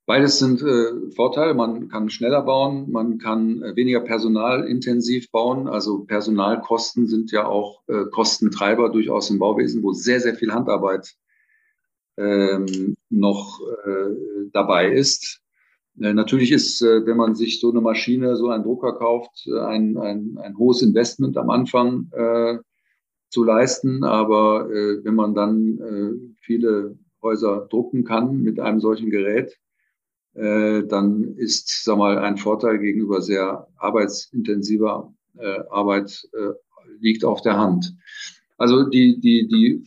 beides 0.07 0.39
sind 0.39 0.61
äh, 0.61 1.11
Vorteile. 1.17 1.55
Man 1.55 1.89
kann 1.89 2.11
schneller 2.11 2.43
bauen, 2.43 2.91
man 2.91 3.19
kann 3.19 3.63
äh, 3.63 3.75
weniger 3.75 4.01
personalintensiv 4.01 5.31
bauen. 5.31 5.69
Also 5.69 6.05
Personalkosten 6.05 7.07
sind 7.07 7.33
ja 7.33 7.47
auch 7.47 7.81
äh, 7.89 8.05
Kostentreiber 8.13 8.91
durchaus 8.91 9.31
im 9.31 9.39
Bauwesen, 9.39 9.83
wo 9.83 9.93
sehr, 9.93 10.21
sehr 10.21 10.35
viel 10.35 10.53
Handarbeit 10.53 11.17
ähm, 12.21 12.97
noch 13.09 13.61
äh, 13.87 14.49
dabei 14.53 14.93
ist. 14.93 15.41
Äh, 16.01 16.15
natürlich 16.15 16.53
ist, 16.53 16.83
äh, 16.83 17.05
wenn 17.07 17.17
man 17.17 17.35
sich 17.35 17.61
so 17.61 17.71
eine 17.71 17.81
Maschine, 17.81 18.37
so 18.37 18.49
einen 18.49 18.65
Drucker 18.65 18.95
kauft, 18.95 19.47
äh, 19.47 19.59
ein, 19.61 19.97
ein, 19.99 20.39
ein 20.39 20.57
hohes 20.57 20.83
Investment 20.83 21.37
am 21.37 21.51
Anfang 21.51 22.11
äh, 22.13 22.59
zu 23.29 23.45
leisten. 23.45 24.05
Aber 24.05 24.71
äh, 24.71 25.05
wenn 25.05 25.15
man 25.15 25.35
dann 25.35 26.35
viele 26.41 26.99
Häuser 27.23 27.67
drucken 27.71 28.05
kann 28.05 28.43
mit 28.43 28.59
einem 28.61 28.81
solchen 28.81 29.11
Gerät, 29.11 29.57
dann 30.33 31.35
ist, 31.37 31.85
sag 31.85 31.99
mal, 31.99 32.17
ein 32.19 32.39
Vorteil 32.39 32.79
gegenüber 32.79 33.21
sehr 33.21 33.67
arbeitsintensiver 33.77 35.13
Arbeit 35.69 36.29
liegt 37.01 37.25
auf 37.25 37.43
der 37.43 37.59
Hand. 37.59 37.95
Also 38.57 38.85
die, 38.85 39.19
die, 39.21 39.49
die 39.49 39.85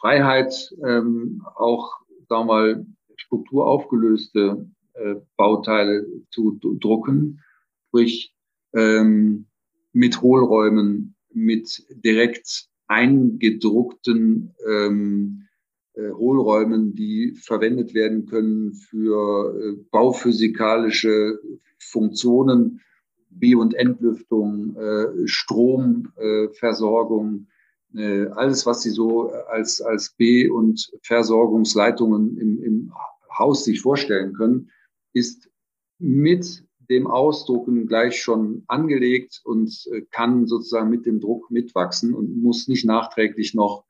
Freiheit, 0.00 0.72
ähm, 0.84 1.42
auch, 1.56 1.92
sagen 2.28 2.48
wir 2.48 2.54
mal, 2.54 2.86
strukturaufgelöste 3.16 4.68
äh, 4.94 5.16
Bauteile 5.36 6.06
zu 6.30 6.58
drucken, 6.80 7.40
sprich 7.88 8.34
ähm, 8.72 9.46
mit 9.92 10.22
Hohlräumen, 10.22 11.16
mit 11.32 11.84
direkt 11.90 12.68
eingedruckten 12.86 14.54
ähm, 14.66 15.48
äh, 15.94 16.12
Hohlräumen, 16.12 16.94
die 16.94 17.34
verwendet 17.34 17.92
werden 17.94 18.26
können 18.26 18.72
für 18.72 19.54
äh, 19.54 19.72
bauphysikalische 19.90 21.38
Funktionen, 21.78 22.80
B- 23.28 23.54
und 23.54 23.74
Entlüftung, 23.74 24.76
äh, 24.76 25.26
Stromversorgung, 25.26 27.48
alles, 27.92 28.66
was 28.66 28.82
Sie 28.82 28.90
so 28.90 29.32
als, 29.48 29.80
als 29.80 30.14
B- 30.16 30.48
und 30.48 30.92
Versorgungsleitungen 31.02 32.38
im, 32.38 32.62
im 32.62 32.92
Haus 33.36 33.64
sich 33.64 33.80
vorstellen 33.80 34.32
können, 34.34 34.70
ist 35.12 35.50
mit 35.98 36.64
dem 36.90 37.06
Ausdrucken 37.06 37.86
gleich 37.86 38.20
schon 38.20 38.64
angelegt 38.66 39.40
und 39.44 39.86
äh, 39.92 40.02
kann 40.10 40.46
sozusagen 40.46 40.90
mit 40.90 41.06
dem 41.06 41.20
Druck 41.20 41.50
mitwachsen 41.50 42.14
und 42.14 42.42
muss 42.42 42.66
nicht 42.66 42.84
nachträglich 42.84 43.54
noch 43.54 43.84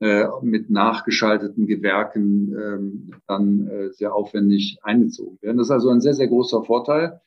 äh, 0.00 0.26
mit 0.42 0.68
nachgeschalteten 0.68 1.66
Gewerken 1.66 2.54
ähm, 2.54 3.10
dann 3.26 3.66
äh, 3.68 3.90
sehr 3.92 4.14
aufwendig 4.14 4.78
eingezogen 4.82 5.38
werden. 5.40 5.56
Das 5.56 5.68
ist 5.68 5.72
also 5.72 5.88
ein 5.88 6.02
sehr, 6.02 6.12
sehr 6.12 6.28
großer 6.28 6.62
Vorteil. 6.64 7.20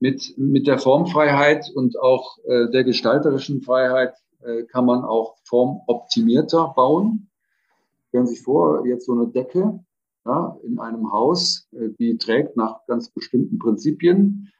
Mit, 0.00 0.34
mit 0.36 0.68
der 0.68 0.78
Formfreiheit 0.78 1.70
und 1.74 1.98
auch 1.98 2.38
äh, 2.44 2.70
der 2.70 2.84
gestalterischen 2.84 3.62
Freiheit 3.62 4.14
äh, 4.14 4.27
kann 4.70 4.84
man 4.84 5.04
auch 5.04 5.36
formoptimierter 5.44 6.72
bauen. 6.76 7.28
Stellen 8.08 8.26
Sie 8.26 8.34
sich 8.34 8.44
vor, 8.44 8.86
jetzt 8.86 9.06
so 9.06 9.12
eine 9.12 9.28
Decke 9.28 9.80
ja, 10.28 10.58
in 10.62 10.78
einem 10.78 11.10
Haus, 11.12 11.68
äh, 11.72 11.88
die 11.98 12.18
trägt 12.18 12.56
nach 12.56 12.86
ganz 12.86 13.10
bestimmten 13.10 13.58
Prinzipien, 13.58 14.52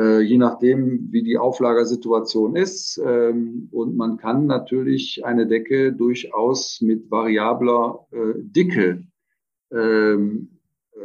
äh, 0.00 0.20
je 0.20 0.38
nachdem, 0.38 1.08
wie 1.10 1.22
die 1.22 1.38
Auflagersituation 1.38 2.56
ist. 2.56 3.00
Ähm, 3.04 3.68
und 3.72 3.96
man 3.96 4.16
kann 4.16 4.46
natürlich 4.46 5.24
eine 5.24 5.46
Decke 5.46 5.92
durchaus 5.92 6.80
mit 6.80 7.10
variabler 7.10 8.06
äh, 8.12 8.34
Dicke 8.36 9.02
ähm, 9.72 10.58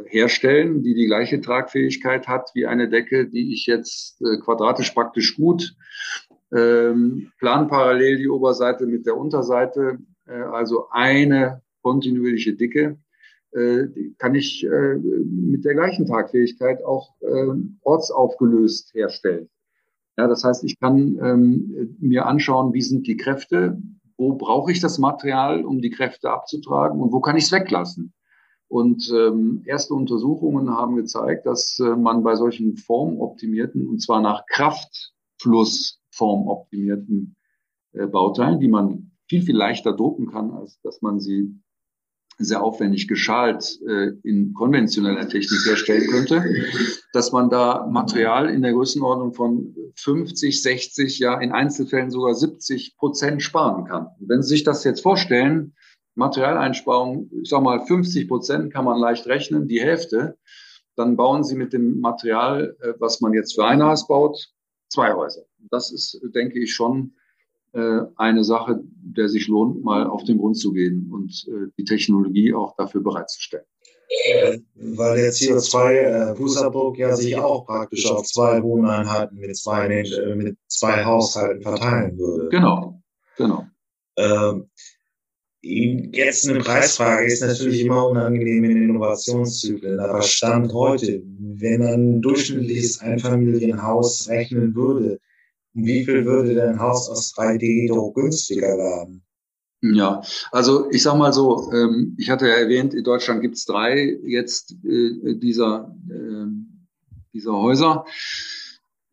herstellen, 0.06 0.82
die 0.82 0.94
die 0.94 1.06
gleiche 1.06 1.40
Tragfähigkeit 1.40 2.28
hat 2.28 2.50
wie 2.54 2.66
eine 2.66 2.88
Decke, 2.88 3.26
die 3.28 3.52
ich 3.52 3.66
jetzt 3.66 4.22
äh, 4.22 4.38
quadratisch 4.38 4.92
praktisch 4.92 5.36
gut 5.36 5.74
ähm, 6.52 7.30
plan 7.38 7.68
parallel 7.68 8.18
die 8.18 8.28
Oberseite 8.28 8.86
mit 8.86 9.06
der 9.06 9.16
Unterseite, 9.16 9.98
äh, 10.26 10.32
also 10.32 10.88
eine 10.90 11.62
kontinuierliche 11.82 12.54
Dicke 12.54 12.98
äh, 13.52 13.86
kann 14.18 14.34
ich 14.34 14.64
äh, 14.64 14.96
mit 14.96 15.64
der 15.64 15.74
gleichen 15.74 16.06
Tragfähigkeit 16.06 16.84
auch 16.84 17.14
äh, 17.20 17.54
ortsaufgelöst 17.82 18.94
herstellen. 18.94 19.48
Ja, 20.16 20.26
das 20.26 20.44
heißt, 20.44 20.64
ich 20.64 20.78
kann 20.80 21.18
ähm, 21.22 21.96
mir 22.00 22.26
anschauen, 22.26 22.72
wie 22.74 22.82
sind 22.82 23.06
die 23.06 23.16
Kräfte, 23.16 23.80
wo 24.16 24.34
brauche 24.34 24.72
ich 24.72 24.80
das 24.80 24.98
Material, 24.98 25.64
um 25.64 25.80
die 25.80 25.90
Kräfte 25.90 26.30
abzutragen 26.30 27.00
und 27.00 27.12
wo 27.12 27.20
kann 27.20 27.36
ich 27.36 27.44
es 27.44 27.52
weglassen. 27.52 28.12
Und 28.66 29.10
ähm, 29.14 29.62
erste 29.64 29.94
Untersuchungen 29.94 30.70
haben 30.70 30.96
gezeigt, 30.96 31.46
dass 31.46 31.78
äh, 31.78 31.96
man 31.96 32.22
bei 32.22 32.34
solchen 32.34 32.76
formoptimierten, 32.76 33.86
und 33.86 34.02
zwar 34.02 34.20
nach 34.20 34.44
Kraftfluss 34.46 35.14
formoptimierten 36.10 37.36
äh, 37.92 38.06
Bauteilen, 38.06 38.60
die 38.60 38.68
man 38.68 39.12
viel, 39.28 39.42
viel 39.42 39.56
leichter 39.56 39.92
drucken 39.92 40.26
kann, 40.26 40.52
als 40.52 40.80
dass 40.82 41.02
man 41.02 41.20
sie 41.20 41.60
sehr 42.38 42.62
aufwendig 42.62 43.08
geschalt 43.08 43.80
äh, 43.86 44.12
in 44.22 44.54
konventioneller 44.54 45.28
Technik 45.28 45.58
herstellen 45.66 46.08
könnte, 46.08 46.44
dass 47.12 47.32
man 47.32 47.50
da 47.50 47.86
Material 47.90 48.48
in 48.48 48.62
der 48.62 48.72
Größenordnung 48.72 49.34
von 49.34 49.74
50, 49.96 50.62
60, 50.62 51.18
ja 51.18 51.40
in 51.40 51.50
Einzelfällen 51.50 52.10
sogar 52.10 52.34
70 52.34 52.96
Prozent 52.96 53.42
sparen 53.42 53.86
kann. 53.86 54.08
wenn 54.20 54.42
Sie 54.42 54.50
sich 54.50 54.62
das 54.62 54.84
jetzt 54.84 55.02
vorstellen, 55.02 55.74
Materialeinsparung, 56.14 57.30
ich 57.42 57.48
sag 57.48 57.62
mal 57.62 57.84
50 57.84 58.28
Prozent 58.28 58.72
kann 58.72 58.84
man 58.84 58.98
leicht 58.98 59.26
rechnen, 59.26 59.66
die 59.66 59.80
Hälfte, 59.80 60.36
dann 60.94 61.16
bauen 61.16 61.44
Sie 61.44 61.56
mit 61.56 61.72
dem 61.72 62.00
Material, 62.00 62.76
äh, 62.80 62.92
was 62.98 63.20
man 63.20 63.32
jetzt 63.32 63.54
für 63.54 63.66
ein 63.66 63.82
Haus 63.82 64.06
baut, 64.06 64.52
zwei 64.88 65.12
Häuser. 65.14 65.42
Das 65.70 65.90
ist, 65.92 66.20
denke 66.34 66.58
ich, 66.60 66.74
schon 66.74 67.12
äh, 67.72 68.00
eine 68.16 68.44
Sache, 68.44 68.80
der 68.84 69.28
sich 69.28 69.48
lohnt, 69.48 69.84
mal 69.84 70.06
auf 70.06 70.24
den 70.24 70.38
Grund 70.38 70.56
zu 70.56 70.72
gehen 70.72 71.10
und 71.12 71.46
äh, 71.48 71.70
die 71.76 71.84
Technologie 71.84 72.54
auch 72.54 72.74
dafür 72.76 73.02
bereitzustellen. 73.02 73.64
weil 74.74 75.16
der 75.16 75.32
CO2-Fußabdruck 75.32 76.96
ja 76.96 77.14
sich 77.14 77.36
auch 77.36 77.66
praktisch 77.66 78.10
auf 78.10 78.24
zwei 78.24 78.62
Wohneinheiten 78.62 79.38
mit 79.38 79.54
zwei, 79.56 79.86
äh, 79.86 80.34
mit 80.34 80.56
zwei 80.66 81.04
Haushalten 81.04 81.62
verteilen 81.62 82.18
würde. 82.18 82.48
Genau, 82.48 83.02
genau. 83.36 83.66
Ähm, 84.16 84.70
jetzt 85.62 86.48
eine 86.48 86.60
Preisfrage 86.60 87.26
ist 87.26 87.42
natürlich 87.42 87.80
immer 87.80 88.08
unangenehm 88.08 88.64
in 88.64 88.82
Innovationszyklen, 88.84 89.98
aber 89.98 90.22
Stand 90.22 90.72
heute, 90.72 91.22
wenn 91.38 91.82
ein 91.82 92.22
durchschnittliches 92.22 93.00
Einfamilienhaus 93.00 94.28
rechnen 94.28 94.74
würde, 94.74 95.18
wie 95.74 96.04
viel 96.04 96.24
würde 96.24 96.54
denn 96.54 96.70
ein 96.70 96.80
Haus 96.80 97.08
aus 97.08 97.34
3D-Druck 97.34 98.14
günstiger 98.14 98.76
werden? 98.76 99.22
Ja, 99.80 100.22
also 100.50 100.90
ich 100.90 101.02
sag 101.02 101.16
mal 101.16 101.32
so, 101.32 101.70
ähm, 101.72 102.16
ich 102.18 102.30
hatte 102.30 102.48
ja 102.48 102.54
erwähnt, 102.54 102.94
in 102.94 103.04
Deutschland 103.04 103.42
gibt 103.42 103.56
es 103.56 103.64
drei 103.64 104.18
jetzt 104.24 104.72
äh, 104.84 105.36
dieser, 105.36 105.94
äh, 106.10 106.46
dieser 107.32 107.52
Häuser. 107.52 108.04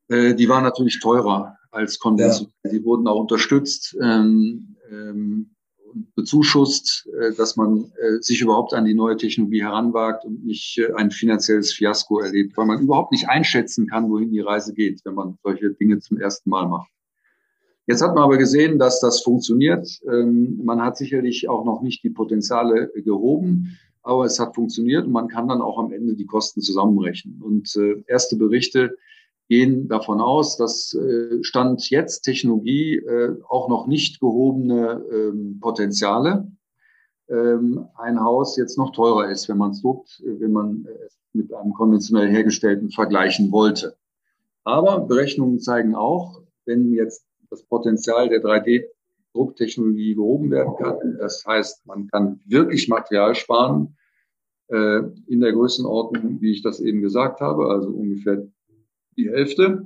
Äh, 0.07 0.33
die 0.33 0.49
waren 0.49 0.63
natürlich 0.63 0.99
teurer 0.99 1.55
als 1.69 1.99
konventionell. 1.99 2.51
Ja. 2.63 2.71
Die 2.71 2.83
wurden 2.83 3.07
auch 3.07 3.19
unterstützt. 3.19 3.95
Ähm, 4.01 4.75
ähm, 4.89 5.54
bezuschusst, 6.15 7.07
äh, 7.19 7.33
dass 7.33 7.55
man 7.55 7.91
äh, 7.99 8.21
sich 8.21 8.41
überhaupt 8.41 8.73
an 8.73 8.85
die 8.85 8.93
neue 8.93 9.17
Technologie 9.17 9.61
heranwagt 9.61 10.25
und 10.25 10.45
nicht 10.45 10.77
äh, 10.77 10.93
ein 10.93 11.11
finanzielles 11.11 11.73
Fiasko 11.73 12.19
erlebt, 12.19 12.57
weil 12.57 12.65
man 12.65 12.81
überhaupt 12.81 13.11
nicht 13.11 13.29
einschätzen 13.29 13.87
kann, 13.87 14.09
wohin 14.09 14.31
die 14.31 14.41
Reise 14.41 14.73
geht, 14.73 15.01
wenn 15.05 15.15
man 15.15 15.37
solche 15.43 15.71
Dinge 15.71 15.99
zum 15.99 16.17
ersten 16.17 16.49
Mal 16.49 16.67
macht. 16.67 16.91
Jetzt 17.87 18.01
hat 18.01 18.15
man 18.15 18.23
aber 18.23 18.37
gesehen, 18.37 18.79
dass 18.79 18.99
das 18.99 19.21
funktioniert. 19.21 19.87
Ähm, 20.11 20.59
man 20.63 20.81
hat 20.81 20.97
sicherlich 20.97 21.47
auch 21.49 21.65
noch 21.65 21.81
nicht 21.81 22.03
die 22.03 22.09
Potenziale 22.09 22.91
gehoben, 22.95 23.77
aber 24.01 24.25
es 24.25 24.39
hat 24.39 24.55
funktioniert 24.55 25.05
und 25.05 25.11
man 25.11 25.27
kann 25.27 25.47
dann 25.47 25.61
auch 25.61 25.77
am 25.79 25.91
Ende 25.91 26.15
die 26.15 26.25
Kosten 26.25 26.61
zusammenrechnen. 26.61 27.41
Und 27.41 27.75
erste 28.05 28.35
Berichte 28.35 28.95
gehen 29.47 29.87
davon 29.87 30.21
aus, 30.21 30.57
dass 30.57 30.93
äh, 30.93 31.43
Stand 31.43 31.89
jetzt 31.89 32.21
Technologie 32.21 32.97
äh, 32.97 33.35
auch 33.47 33.69
noch 33.69 33.87
nicht 33.87 34.19
gehobene 34.19 35.03
ähm, 35.11 35.59
Potenziale 35.61 36.51
ähm, 37.29 37.87
ein 37.95 38.19
Haus 38.19 38.57
jetzt 38.57 38.77
noch 38.77 38.91
teurer 38.91 39.29
ist, 39.29 39.49
wenn 39.49 39.57
man 39.57 39.71
es 39.71 39.81
druckt, 39.81 40.21
wenn 40.25 40.51
man 40.51 40.87
es 41.05 41.17
mit 41.33 41.53
einem 41.53 41.73
konventionell 41.73 42.29
hergestellten 42.29 42.89
vergleichen 42.91 43.51
wollte. 43.51 43.95
Aber 44.63 44.99
Berechnungen 45.01 45.59
zeigen 45.59 45.95
auch, 45.95 46.41
wenn 46.65 46.91
jetzt 46.93 47.25
das 47.49 47.63
Potenzial 47.63 48.29
der 48.29 48.41
3D-Drucktechnologie 48.41 50.15
gehoben 50.15 50.49
werden 50.49 50.75
kann, 50.77 51.17
das 51.19 51.45
heißt, 51.45 51.85
man 51.85 52.07
kann 52.07 52.39
wirklich 52.45 52.87
Material 52.87 53.35
sparen, 53.35 53.95
äh, 54.67 55.01
in 55.27 55.41
der 55.41 55.53
Größenordnung, 55.53 56.41
wie 56.41 56.51
ich 56.51 56.63
das 56.63 56.79
eben 56.79 57.01
gesagt 57.01 57.39
habe, 57.41 57.67
also 57.67 57.89
ungefähr 57.89 58.47
die 59.17 59.29
Hälfte, 59.29 59.85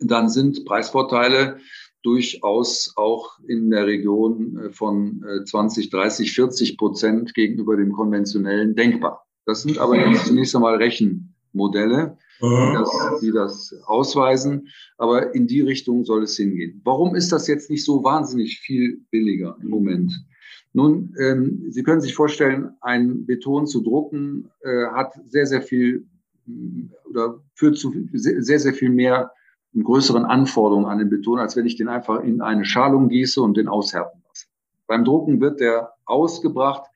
dann 0.00 0.28
sind 0.28 0.64
Preisvorteile 0.64 1.58
durchaus 2.02 2.92
auch 2.96 3.38
in 3.46 3.70
der 3.70 3.86
Region 3.86 4.58
äh, 4.58 4.70
von 4.70 5.24
20, 5.44 5.90
30, 5.90 6.32
40 6.32 6.76
Prozent 6.76 7.34
gegenüber 7.34 7.76
dem 7.76 7.92
konventionellen 7.92 8.74
denkbar. 8.74 9.26
Das 9.46 9.62
sind 9.62 9.78
aber 9.78 9.96
jetzt 9.96 10.26
zunächst 10.26 10.54
einmal 10.54 10.76
Rechenmodelle, 10.76 12.16
die 12.40 12.72
das, 12.72 13.20
die 13.20 13.32
das 13.32 13.74
ausweisen. 13.84 14.68
Aber 14.96 15.34
in 15.34 15.46
die 15.46 15.60
Richtung 15.60 16.04
soll 16.04 16.22
es 16.22 16.36
hingehen. 16.36 16.80
Warum 16.84 17.14
ist 17.14 17.30
das 17.32 17.46
jetzt 17.46 17.70
nicht 17.70 17.84
so 17.84 18.04
wahnsinnig 18.04 18.58
viel 18.60 19.02
billiger 19.10 19.56
im 19.62 19.68
Moment? 19.68 20.24
Nun, 20.72 21.14
ähm, 21.20 21.66
Sie 21.70 21.82
können 21.84 22.00
sich 22.00 22.14
vorstellen, 22.14 22.70
ein 22.80 23.26
Beton 23.26 23.66
zu 23.66 23.80
drucken 23.82 24.50
äh, 24.62 24.86
hat 24.86 25.12
sehr, 25.26 25.46
sehr 25.46 25.62
viel 25.62 26.06
oder 27.08 27.40
führt 27.54 27.78
zu 27.78 27.92
sehr, 28.12 28.58
sehr 28.58 28.74
viel 28.74 28.90
mehr 28.90 29.32
und 29.74 29.84
größeren 29.84 30.24
Anforderungen 30.24 30.86
an 30.86 30.98
den 30.98 31.10
Beton, 31.10 31.38
als 31.38 31.56
wenn 31.56 31.66
ich 31.66 31.76
den 31.76 31.88
einfach 31.88 32.22
in 32.22 32.40
eine 32.40 32.64
Schalung 32.64 33.08
gieße 33.08 33.40
und 33.40 33.56
den 33.56 33.68
aushärten 33.68 34.22
lasse. 34.26 34.46
Beim 34.86 35.04
Drucken 35.04 35.40
wird 35.40 35.60
der 35.60 35.92
ausgebracht, 36.04 36.88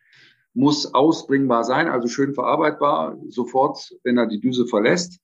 muss 0.54 0.92
ausbringbar 0.94 1.64
sein, 1.64 1.88
also 1.88 2.08
schön 2.08 2.34
verarbeitbar, 2.34 3.16
sofort, 3.28 3.94
wenn 4.04 4.18
er 4.18 4.26
die 4.26 4.40
Düse 4.40 4.66
verlässt. 4.66 5.20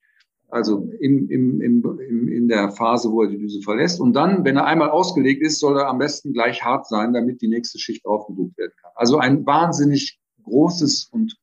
Also 0.49 0.89
im, 1.01 1.29
im, 1.31 1.61
im, 1.61 2.29
in 2.29 2.47
der 2.47 2.71
Phase, 2.71 3.11
wo 3.11 3.23
er 3.23 3.29
die 3.29 3.39
Düse 3.39 3.61
verlässt. 3.63 4.01
Und 4.01 4.13
dann, 4.13 4.45
wenn 4.45 4.57
er 4.57 4.67
einmal 4.67 4.91
ausgelegt 4.91 5.43
ist, 5.43 5.59
soll 5.59 5.77
er 5.77 5.89
am 5.89 5.99
besten 5.99 6.33
gleich 6.33 6.65
hart 6.65 6.87
sein, 6.87 7.13
damit 7.13 7.41
die 7.43 7.49
nächste 7.49 7.79
Schicht 7.79 8.07
aufgedruckt 8.07 8.57
werden 8.57 8.73
kann. 8.81 8.93
Also 8.95 9.19
ein 9.19 9.45
wahnsinnig 9.47 10.21
großes 10.45 11.09
und 11.11 11.37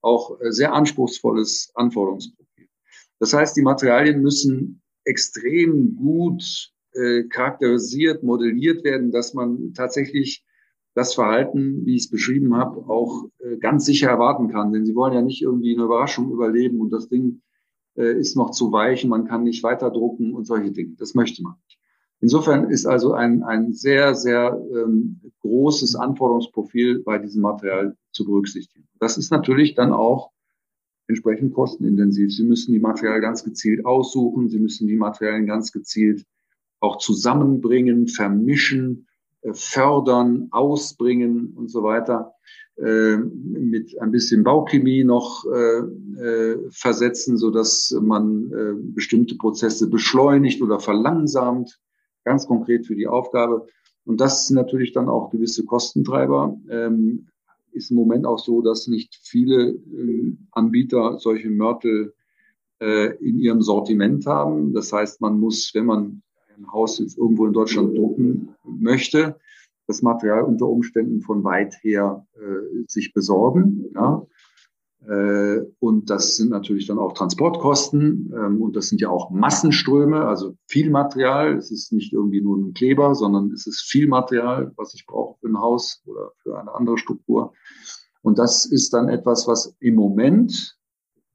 auch 0.00 0.40
äh, 0.40 0.52
sehr 0.52 0.72
anspruchsvolles 0.72 1.72
Anforderungsprofil. 1.74 2.68
Das 3.18 3.32
heißt, 3.32 3.56
die 3.56 3.62
Materialien 3.62 4.22
müssen 4.22 4.82
extrem 5.04 5.96
gut 5.96 6.72
äh, 6.92 7.24
charakterisiert, 7.24 8.22
modelliert 8.22 8.84
werden, 8.84 9.10
dass 9.10 9.34
man 9.34 9.72
tatsächlich 9.74 10.44
das 10.94 11.14
Verhalten, 11.14 11.86
wie 11.86 11.94
ich 11.94 12.04
es 12.04 12.10
beschrieben 12.10 12.56
habe, 12.56 12.88
auch 12.88 13.28
äh, 13.38 13.56
ganz 13.56 13.84
sicher 13.84 14.08
erwarten 14.08 14.48
kann. 14.48 14.72
Denn 14.72 14.84
sie 14.84 14.94
wollen 14.94 15.14
ja 15.14 15.22
nicht 15.22 15.42
irgendwie 15.42 15.74
eine 15.74 15.84
Überraschung 15.84 16.30
überleben 16.32 16.80
und 16.80 16.90
das 16.90 17.08
Ding 17.08 17.42
äh, 17.96 18.18
ist 18.18 18.36
noch 18.36 18.50
zu 18.50 18.72
weich 18.72 19.04
und 19.04 19.10
man 19.10 19.26
kann 19.26 19.44
nicht 19.44 19.62
weiter 19.62 19.90
drucken 19.90 20.34
und 20.34 20.46
solche 20.46 20.72
Dinge. 20.72 20.94
Das 20.98 21.14
möchte 21.14 21.42
man. 21.42 21.54
Insofern 22.20 22.70
ist 22.70 22.86
also 22.86 23.12
ein, 23.12 23.44
ein 23.44 23.72
sehr, 23.72 24.14
sehr 24.14 24.60
ähm, 24.74 25.20
großes 25.40 25.94
Anforderungsprofil 25.94 27.02
bei 27.04 27.18
diesem 27.18 27.42
Material 27.42 27.96
zu 28.12 28.24
berücksichtigen. 28.24 28.88
Das 28.98 29.18
ist 29.18 29.30
natürlich 29.30 29.74
dann 29.74 29.92
auch 29.92 30.32
entsprechend 31.06 31.54
kostenintensiv. 31.54 32.34
Sie 32.34 32.44
müssen 32.44 32.72
die 32.72 32.80
Materialien 32.80 33.22
ganz 33.22 33.44
gezielt 33.44 33.86
aussuchen, 33.86 34.48
Sie 34.48 34.58
müssen 34.58 34.88
die 34.88 34.96
Materialien 34.96 35.46
ganz 35.46 35.72
gezielt 35.72 36.24
auch 36.80 36.98
zusammenbringen, 36.98 38.08
vermischen, 38.08 39.06
äh, 39.42 39.52
fördern, 39.52 40.48
ausbringen 40.50 41.52
und 41.56 41.70
so 41.70 41.82
weiter. 41.82 42.34
Äh, 42.76 43.16
mit 43.16 44.00
ein 44.00 44.10
bisschen 44.12 44.44
Bauchemie 44.44 45.02
noch 45.02 45.44
äh, 45.46 45.78
äh, 46.20 46.70
versetzen, 46.70 47.36
so 47.36 47.50
dass 47.50 47.96
man 48.00 48.52
äh, 48.52 48.74
bestimmte 48.76 49.36
Prozesse 49.36 49.88
beschleunigt 49.88 50.62
oder 50.62 50.78
verlangsamt 50.78 51.80
ganz 52.28 52.46
konkret 52.46 52.86
für 52.86 52.94
die 52.94 53.08
Aufgabe. 53.08 53.66
Und 54.04 54.20
das 54.20 54.46
sind 54.46 54.56
natürlich 54.56 54.92
dann 54.92 55.08
auch 55.08 55.30
gewisse 55.30 55.64
Kostentreiber. 55.64 56.56
Ähm, 56.70 57.26
ist 57.72 57.90
im 57.90 57.96
Moment 57.96 58.26
auch 58.26 58.38
so, 58.38 58.62
dass 58.62 58.88
nicht 58.88 59.18
viele 59.22 59.70
äh, 59.70 60.36
Anbieter 60.52 61.18
solche 61.18 61.50
Mörtel 61.50 62.14
äh, 62.80 63.16
in 63.16 63.38
ihrem 63.38 63.62
Sortiment 63.62 64.26
haben. 64.26 64.72
Das 64.72 64.92
heißt, 64.92 65.20
man 65.20 65.38
muss, 65.38 65.72
wenn 65.74 65.86
man 65.86 66.22
ein 66.56 66.72
Haus 66.72 66.98
jetzt 66.98 67.18
irgendwo 67.18 67.46
in 67.46 67.52
Deutschland 67.52 67.96
drucken 67.96 68.54
möchte, 68.64 69.36
das 69.86 70.02
Material 70.02 70.42
unter 70.44 70.66
Umständen 70.66 71.20
von 71.20 71.44
weit 71.44 71.74
her 71.82 72.26
äh, 72.34 72.84
sich 72.86 73.12
besorgen. 73.12 73.86
Ja. 73.94 74.26
Äh, 75.06 75.60
und 75.78 76.10
das 76.10 76.36
sind 76.36 76.50
natürlich 76.50 76.86
dann 76.86 76.98
auch 76.98 77.12
Transportkosten 77.12 78.32
ähm, 78.34 78.60
und 78.60 78.74
das 78.74 78.88
sind 78.88 79.00
ja 79.00 79.08
auch 79.08 79.30
Massenströme, 79.30 80.24
also 80.24 80.56
viel 80.66 80.90
Material. 80.90 81.56
Es 81.56 81.70
ist 81.70 81.92
nicht 81.92 82.12
irgendwie 82.12 82.40
nur 82.40 82.58
ein 82.58 82.74
Kleber, 82.74 83.14
sondern 83.14 83.52
es 83.52 83.66
ist 83.66 83.82
viel 83.82 84.08
Material, 84.08 84.72
was 84.76 84.94
ich 84.94 85.06
brauche 85.06 85.38
für 85.40 85.48
ein 85.48 85.58
Haus 85.58 86.02
oder 86.04 86.32
für 86.42 86.58
eine 86.58 86.74
andere 86.74 86.98
Struktur. 86.98 87.52
Und 88.22 88.38
das 88.38 88.64
ist 88.66 88.92
dann 88.92 89.08
etwas, 89.08 89.46
was 89.46 89.76
im 89.78 89.94
Moment 89.94 90.76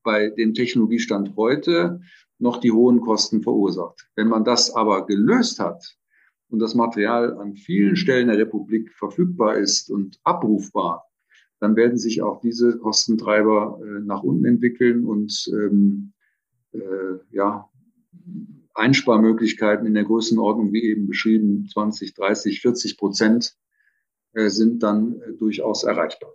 bei 0.04 0.30
dem 0.30 0.54
Technologiestand 0.54 1.36
heute 1.38 2.02
noch 2.40 2.58
die 2.58 2.72
hohen 2.72 3.00
Kosten 3.00 3.42
verursacht. 3.42 4.10
Wenn 4.16 4.28
man 4.28 4.44
das 4.44 4.76
aber 4.76 5.06
gelöst 5.06 5.60
hat 5.60 5.96
und 6.50 6.60
das 6.60 6.76
Material 6.76 7.38
an 7.40 7.56
vielen 7.56 7.96
Stellen 7.96 8.28
der 8.28 8.38
Republik 8.38 8.92
verfügbar 8.94 9.56
ist 9.56 9.90
und 9.90 10.20
abrufbar, 10.26 11.06
dann 11.64 11.78
werden 11.78 11.98
sich 11.98 12.22
auch 12.22 12.42
diese 12.42 12.78
Kostentreiber 12.78 13.80
äh, 13.82 14.02
nach 14.02 14.22
unten 14.22 14.44
entwickeln 14.44 15.06
und 15.06 15.50
ähm, 15.54 16.12
äh, 16.74 16.80
ja, 17.32 17.70
Einsparmöglichkeiten 18.74 19.88
in 19.88 19.94
der 19.94 20.04
Größenordnung, 20.04 20.74
wie 20.74 20.84
eben 20.84 21.08
beschrieben, 21.08 21.70
20, 21.72 22.16
30, 22.16 22.60
40 22.60 22.98
Prozent 22.98 23.56
äh, 24.34 24.50
sind 24.50 24.84
dann 24.84 25.22
äh, 25.22 25.34
durchaus 25.40 25.86
erreichbar. 25.86 26.34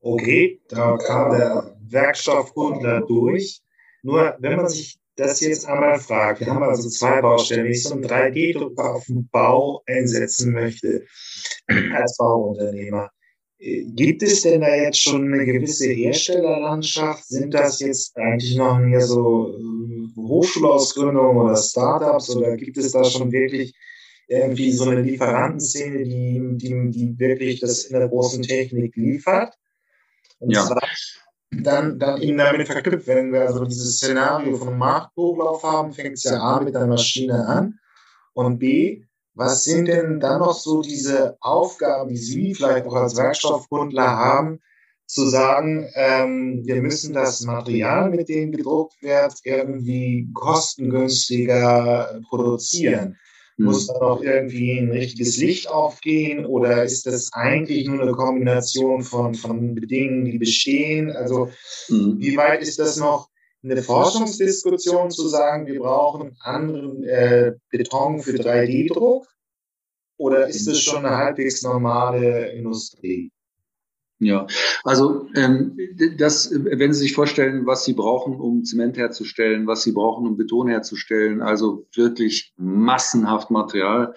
Okay, 0.00 0.60
da 0.68 0.98
kam 0.98 1.32
der 1.32 1.78
Werkstoffkundler 1.80 3.06
durch. 3.06 3.62
Nur 4.02 4.36
wenn 4.38 4.56
man 4.56 4.68
sich 4.68 5.00
das 5.16 5.40
jetzt 5.40 5.66
einmal 5.66 5.98
fragt, 5.98 6.40
wir 6.40 6.48
haben 6.48 6.62
also 6.62 6.88
zwei 6.88 7.20
Baustellen, 7.20 7.64
wenn 7.64 7.72
ich 7.72 7.82
so 7.82 7.94
einen 7.94 8.04
3D-Drucker 8.04 8.94
auf 8.94 9.06
dem 9.06 9.28
Bau 9.28 9.82
einsetzen 9.86 10.52
möchte, 10.52 11.06
als 11.94 12.16
Bauunternehmer, 12.16 13.10
Gibt 13.58 14.22
es 14.22 14.42
denn 14.42 14.60
da 14.60 14.74
jetzt 14.74 15.00
schon 15.00 15.32
eine 15.32 15.46
gewisse 15.46 15.86
Herstellerlandschaft? 15.86 17.24
Sind 17.26 17.54
das 17.54 17.80
jetzt 17.80 18.14
eigentlich 18.14 18.56
noch 18.56 18.78
mehr 18.78 19.00
so 19.00 19.56
äh, 19.56 20.20
Hochschulausgründungen 20.20 21.36
oder 21.38 21.56
Startups 21.56 22.28
oder 22.36 22.56
gibt 22.58 22.76
es 22.76 22.92
da 22.92 23.04
schon 23.04 23.32
wirklich 23.32 23.74
irgendwie 24.28 24.70
so 24.70 24.84
eine 24.84 25.00
Lieferantenszene, 25.00 26.04
die, 26.04 26.42
die, 26.56 26.90
die 26.90 27.18
wirklich 27.18 27.60
das 27.60 27.84
in 27.84 27.98
der 27.98 28.08
großen 28.08 28.42
Technik 28.42 28.96
liefert? 28.96 29.54
Und 30.40 30.50
ja. 30.50 30.66
zwar 30.66 30.82
dann, 31.50 31.98
dann 31.98 32.20
eben 32.20 32.38
damit 32.38 32.66
verknüpft, 32.66 33.06
wenn 33.06 33.32
wir 33.32 33.42
also 33.42 33.64
dieses 33.64 33.96
Szenario 33.96 34.56
von 34.56 34.76
Markthochlauf 34.76 35.62
haben, 35.62 35.92
fängt 35.92 36.14
es 36.14 36.24
ja 36.24 36.38
A 36.38 36.60
mit 36.60 36.74
der 36.74 36.86
Maschine 36.86 37.46
an 37.46 37.78
und 38.32 38.58
B, 38.58 39.04
was 39.34 39.64
sind 39.64 39.86
denn 39.86 40.20
dann 40.20 40.40
noch 40.40 40.54
so 40.54 40.82
diese 40.82 41.36
Aufgaben, 41.40 42.08
die 42.08 42.16
Sie 42.16 42.54
vielleicht 42.54 42.86
auch 42.86 42.94
als 42.94 43.16
Werkstoffkundler 43.16 44.08
haben, 44.08 44.60
zu 45.06 45.28
sagen, 45.28 45.88
ähm, 45.94 46.62
wir 46.64 46.80
müssen 46.80 47.12
das 47.14 47.42
Material, 47.42 48.10
mit 48.10 48.28
dem 48.28 48.52
gedruckt 48.52 49.02
wird, 49.02 49.34
irgendwie 49.44 50.30
kostengünstiger 50.32 52.20
produzieren. 52.28 53.18
Mhm. 53.56 53.66
Muss 53.66 53.86
da 53.86 53.98
noch 53.98 54.22
irgendwie 54.22 54.78
ein 54.78 54.90
richtiges 54.90 55.36
Licht 55.36 55.68
aufgehen 55.68 56.44
oder 56.44 56.84
ist 56.84 57.06
das 57.06 57.32
eigentlich 57.32 57.86
nur 57.86 58.02
eine 58.02 58.12
Kombination 58.12 59.02
von, 59.02 59.34
von 59.34 59.74
Bedingungen, 59.74 60.24
die 60.24 60.38
bestehen? 60.38 61.10
Also 61.12 61.50
mhm. 61.88 62.16
wie 62.18 62.36
weit 62.36 62.62
ist 62.62 62.78
das 62.78 62.96
noch 62.96 63.28
eine 63.62 63.82
Forschungsdiskussion 63.82 65.10
zu 65.10 65.28
sagen, 65.28 65.66
wir 65.66 65.80
brauchen 65.80 66.36
anderen 66.40 67.02
äh, 67.04 67.52
Beton 67.70 68.20
für 68.20 68.32
3D-Druck? 68.32 69.26
Oder 70.16 70.48
ist 70.48 70.68
es 70.68 70.80
schon 70.80 71.04
eine 71.04 71.16
halbwegs 71.16 71.62
normale 71.62 72.52
Industrie? 72.52 73.32
Ja, 74.20 74.46
also 74.84 75.26
ähm, 75.34 75.76
das, 76.18 76.52
wenn 76.52 76.92
Sie 76.92 77.00
sich 77.00 77.14
vorstellen, 77.14 77.66
was 77.66 77.84
Sie 77.84 77.94
brauchen, 77.94 78.40
um 78.40 78.64
Zement 78.64 78.96
herzustellen, 78.96 79.66
was 79.66 79.82
Sie 79.82 79.92
brauchen, 79.92 80.26
um 80.26 80.36
Beton 80.36 80.68
herzustellen, 80.68 81.42
also 81.42 81.86
wirklich 81.94 82.52
massenhaft 82.56 83.50
Material, 83.50 84.14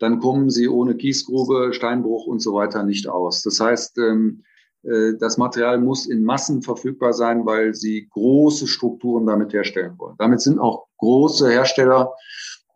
dann 0.00 0.18
kommen 0.18 0.50
Sie 0.50 0.68
ohne 0.68 0.96
Kiesgrube, 0.96 1.72
Steinbruch 1.72 2.26
und 2.26 2.40
so 2.40 2.54
weiter 2.54 2.82
nicht 2.82 3.08
aus. 3.08 3.42
Das 3.42 3.60
heißt, 3.60 3.98
ähm, 3.98 4.42
äh, 4.82 5.14
das 5.18 5.38
Material 5.38 5.78
muss 5.78 6.06
in 6.06 6.24
Massen 6.24 6.62
verfügbar 6.62 7.12
sein, 7.12 7.46
weil 7.46 7.74
Sie 7.74 8.08
große 8.10 8.66
Strukturen 8.66 9.26
damit 9.26 9.52
herstellen 9.52 9.94
wollen. 9.98 10.16
Damit 10.18 10.40
sind 10.40 10.58
auch 10.58 10.86
große 10.98 11.48
Hersteller 11.48 12.12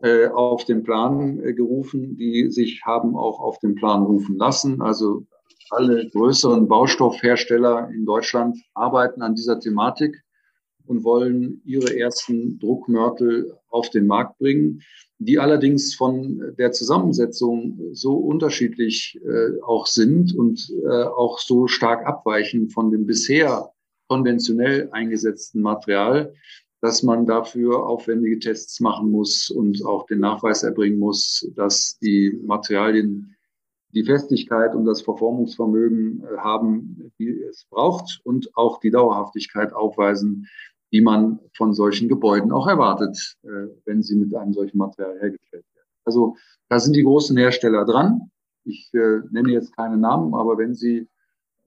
äh, 0.00 0.28
auf 0.28 0.64
den 0.64 0.82
Plan 0.82 1.40
äh, 1.40 1.54
gerufen, 1.54 2.16
die 2.16 2.50
sich 2.50 2.82
haben 2.84 3.16
auch 3.16 3.40
auf 3.40 3.58
den 3.58 3.74
Plan 3.74 4.02
rufen 4.02 4.36
lassen. 4.36 4.82
Also 4.82 5.26
alle 5.72 6.08
größeren 6.10 6.68
Baustoffhersteller 6.68 7.90
in 7.92 8.04
Deutschland 8.04 8.58
arbeiten 8.74 9.22
an 9.22 9.34
dieser 9.34 9.58
Thematik 9.58 10.22
und 10.86 11.04
wollen 11.04 11.62
ihre 11.64 11.98
ersten 11.98 12.58
Druckmörtel 12.58 13.56
auf 13.70 13.90
den 13.90 14.06
Markt 14.06 14.38
bringen, 14.38 14.82
die 15.18 15.38
allerdings 15.38 15.94
von 15.94 16.54
der 16.58 16.72
Zusammensetzung 16.72 17.78
so 17.92 18.14
unterschiedlich 18.14 19.18
äh, 19.24 19.60
auch 19.62 19.86
sind 19.86 20.34
und 20.34 20.70
äh, 20.84 21.04
auch 21.04 21.38
so 21.38 21.68
stark 21.68 22.06
abweichen 22.06 22.68
von 22.70 22.90
dem 22.90 23.06
bisher 23.06 23.70
konventionell 24.08 24.88
eingesetzten 24.92 25.62
Material, 25.62 26.34
dass 26.80 27.04
man 27.04 27.24
dafür 27.26 27.86
aufwendige 27.86 28.40
Tests 28.40 28.80
machen 28.80 29.10
muss 29.10 29.48
und 29.48 29.84
auch 29.86 30.06
den 30.06 30.18
Nachweis 30.18 30.64
erbringen 30.64 30.98
muss, 30.98 31.48
dass 31.54 31.98
die 32.00 32.38
Materialien 32.44 33.31
die 33.92 34.04
Festigkeit 34.04 34.74
und 34.74 34.84
das 34.84 35.02
Verformungsvermögen 35.02 36.22
äh, 36.24 36.38
haben, 36.38 37.12
die 37.18 37.42
es 37.42 37.66
braucht 37.70 38.20
und 38.24 38.56
auch 38.56 38.80
die 38.80 38.90
Dauerhaftigkeit 38.90 39.72
aufweisen, 39.72 40.48
die 40.92 41.00
man 41.00 41.40
von 41.56 41.72
solchen 41.72 42.08
Gebäuden 42.08 42.52
auch 42.52 42.66
erwartet, 42.66 43.36
äh, 43.42 43.68
wenn 43.84 44.02
sie 44.02 44.16
mit 44.16 44.34
einem 44.34 44.52
solchen 44.52 44.78
Material 44.78 45.18
hergestellt 45.20 45.64
werden. 45.74 45.88
Also 46.04 46.36
da 46.68 46.80
sind 46.80 46.96
die 46.96 47.04
großen 47.04 47.36
Hersteller 47.36 47.84
dran. 47.84 48.30
Ich 48.64 48.90
äh, 48.94 49.20
nenne 49.30 49.52
jetzt 49.52 49.76
keine 49.76 49.96
Namen, 49.96 50.34
aber 50.34 50.58
wenn 50.58 50.74
Sie 50.74 51.08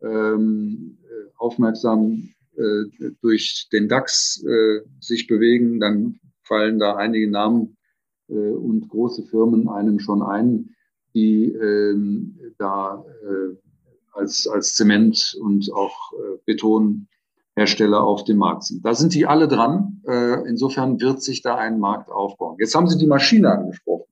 ähm, 0.02 0.98
aufmerksam 1.38 2.36
äh, 2.58 3.12
durch 3.22 3.68
den 3.72 3.90
DAX 3.90 4.44
äh, 4.44 4.82
sich 5.00 5.28
bewegen, 5.28 5.80
dann 5.80 6.20
fallen 6.44 6.80
da 6.80 6.96
einige 6.96 7.30
Namen 7.30 7.78
äh, 8.30 8.34
und 8.34 8.88
große 8.88 9.24
Firmen 9.24 9.68
einem 9.68 10.00
schon 10.00 10.22
ein, 10.22 10.76
die 11.16 11.52
ähm, 11.52 12.38
da 12.58 13.04
äh, 13.24 13.56
als, 14.12 14.48
als 14.48 14.76
Zement 14.76 15.36
und 15.42 15.72
auch 15.74 16.14
äh, 16.14 16.38
Betonhersteller 16.46 18.04
auf 18.04 18.24
dem 18.24 18.38
Markt 18.38 18.66
sind. 18.66 18.86
Da 18.86 18.94
sind 18.94 19.14
die 19.14 19.26
alle 19.26 19.48
dran. 19.48 20.02
Äh, 20.08 20.48
insofern 20.48 21.00
wird 21.02 21.22
sich 21.22 21.42
da 21.42 21.56
ein 21.56 21.80
Markt 21.80 22.12
aufbauen. 22.12 22.58
Jetzt 22.60 22.76
haben 22.76 22.88
Sie 22.88 22.98
die 22.98 23.08
Maschine 23.08 23.52
angesprochen. 23.52 24.06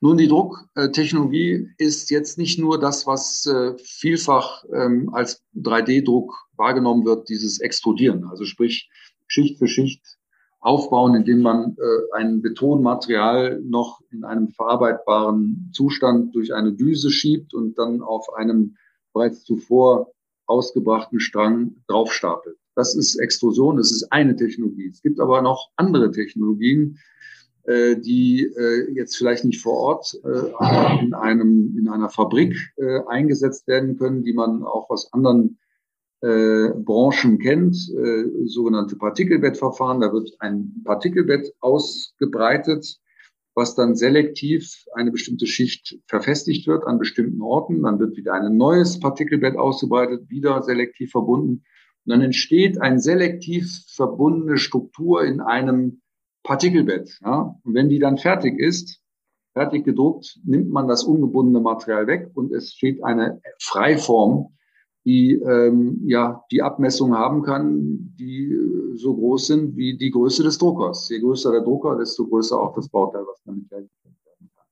Nun, 0.00 0.18
die 0.18 0.28
Drucktechnologie 0.28 1.70
ist 1.78 2.10
jetzt 2.10 2.36
nicht 2.36 2.58
nur 2.58 2.78
das, 2.78 3.06
was 3.06 3.46
äh, 3.46 3.72
vielfach 3.78 4.64
ähm, 4.72 5.14
als 5.14 5.42
3D-Druck 5.56 6.48
wahrgenommen 6.56 7.04
wird, 7.04 7.28
dieses 7.28 7.60
Extrudieren, 7.60 8.24
also 8.24 8.44
sprich 8.44 8.90
Schicht 9.26 9.58
für 9.58 9.66
Schicht 9.68 10.18
aufbauen, 10.64 11.14
indem 11.14 11.42
man 11.42 11.76
äh, 11.76 12.16
ein 12.16 12.40
Betonmaterial 12.40 13.60
noch 13.62 14.00
in 14.10 14.24
einem 14.24 14.48
verarbeitbaren 14.48 15.70
Zustand 15.74 16.34
durch 16.34 16.54
eine 16.54 16.72
Düse 16.72 17.10
schiebt 17.10 17.52
und 17.52 17.78
dann 17.78 18.00
auf 18.00 18.32
einem 18.34 18.76
bereits 19.12 19.44
zuvor 19.44 20.12
ausgebrachten 20.46 21.20
Strang 21.20 21.76
draufstapelt. 21.86 22.56
Das 22.74 22.96
ist 22.96 23.16
Extrusion, 23.16 23.76
das 23.76 23.92
ist 23.92 24.10
eine 24.10 24.36
Technologie. 24.36 24.88
Es 24.88 25.02
gibt 25.02 25.20
aber 25.20 25.42
noch 25.42 25.68
andere 25.76 26.10
Technologien, 26.10 26.98
äh, 27.64 27.96
die 27.98 28.44
äh, 28.56 28.90
jetzt 28.94 29.16
vielleicht 29.16 29.44
nicht 29.44 29.60
vor 29.60 29.74
Ort 29.74 30.18
äh, 30.24 31.04
in, 31.04 31.12
einem, 31.12 31.76
in 31.78 31.88
einer 31.88 32.08
Fabrik 32.08 32.56
äh, 32.76 33.00
eingesetzt 33.06 33.68
werden 33.68 33.98
können, 33.98 34.22
die 34.22 34.32
man 34.32 34.64
auch 34.64 34.88
aus 34.88 35.12
anderen 35.12 35.58
äh, 36.24 36.70
Branchen 36.74 37.38
kennt, 37.38 37.76
äh, 37.90 38.46
sogenannte 38.46 38.96
Partikelbettverfahren. 38.96 40.00
Da 40.00 40.10
wird 40.12 40.30
ein 40.38 40.82
Partikelbett 40.82 41.52
ausgebreitet, 41.60 42.98
was 43.54 43.74
dann 43.74 43.94
selektiv 43.94 44.84
eine 44.94 45.10
bestimmte 45.10 45.46
Schicht 45.46 45.98
verfestigt 46.06 46.66
wird 46.66 46.86
an 46.86 46.98
bestimmten 46.98 47.42
Orten. 47.42 47.82
Dann 47.82 47.98
wird 47.98 48.16
wieder 48.16 48.32
ein 48.32 48.56
neues 48.56 48.98
Partikelbett 48.98 49.56
ausgebreitet, 49.56 50.30
wieder 50.30 50.62
selektiv 50.62 51.10
verbunden. 51.10 51.62
Und 52.06 52.10
dann 52.10 52.22
entsteht 52.22 52.80
eine 52.80 53.00
selektiv 53.00 53.84
verbundene 53.88 54.56
Struktur 54.56 55.24
in 55.24 55.42
einem 55.42 56.00
Partikelbett. 56.42 57.18
Ja? 57.22 57.54
Und 57.62 57.74
wenn 57.74 57.90
die 57.90 57.98
dann 57.98 58.16
fertig 58.16 58.58
ist, 58.58 59.02
fertig 59.52 59.84
gedruckt, 59.84 60.40
nimmt 60.42 60.70
man 60.70 60.88
das 60.88 61.04
ungebundene 61.04 61.60
Material 61.60 62.06
weg 62.06 62.30
und 62.34 62.50
es 62.50 62.72
steht 62.72 63.04
eine 63.04 63.42
Freiform 63.60 64.54
die 65.04 65.34
ähm, 65.34 66.00
ja 66.06 66.44
die 66.50 66.62
Abmessungen 66.62 67.16
haben 67.16 67.42
kann, 67.42 68.14
die 68.18 68.52
äh, 68.52 68.96
so 68.96 69.14
groß 69.14 69.46
sind 69.48 69.76
wie 69.76 69.96
die 69.96 70.10
Größe 70.10 70.42
des 70.42 70.58
Druckers. 70.58 71.08
Je 71.10 71.20
größer 71.20 71.52
der 71.52 71.60
Drucker, 71.60 71.96
desto 71.96 72.26
größer 72.26 72.58
auch 72.58 72.74
das 72.74 72.88
Bauteil, 72.88 73.24
was 73.26 73.42
damit 73.44 73.70
hergestellt 73.70 74.16
werden 74.24 74.50
kann. 74.56 74.66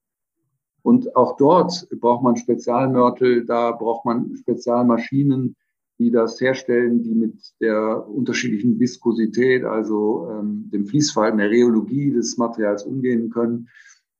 Und 0.82 1.14
auch 1.16 1.36
dort 1.36 1.86
braucht 2.00 2.22
man 2.22 2.36
Spezialmörtel, 2.36 3.44
da 3.44 3.72
braucht 3.72 4.04
man 4.04 4.34
Spezialmaschinen, 4.36 5.56
die 5.98 6.10
das 6.10 6.40
herstellen, 6.40 7.02
die 7.02 7.14
mit 7.14 7.34
der 7.60 8.08
unterschiedlichen 8.08 8.80
Viskosität, 8.80 9.64
also 9.64 10.28
ähm, 10.30 10.70
dem 10.72 10.86
Fließverhalten, 10.86 11.38
der 11.38 11.50
Rheologie 11.50 12.10
des 12.10 12.38
Materials 12.38 12.84
umgehen 12.84 13.28
können. 13.30 13.68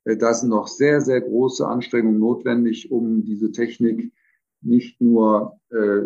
Äh, 0.04 0.16
da 0.18 0.34
sind 0.34 0.50
noch 0.50 0.68
sehr, 0.68 1.00
sehr 1.00 1.22
große 1.22 1.66
Anstrengungen 1.66 2.18
notwendig, 2.18 2.92
um 2.92 3.24
diese 3.24 3.50
Technik 3.50 4.12
nicht 4.62 5.00
nur 5.00 5.58
äh, 5.70 6.02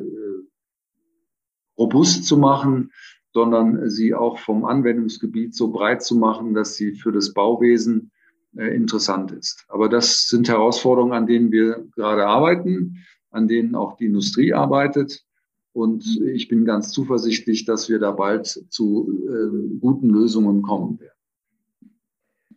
robust 1.78 2.24
zu 2.24 2.36
machen, 2.36 2.92
sondern 3.32 3.90
sie 3.90 4.14
auch 4.14 4.38
vom 4.38 4.64
Anwendungsgebiet 4.64 5.54
so 5.54 5.70
breit 5.70 6.02
zu 6.02 6.16
machen, 6.16 6.54
dass 6.54 6.74
sie 6.74 6.92
für 6.92 7.12
das 7.12 7.34
Bauwesen 7.34 8.10
äh, 8.56 8.74
interessant 8.74 9.32
ist. 9.32 9.66
Aber 9.68 9.88
das 9.88 10.28
sind 10.28 10.48
Herausforderungen, 10.48 11.12
an 11.12 11.26
denen 11.26 11.52
wir 11.52 11.86
gerade 11.94 12.26
arbeiten, 12.26 13.04
an 13.30 13.46
denen 13.48 13.74
auch 13.74 13.96
die 13.96 14.06
Industrie 14.06 14.54
arbeitet. 14.54 15.24
Und 15.72 16.06
ich 16.24 16.48
bin 16.48 16.64
ganz 16.64 16.90
zuversichtlich, 16.90 17.66
dass 17.66 17.90
wir 17.90 17.98
da 17.98 18.12
bald 18.12 18.46
zu 18.46 19.12
äh, 19.28 19.78
guten 19.78 20.08
Lösungen 20.08 20.62
kommen 20.62 20.98
werden. 20.98 21.12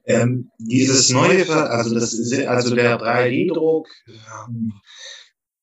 Ähm, 0.06 0.50
dieses 0.58 1.12
neue, 1.12 1.48
also 1.50 1.94
das, 1.94 2.14
also 2.48 2.74
der 2.74 3.00
3D-Druck, 3.00 3.90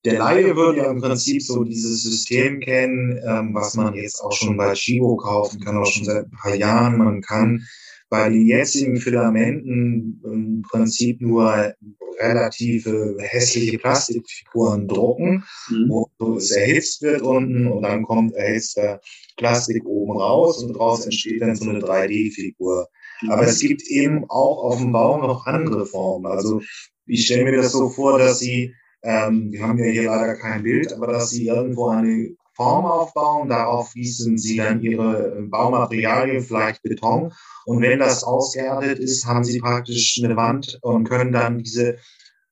der 0.07 0.19
Laie 0.19 0.57
würde 0.57 0.79
ja 0.79 0.91
im 0.91 1.01
Prinzip 1.01 1.43
so 1.43 1.65
dieses 1.65 2.03
System 2.03 2.61
kennen, 2.61 3.21
ähm, 3.27 3.53
was 3.55 3.75
man 3.75 3.95
jetzt 3.95 4.21
auch 4.21 4.33
schon 4.33 4.57
bei 4.57 4.73
Chibo 4.75 5.17
kaufen 5.17 5.61
kann, 5.61 5.77
auch 5.77 5.87
schon 5.87 6.05
seit 6.05 6.27
ein 6.27 6.31
paar 6.31 6.55
Jahren. 6.55 6.99
Man 6.99 7.21
kann 7.21 7.67
bei 8.09 8.29
den 8.29 8.47
jetzigen 8.47 8.99
Filamenten 8.99 10.21
im 10.25 10.63
Prinzip 10.63 11.21
nur 11.21 11.75
relative 12.21 13.17
hässliche 13.19 13.79
Plastikfiguren 13.79 14.87
drucken, 14.87 15.45
mhm. 15.69 15.89
wo 15.89 16.37
es 16.37 16.53
erhitzt 16.53 17.03
wird 17.03 17.23
unten 17.23 17.67
und 17.67 17.83
dann 17.83 18.05
kommt 18.05 18.35
erhitzter 18.35 19.01
Plastik 19.37 19.85
oben 19.85 20.19
raus 20.19 20.63
und 20.63 20.75
daraus 20.75 21.05
entsteht 21.05 21.43
dann 21.43 21.57
so 21.57 21.69
eine 21.69 21.81
3D-Figur. 21.81 22.89
Aber 23.29 23.43
es 23.43 23.59
gibt 23.59 23.83
eben 23.89 24.25
auch 24.29 24.63
auf 24.63 24.79
dem 24.79 24.93
Bau 24.93 25.19
noch 25.19 25.47
andere 25.47 25.85
Formen. 25.85 26.27
Also 26.27 26.61
ich 27.07 27.25
stelle 27.25 27.45
mir 27.45 27.57
das 27.57 27.73
so 27.73 27.89
vor, 27.89 28.19
dass 28.19 28.39
sie 28.39 28.73
ähm, 29.07 29.53
wir 29.53 29.63
haben 29.63 29.79
ja 29.79 29.85
hier 29.85 30.05
leider 30.07 30.35
kein 30.35 30.65
Bild, 30.65 30.93
aber 30.93 31.07
dass 31.07 31.31
sie 31.31 31.47
irgendwo 31.47 31.89
eine 31.89 32.35
Form 32.55 32.87
aufbauen, 32.87 33.49
darauf 33.49 33.93
gießen 33.93 34.37
sie 34.37 34.57
dann 34.57 34.81
ihre 34.81 35.47
Baumaterialien, 35.49 36.43
vielleicht 36.43 36.83
Beton. 36.83 37.33
Und 37.67 37.83
wenn 37.83 38.01
das 38.01 38.25
ausgeerdet 38.25 38.99
ist, 38.99 39.27
haben 39.27 39.45
sie 39.45 39.61
praktisch 39.61 40.21
eine 40.25 40.37
Wand 40.37 40.79
und 40.83 41.09
können 41.09 41.33
dann 41.33 41.59
diese 41.59 41.99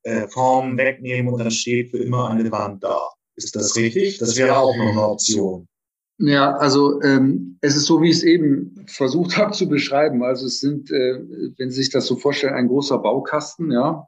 äh, 0.05 0.29
Form 0.29 0.77
wegnehmen 0.77 1.33
und 1.33 1.41
dann 1.41 1.51
steht 1.51 1.91
für 1.91 1.99
immer 1.99 2.31
eine 2.31 2.53
Wand 2.53 2.85
da. 2.85 3.01
Ist 3.35 3.57
das 3.57 3.75
richtig? 3.75 4.19
Das 4.19 4.37
wäre 4.37 4.57
auch 4.57 4.77
noch 4.77 4.93
eine 4.93 5.09
Option. 5.09 5.67
Ja, 6.19 6.55
also 6.57 7.03
ähm, 7.03 7.59
es 7.63 7.75
ist 7.75 7.87
so, 7.87 8.01
wie 8.01 8.11
ich 8.11 8.19
es 8.19 8.23
eben 8.23 8.85
versucht 8.87 9.37
habe 9.39 9.53
zu 9.53 9.69
beschreiben. 9.69 10.23
Also 10.23 10.47
es 10.47 10.61
sind, 10.61 10.91
äh, 10.93 11.21
wenn 11.59 11.71
Sie 11.71 11.83
sich 11.83 11.91
das 11.91 12.07
so 12.07 12.15
vorstellen, 12.15 12.55
ein 12.55 12.69
großer 12.69 12.99
Baukasten, 12.99 13.73
ja, 13.73 14.07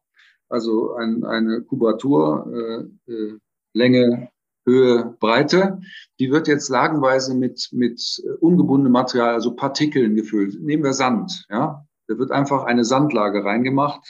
also 0.49 0.95
ein, 0.95 1.25
eine 1.25 1.63
Kubatur, 1.63 2.91
äh, 3.09 3.13
äh, 3.13 3.39
Länge, 3.73 4.31
Höhe, 4.65 5.17
Breite. 5.21 5.81
Die 6.19 6.31
wird 6.31 6.49
jetzt 6.49 6.69
lagenweise 6.69 7.35
mit, 7.35 7.69
mit 7.73 8.23
ungebundenem 8.41 8.93
Material, 8.93 9.35
also 9.35 9.55
Partikeln 9.55 10.17
gefüllt. 10.17 10.61
Nehmen 10.61 10.83
wir 10.83 10.93
Sand, 10.93 11.47
ja. 11.49 11.87
Da 12.09 12.19
wird 12.19 12.31
einfach 12.31 12.65
eine 12.65 12.85
Sandlage 12.85 13.45
reingemacht 13.45 14.01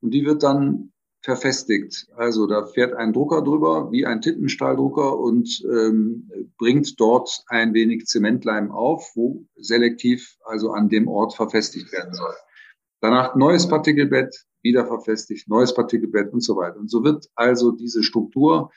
und 0.00 0.12
die 0.12 0.24
wird 0.24 0.42
dann 0.42 0.92
verfestigt. 1.20 2.06
Also 2.16 2.46
da 2.46 2.66
fährt 2.66 2.94
ein 2.94 3.12
Drucker 3.12 3.42
drüber, 3.42 3.90
wie 3.90 4.06
ein 4.06 4.20
Tintenstahldrucker 4.20 5.18
und 5.18 5.62
ähm, 5.64 6.30
bringt 6.56 6.98
dort 7.00 7.42
ein 7.48 7.74
wenig 7.74 8.06
Zementleim 8.06 8.70
auf, 8.70 9.10
wo 9.14 9.44
selektiv 9.56 10.36
also 10.44 10.70
an 10.70 10.88
dem 10.88 11.08
Ort 11.08 11.34
verfestigt 11.34 11.92
werden 11.92 12.14
soll. 12.14 12.34
Danach 13.00 13.34
neues 13.34 13.68
Partikelbett, 13.68 14.44
wieder 14.62 14.86
verfestigt, 14.86 15.48
neues 15.48 15.74
Partikelbett 15.74 16.32
und 16.32 16.42
so 16.42 16.56
weiter. 16.56 16.78
Und 16.78 16.90
so 16.90 17.04
wird 17.04 17.26
also 17.34 17.70
diese 17.72 18.02
Struktur 18.02 18.70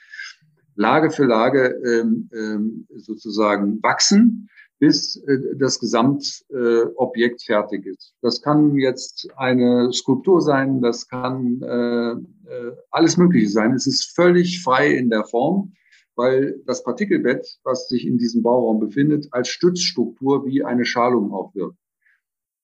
Lage 0.75 1.11
für 1.11 1.25
Lage 1.25 1.75
ähm, 1.85 2.29
ähm, 2.33 2.87
sozusagen 2.95 3.81
wachsen 3.83 4.49
bis 4.79 5.17
äh, 5.27 5.55
das 5.57 5.79
Gesamtobjekt 5.79 7.41
äh, 7.41 7.45
fertig 7.45 7.85
ist. 7.85 8.13
Das 8.21 8.41
kann 8.41 8.75
jetzt 8.75 9.27
eine 9.35 9.91
Skulptur 9.91 10.41
sein, 10.41 10.81
das 10.81 11.07
kann 11.07 11.61
äh, 11.61 12.11
äh, 12.11 12.75
alles 12.89 13.17
Mögliche 13.17 13.49
sein. 13.49 13.73
Es 13.73 13.85
ist 13.87 14.15
völlig 14.15 14.63
frei 14.63 14.95
in 14.95 15.09
der 15.09 15.25
Form, 15.25 15.73
weil 16.15 16.61
das 16.65 16.83
Partikelbett, 16.83 17.59
was 17.63 17.89
sich 17.89 18.07
in 18.07 18.17
diesem 18.17 18.41
Bauraum 18.41 18.79
befindet, 18.79 19.27
als 19.31 19.49
Stützstruktur 19.49 20.45
wie 20.45 20.63
eine 20.63 20.85
Schalung 20.85 21.33
auch 21.33 21.53
wirkt. 21.55 21.77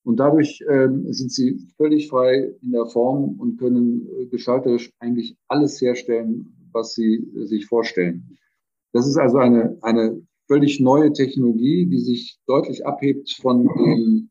Und 0.06 0.18
dadurch 0.18 0.64
ähm, 0.70 1.12
sind 1.12 1.32
sie 1.32 1.68
völlig 1.78 2.10
frei 2.10 2.54
in 2.62 2.72
der 2.72 2.86
Form 2.86 3.40
und 3.40 3.58
können 3.58 4.08
äh, 4.20 4.28
gestalterisch 4.28 4.92
eigentlich 5.00 5.36
alles 5.48 5.82
herstellen, 5.82 6.70
was 6.72 6.94
sie 6.94 7.28
äh, 7.36 7.46
sich 7.46 7.66
vorstellen. 7.66 8.38
Das 8.94 9.08
ist 9.08 9.18
also 9.18 9.38
eine, 9.40 9.78
eine 9.82 10.22
völlig 10.48 10.80
neue 10.80 11.12
Technologie, 11.12 11.88
die 11.88 12.00
sich 12.00 12.38
deutlich 12.46 12.86
abhebt 12.86 13.32
von 13.42 13.68
dem 13.68 14.30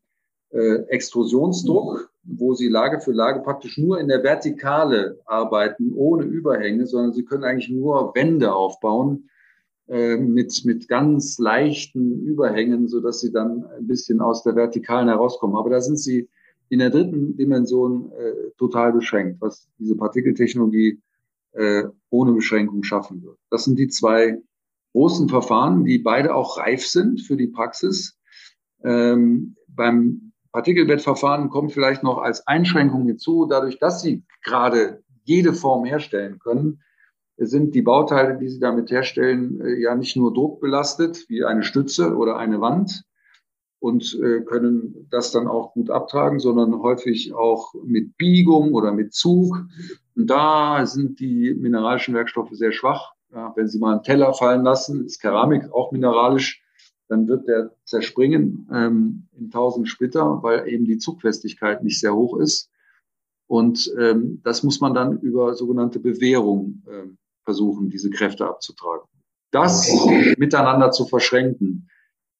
äh, 0.51 0.83
Extrusionsdruck, 0.87 2.09
wo 2.23 2.53
sie 2.53 2.69
Lage 2.69 3.01
für 3.01 3.11
Lage 3.11 3.41
praktisch 3.41 3.77
nur 3.77 3.99
in 3.99 4.07
der 4.07 4.23
Vertikale 4.23 5.19
arbeiten, 5.25 5.91
ohne 5.93 6.23
Überhänge, 6.23 6.87
sondern 6.87 7.11
sie 7.11 7.25
können 7.25 7.43
eigentlich 7.43 7.69
nur 7.69 8.15
Wände 8.15 8.55
aufbauen 8.55 9.29
mit, 9.87 10.65
mit 10.65 10.87
ganz 10.87 11.37
leichten 11.37 12.25
Überhängen, 12.25 12.87
so 12.87 13.01
dass 13.01 13.19
sie 13.19 13.31
dann 13.31 13.65
ein 13.77 13.85
bisschen 13.85 14.19
aus 14.19 14.43
der 14.43 14.55
Vertikalen 14.55 15.09
herauskommen. 15.09 15.55
Aber 15.55 15.69
da 15.69 15.79
sind 15.79 15.99
sie 15.99 16.27
in 16.69 16.79
der 16.79 16.89
dritten 16.89 17.37
Dimension 17.37 18.11
äh, 18.13 18.51
total 18.57 18.93
beschränkt, 18.93 19.39
was 19.41 19.67
diese 19.77 19.95
Partikeltechnologie 19.95 20.99
äh, 21.51 21.83
ohne 22.09 22.33
Beschränkung 22.33 22.83
schaffen 22.83 23.23
wird. 23.23 23.37
Das 23.49 23.65
sind 23.65 23.77
die 23.77 23.87
zwei 23.87 24.41
großen 24.93 25.29
Verfahren, 25.29 25.85
die 25.85 25.99
beide 25.99 26.33
auch 26.33 26.57
reif 26.57 26.85
sind 26.85 27.21
für 27.21 27.37
die 27.37 27.47
Praxis. 27.47 28.17
Ähm, 28.83 29.55
beim 29.67 30.31
Partikelbettverfahren 30.51 31.49
kommt 31.49 31.73
vielleicht 31.73 32.01
noch 32.01 32.17
als 32.17 32.47
Einschränkung 32.47 33.05
hinzu, 33.05 33.45
dadurch, 33.45 33.77
dass 33.79 34.01
Sie 34.01 34.23
gerade 34.43 35.03
jede 35.23 35.53
Form 35.53 35.85
herstellen 35.85 36.39
können, 36.39 36.81
sind 37.37 37.75
die 37.75 37.81
Bauteile, 37.81 38.37
die 38.37 38.49
Sie 38.49 38.59
damit 38.59 38.91
herstellen, 38.91 39.61
äh, 39.61 39.81
ja 39.81 39.95
nicht 39.95 40.15
nur 40.15 40.33
druckbelastet 40.33 41.29
wie 41.29 41.43
eine 41.43 41.63
Stütze 41.63 42.15
oder 42.15 42.37
eine 42.37 42.61
Wand 42.61 43.03
und 43.79 44.17
äh, 44.21 44.41
können 44.41 45.07
das 45.11 45.31
dann 45.31 45.47
auch 45.47 45.73
gut 45.73 45.89
abtragen, 45.89 46.39
sondern 46.39 46.81
häufig 46.81 47.33
auch 47.33 47.73
mit 47.83 48.17
Biegung 48.17 48.73
oder 48.73 48.91
mit 48.91 49.13
Zug. 49.13 49.65
Und 50.15 50.29
da 50.29 50.85
sind 50.85 51.19
die 51.19 51.53
mineralischen 51.53 52.15
Werkstoffe 52.15 52.51
sehr 52.53 52.71
schwach. 52.71 53.13
Ja, 53.33 53.53
wenn 53.55 53.67
Sie 53.67 53.79
mal 53.79 53.93
einen 53.93 54.03
Teller 54.03 54.33
fallen 54.33 54.63
lassen, 54.63 55.05
ist 55.05 55.21
Keramik 55.21 55.71
auch 55.73 55.91
mineralisch, 55.91 56.63
dann 57.09 57.27
wird 57.27 57.47
der 57.47 57.75
zerspringen 57.83 58.67
ähm, 58.71 59.27
in 59.37 59.51
tausend 59.51 59.89
Splitter, 59.89 60.41
weil 60.41 60.67
eben 60.67 60.85
die 60.85 60.97
Zugfestigkeit 60.97 61.83
nicht 61.83 61.99
sehr 61.99 62.15
hoch 62.15 62.39
ist. 62.39 62.71
Und 63.47 63.93
ähm, 63.99 64.41
das 64.43 64.63
muss 64.63 64.79
man 64.79 64.93
dann 64.93 65.19
über 65.19 65.53
sogenannte 65.53 65.99
Bewährung 65.99 66.81
ähm, 66.89 67.17
versuchen, 67.45 67.89
diese 67.89 68.09
Kräfte 68.09 68.45
abzutragen. 68.47 69.07
Das 69.51 69.89
miteinander 70.37 70.91
zu 70.91 71.05
verschränken, 71.05 71.89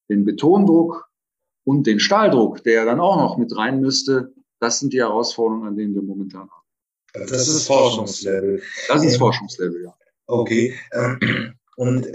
den 0.10 0.26
Betondruck 0.26 1.10
und 1.64 1.88
den 1.88 2.00
Stahldruck, 2.00 2.64
der 2.64 2.86
dann 2.86 3.00
auch 3.00 3.18
noch 3.18 3.38
mit 3.38 3.56
rein 3.56 3.80
müsste, 3.80 4.34
das 4.60 4.80
sind 4.80 4.94
die 4.94 5.00
Herausforderungen, 5.00 5.68
an 5.68 5.76
denen 5.76 5.96
wir 5.96 6.02
momentan 6.02 6.50
haben. 6.50 7.30
Das 7.30 7.48
ist 7.48 7.68
Forschungslevel. 7.68 8.62
Das 8.88 9.04
ist 9.04 9.18
Forschungslevel, 9.18 9.84
ja. 9.84 9.94
Okay. 10.28 10.74
Ähm, 10.92 11.54
und 11.78 12.08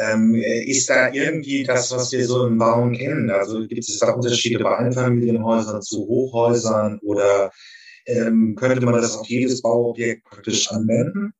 ähm, 0.00 0.34
ist 0.34 0.88
da 0.90 1.12
irgendwie 1.12 1.64
das, 1.64 1.90
was 1.90 2.12
wir 2.12 2.24
so 2.26 2.46
im 2.46 2.58
Bauen 2.58 2.92
kennen? 2.92 3.30
Also 3.30 3.66
gibt 3.66 3.88
es 3.88 3.98
da 3.98 4.12
Unterschiede 4.12 4.62
bei 4.62 4.76
Einfamilienhäusern 4.76 5.82
zu 5.82 6.06
Hochhäusern 6.06 7.00
oder 7.02 7.50
ähm, 8.06 8.54
könnte 8.54 8.84
man 8.84 8.94
das 8.94 9.16
auf 9.16 9.26
jedes 9.26 9.60
Bauobjekt 9.62 10.24
praktisch 10.24 10.70
anwenden? 10.70 11.32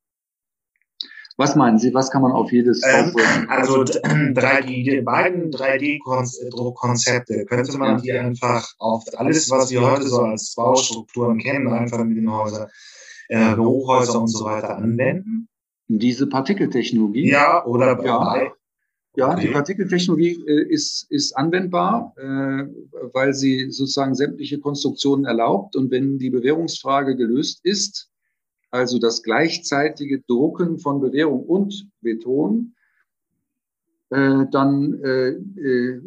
Was 1.39 1.55
meinen 1.55 1.79
Sie, 1.79 1.93
was 1.93 2.11
kann 2.11 2.21
man 2.21 2.33
auf 2.33 2.51
jedes 2.51 2.81
ähm, 2.85 3.15
Also 3.47 3.83
3D, 3.83 4.65
die 4.67 5.01
beiden 5.01 5.51
3D-Druckkonzepte, 5.51 7.45
könnte 7.45 7.77
man 7.77 8.01
die 8.01 8.11
einfach 8.11 8.73
auf 8.77 9.05
alles, 9.15 9.49
was 9.49 9.71
wir 9.71 9.89
heute 9.89 10.09
so 10.09 10.19
als 10.19 10.53
Baustrukturen 10.53 11.37
kennen, 11.37 11.69
Einfamilienhäuser, 11.69 12.67
äh, 13.29 13.55
Hochhäuser 13.55 14.19
und 14.19 14.27
so 14.27 14.43
weiter 14.43 14.75
anwenden? 14.75 15.47
Diese 15.87 16.27
Partikeltechnologie? 16.27 17.29
Ja, 17.29 17.65
oder 17.65 18.03
ja. 18.03 18.51
Ja, 19.15 19.31
okay. 19.31 19.47
die 19.47 19.53
Partikeltechnologie 19.53 20.43
äh, 20.45 20.67
ist, 20.69 21.09
ist 21.09 21.37
anwendbar, 21.37 22.13
äh, 22.17 22.65
weil 23.13 23.33
sie 23.33 23.71
sozusagen 23.71 24.13
sämtliche 24.13 24.59
Konstruktionen 24.59 25.23
erlaubt. 25.23 25.77
Und 25.77 25.89
wenn 25.89 26.19
die 26.19 26.29
Bewährungsfrage 26.29 27.15
gelöst 27.15 27.61
ist, 27.63 28.08
also 28.71 28.99
das 28.99 29.23
gleichzeitige 29.23 30.21
Drucken 30.21 30.79
von 30.79 31.01
Bewährung 31.01 31.43
und 31.45 31.89
Beton, 32.01 32.75
äh, 34.11 34.45
dann 34.51 34.99
äh, 35.03 35.29
äh, 35.29 36.01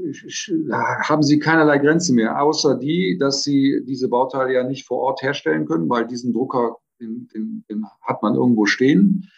haben 0.73 1.23
sie 1.23 1.39
keinerlei 1.39 1.79
Grenze 1.79 2.13
mehr, 2.13 2.41
außer 2.43 2.77
die, 2.77 3.17
dass 3.19 3.45
sie 3.45 3.83
diese 3.87 4.09
Bauteile 4.09 4.55
ja 4.55 4.65
nicht 4.65 4.87
vor 4.87 4.99
Ort 4.99 5.23
herstellen 5.23 5.67
können, 5.67 5.89
weil 5.89 6.07
diesen 6.07 6.33
Drucker 6.33 6.79
den, 7.01 7.29
den, 7.35 7.65
den 7.69 7.87
hat 8.01 8.23
man 8.23 8.35
irgendwo 8.35 8.67
stehen. 8.67 9.31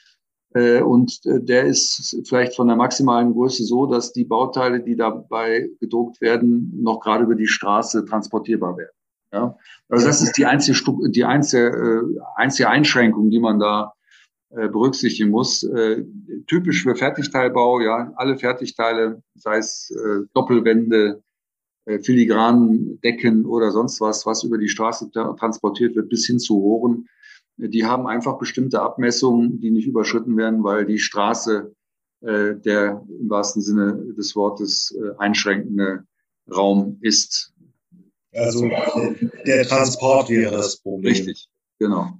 Äh, 0.54 0.80
und 0.80 1.20
äh, 1.26 1.42
der 1.42 1.64
ist 1.64 2.22
vielleicht 2.26 2.54
von 2.54 2.68
der 2.68 2.76
maximalen 2.76 3.32
Größe 3.32 3.64
so, 3.64 3.86
dass 3.86 4.12
die 4.12 4.24
Bauteile, 4.24 4.82
die 4.82 4.96
dabei 4.96 5.68
gedruckt 5.80 6.20
werden, 6.20 6.72
noch 6.80 7.00
gerade 7.00 7.24
über 7.24 7.34
die 7.34 7.46
Straße 7.48 8.04
transportierbar 8.04 8.76
werden. 8.78 8.96
Ja? 9.34 9.56
Also 9.88 10.06
das 10.06 10.22
ist 10.22 10.36
die 10.38 10.46
einzige, 10.46 10.78
die 11.10 11.24
einzige, 11.24 11.66
äh, 11.66 12.20
einzige 12.36 12.68
Einschränkung, 12.68 13.30
die 13.30 13.40
man 13.40 13.58
da 13.58 13.92
berücksichtigen 14.50 15.30
muss. 15.30 15.68
Typisch 16.46 16.84
für 16.84 16.94
Fertigteilbau, 16.94 17.80
ja, 17.80 18.12
alle 18.14 18.38
Fertigteile, 18.38 19.20
sei 19.34 19.56
es 19.56 19.92
Doppelwände, 20.32 21.24
filigranen 22.02 23.00
Decken 23.00 23.46
oder 23.46 23.72
sonst 23.72 24.00
was, 24.00 24.26
was 24.26 24.44
über 24.44 24.56
die 24.56 24.68
Straße 24.68 25.10
transportiert 25.10 25.96
wird, 25.96 26.08
bis 26.08 26.26
hin 26.26 26.38
zu 26.38 26.54
Rohren, 26.54 27.08
die 27.56 27.84
haben 27.84 28.06
einfach 28.06 28.38
bestimmte 28.38 28.80
Abmessungen, 28.80 29.58
die 29.58 29.72
nicht 29.72 29.88
überschritten 29.88 30.36
werden, 30.36 30.62
weil 30.62 30.86
die 30.86 31.00
Straße 31.00 31.74
äh, 32.24 32.56
der 32.56 33.04
im 33.08 33.28
wahrsten 33.28 33.60
Sinne 33.60 34.14
des 34.16 34.34
Wortes 34.34 34.96
äh, 34.98 35.10
einschränkende 35.18 36.06
Raum 36.50 36.96
ist. 37.02 37.52
Also 38.34 38.68
der 39.46 39.66
Transport 39.66 40.28
wäre 40.28 40.56
das 40.56 40.78
Problem. 40.78 41.12
Richtig, 41.12 41.48
genau. 41.78 42.12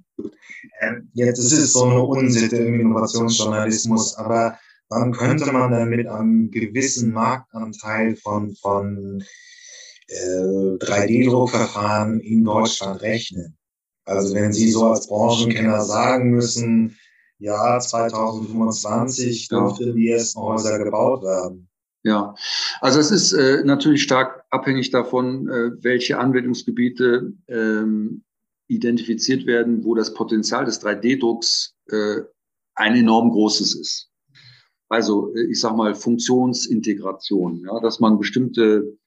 Ähm, 0.81 1.09
jetzt 1.13 1.39
ist 1.39 1.51
es 1.51 1.73
so 1.73 1.83
eine 1.83 2.01
Unsitte 2.01 2.57
im 2.57 2.79
Innovationsjournalismus, 2.79 4.15
aber 4.15 4.57
wann 4.89 5.11
könnte 5.11 5.51
man 5.51 5.71
dann 5.71 5.89
mit 5.89 6.07
einem 6.07 6.51
gewissen 6.51 7.11
Marktanteil 7.11 8.15
von, 8.15 8.55
von 8.55 9.23
äh, 10.07 10.77
3D-Druckverfahren 10.77 12.19
in 12.19 12.43
Deutschland 12.43 13.01
rechnen? 13.01 13.57
Also 14.05 14.35
wenn 14.35 14.53
Sie 14.53 14.69
so 14.69 14.91
als 14.91 15.07
Branchenkenner 15.07 15.81
sagen 15.81 16.29
müssen, 16.31 16.97
ja, 17.39 17.79
2025 17.79 19.49
dürften 19.49 19.95
die 19.95 20.09
ersten 20.09 20.39
Häuser 20.39 20.77
gebaut 20.79 21.23
werden. 21.23 21.67
Ja, 22.03 22.35
also 22.81 22.99
es 22.99 23.09
ist 23.09 23.33
äh, 23.33 23.63
natürlich 23.63 24.03
stark 24.03 24.34
abhängig 24.49 24.91
davon, 24.91 25.47
äh, 25.49 25.71
welche 25.83 26.17
Anwendungsgebiete 26.17 27.33
ähm, 27.47 28.23
identifiziert 28.67 29.45
werden, 29.45 29.83
wo 29.83 29.95
das 29.95 30.13
Potenzial 30.13 30.65
des 30.65 30.81
3D-Drucks 30.81 31.75
äh, 31.89 32.21
ein 32.75 32.95
enorm 32.95 33.31
großes 33.31 33.75
ist. 33.75 34.09
Also 34.89 35.33
äh, 35.35 35.45
ich 35.51 35.59
sage 35.59 35.75
mal 35.75 35.95
Funktionsintegration, 35.95 37.63
ja, 37.65 37.79
dass 37.79 37.99
man 37.99 38.17
bestimmte 38.17 38.97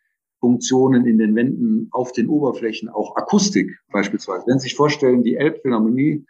Funktionen 0.41 1.07
in 1.07 1.19
den 1.19 1.35
Wänden 1.35 1.89
auf 1.91 2.13
den 2.13 2.29
Oberflächen, 2.29 2.89
auch 2.89 3.17
Akustik 3.17 3.77
beispielsweise. 3.91 4.45
Wenn 4.47 4.59
Sie 4.59 4.65
sich 4.65 4.77
vorstellen, 4.77 5.25
die 5.25 5.35
Elbphilharmonie 5.35 6.25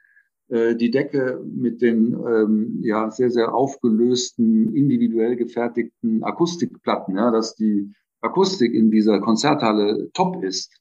äh, 0.49 0.75
die 0.75 0.91
Decke 0.91 1.45
mit 1.45 1.83
den 1.83 2.15
ähm, 2.15 2.81
ja 2.83 3.11
sehr 3.11 3.31
sehr 3.31 3.55
aufgelösten 3.55 4.75
individuell 4.75 5.37
gefertigten 5.37 6.25
Akustikplatten, 6.25 7.17
ja, 7.17 7.31
dass 7.31 7.55
die 7.55 7.93
Akustik 8.21 8.75
in 8.75 8.91
dieser 8.91 9.21
Konzerthalle 9.21 10.11
top 10.13 10.43
ist. 10.43 10.73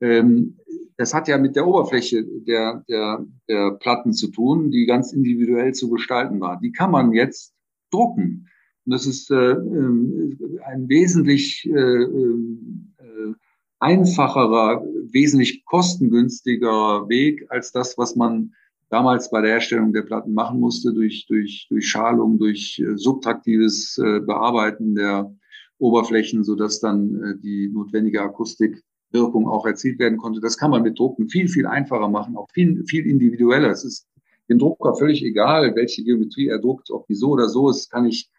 Ähm, 0.00 0.58
das 0.96 1.14
hat 1.14 1.28
ja 1.28 1.38
mit 1.38 1.56
der 1.56 1.66
Oberfläche 1.66 2.24
der, 2.24 2.84
der, 2.88 3.24
der 3.48 3.72
Platten 3.72 4.12
zu 4.12 4.28
tun, 4.28 4.70
die 4.70 4.86
ganz 4.86 5.12
individuell 5.12 5.72
zu 5.72 5.90
gestalten 5.90 6.40
war. 6.40 6.60
Die 6.60 6.72
kann 6.72 6.90
man 6.90 7.12
jetzt 7.12 7.54
drucken. 7.90 8.48
Und 8.84 8.92
das 8.92 9.06
ist 9.06 9.30
äh, 9.30 9.52
äh 9.52 10.36
ein 10.64 10.88
wesentlich 10.88 11.68
äh, 11.68 12.02
äh, 12.02 13.34
einfacherer, 13.78 14.84
wesentlich 15.10 15.64
kostengünstigerer 15.64 17.08
Weg 17.08 17.46
als 17.48 17.72
das, 17.72 17.98
was 17.98 18.16
man 18.16 18.54
damals 18.90 19.30
bei 19.30 19.40
der 19.40 19.52
Herstellung 19.52 19.92
der 19.92 20.02
Platten 20.02 20.34
machen 20.34 20.60
musste, 20.60 20.92
durch, 20.92 21.26
durch, 21.26 21.66
durch 21.68 21.88
Schalung, 21.88 22.38
durch 22.38 22.78
äh, 22.78 22.96
subtraktives 22.96 23.98
äh, 23.98 24.20
Bearbeiten 24.20 24.94
der 24.94 25.34
Oberflächen, 25.82 26.44
sodass 26.44 26.80
dann 26.80 27.22
äh, 27.22 27.38
die 27.42 27.68
notwendige 27.68 28.22
Akustikwirkung 28.22 29.48
auch 29.48 29.66
erzielt 29.66 29.98
werden 29.98 30.18
konnte. 30.18 30.40
Das 30.40 30.56
kann 30.56 30.70
man 30.70 30.82
mit 30.82 30.98
Drucken 30.98 31.28
viel, 31.28 31.48
viel 31.48 31.66
einfacher 31.66 32.08
machen, 32.08 32.36
auch 32.36 32.48
viel, 32.52 32.84
viel 32.86 33.06
individueller. 33.06 33.70
Es 33.70 33.84
ist 33.84 34.06
dem 34.48 34.58
Drucker 34.58 34.94
völlig 34.94 35.24
egal, 35.24 35.74
welche 35.74 36.04
Geometrie 36.04 36.48
er 36.48 36.60
druckt, 36.60 36.90
ob 36.90 37.06
die 37.06 37.14
so 37.14 37.30
oder 37.30 37.48
so 37.48 37.68
ist, 37.68 37.90
kann 37.90 38.06
ich 38.06 38.30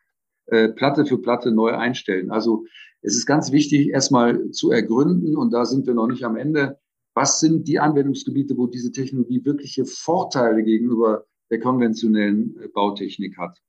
äh, 0.48 0.70
Platte 0.70 1.06
für 1.06 1.18
Platte 1.18 1.52
neu 1.52 1.72
einstellen. 1.72 2.32
Also 2.32 2.66
es 3.02 3.16
ist 3.16 3.26
ganz 3.26 3.52
wichtig, 3.52 3.90
erstmal 3.90 4.52
zu 4.52 4.72
ergründen, 4.72 5.36
und 5.36 5.52
da 5.52 5.66
sind 5.66 5.86
wir 5.86 5.94
noch 5.94 6.08
nicht 6.08 6.24
am 6.24 6.38
Ende, 6.38 6.80
was 7.14 7.40
sind 7.40 7.68
die 7.68 7.80
Anwendungsgebiete, 7.80 8.58
wo 8.58 8.68
diese 8.68 8.92
Technologie 8.92 9.44
wirkliche 9.44 9.86
Vorteile 9.86 10.64
gegenüber 10.64 11.26
der 11.52 11.60
konventionellen 11.60 12.56
äh, 12.62 12.68
Bautechnik 12.70 13.38
hat. 13.38 13.60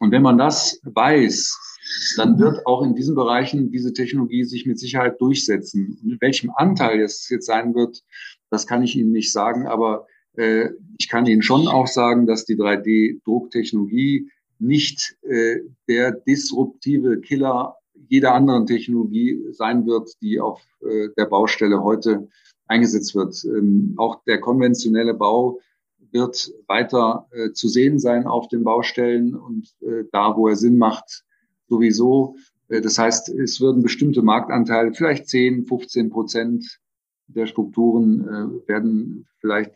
Und 0.00 0.10
wenn 0.12 0.22
man 0.22 0.38
das 0.38 0.80
weiß, 0.82 2.14
dann 2.16 2.38
wird 2.38 2.66
auch 2.66 2.82
in 2.82 2.94
diesen 2.94 3.14
Bereichen 3.14 3.70
diese 3.70 3.92
Technologie 3.92 4.44
sich 4.44 4.66
mit 4.66 4.78
Sicherheit 4.78 5.20
durchsetzen. 5.20 5.98
Und 6.02 6.12
in 6.12 6.20
welchem 6.20 6.50
Anteil 6.54 7.00
es 7.00 7.28
jetzt 7.28 7.46
sein 7.46 7.74
wird, 7.74 8.02
das 8.48 8.66
kann 8.66 8.82
ich 8.82 8.96
Ihnen 8.96 9.12
nicht 9.12 9.32
sagen, 9.32 9.66
aber 9.66 10.06
äh, 10.36 10.70
ich 10.98 11.08
kann 11.08 11.26
Ihnen 11.26 11.42
schon 11.42 11.68
auch 11.68 11.86
sagen, 11.86 12.26
dass 12.26 12.46
die 12.46 12.56
3D-Drucktechnologie 12.56 14.30
nicht 14.58 15.16
äh, 15.22 15.58
der 15.88 16.12
disruptive 16.12 17.20
Killer 17.20 17.76
jeder 18.08 18.34
anderen 18.34 18.66
Technologie 18.66 19.38
sein 19.52 19.86
wird, 19.86 20.10
die 20.22 20.40
auf 20.40 20.62
äh, 20.80 21.08
der 21.16 21.26
Baustelle 21.26 21.82
heute 21.82 22.28
eingesetzt 22.66 23.14
wird. 23.14 23.44
Ähm, 23.44 23.94
auch 23.98 24.24
der 24.24 24.40
konventionelle 24.40 25.14
Bau 25.14 25.60
wird 26.12 26.52
weiter 26.66 27.26
äh, 27.32 27.52
zu 27.52 27.68
sehen 27.68 27.98
sein 27.98 28.26
auf 28.26 28.48
den 28.48 28.64
Baustellen 28.64 29.34
und 29.34 29.68
äh, 29.80 30.04
da, 30.12 30.36
wo 30.36 30.48
er 30.48 30.56
Sinn 30.56 30.78
macht, 30.78 31.24
sowieso. 31.68 32.36
Äh, 32.68 32.80
das 32.80 32.98
heißt, 32.98 33.28
es 33.30 33.60
würden 33.60 33.82
bestimmte 33.82 34.22
Marktanteile, 34.22 34.92
vielleicht 34.92 35.28
10, 35.28 35.66
15 35.66 36.10
Prozent 36.10 36.80
der 37.26 37.46
Strukturen 37.46 38.20
äh, 38.22 38.68
werden 38.68 39.26
vielleicht 39.40 39.72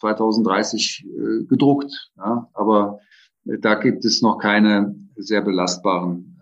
2030 0.00 1.04
äh, 1.06 1.44
gedruckt. 1.44 2.10
Ja? 2.16 2.48
Aber 2.54 3.00
äh, 3.46 3.58
da 3.58 3.74
gibt 3.74 4.04
es 4.04 4.22
noch 4.22 4.38
keine 4.38 4.94
sehr 5.16 5.42
belastbaren 5.42 6.40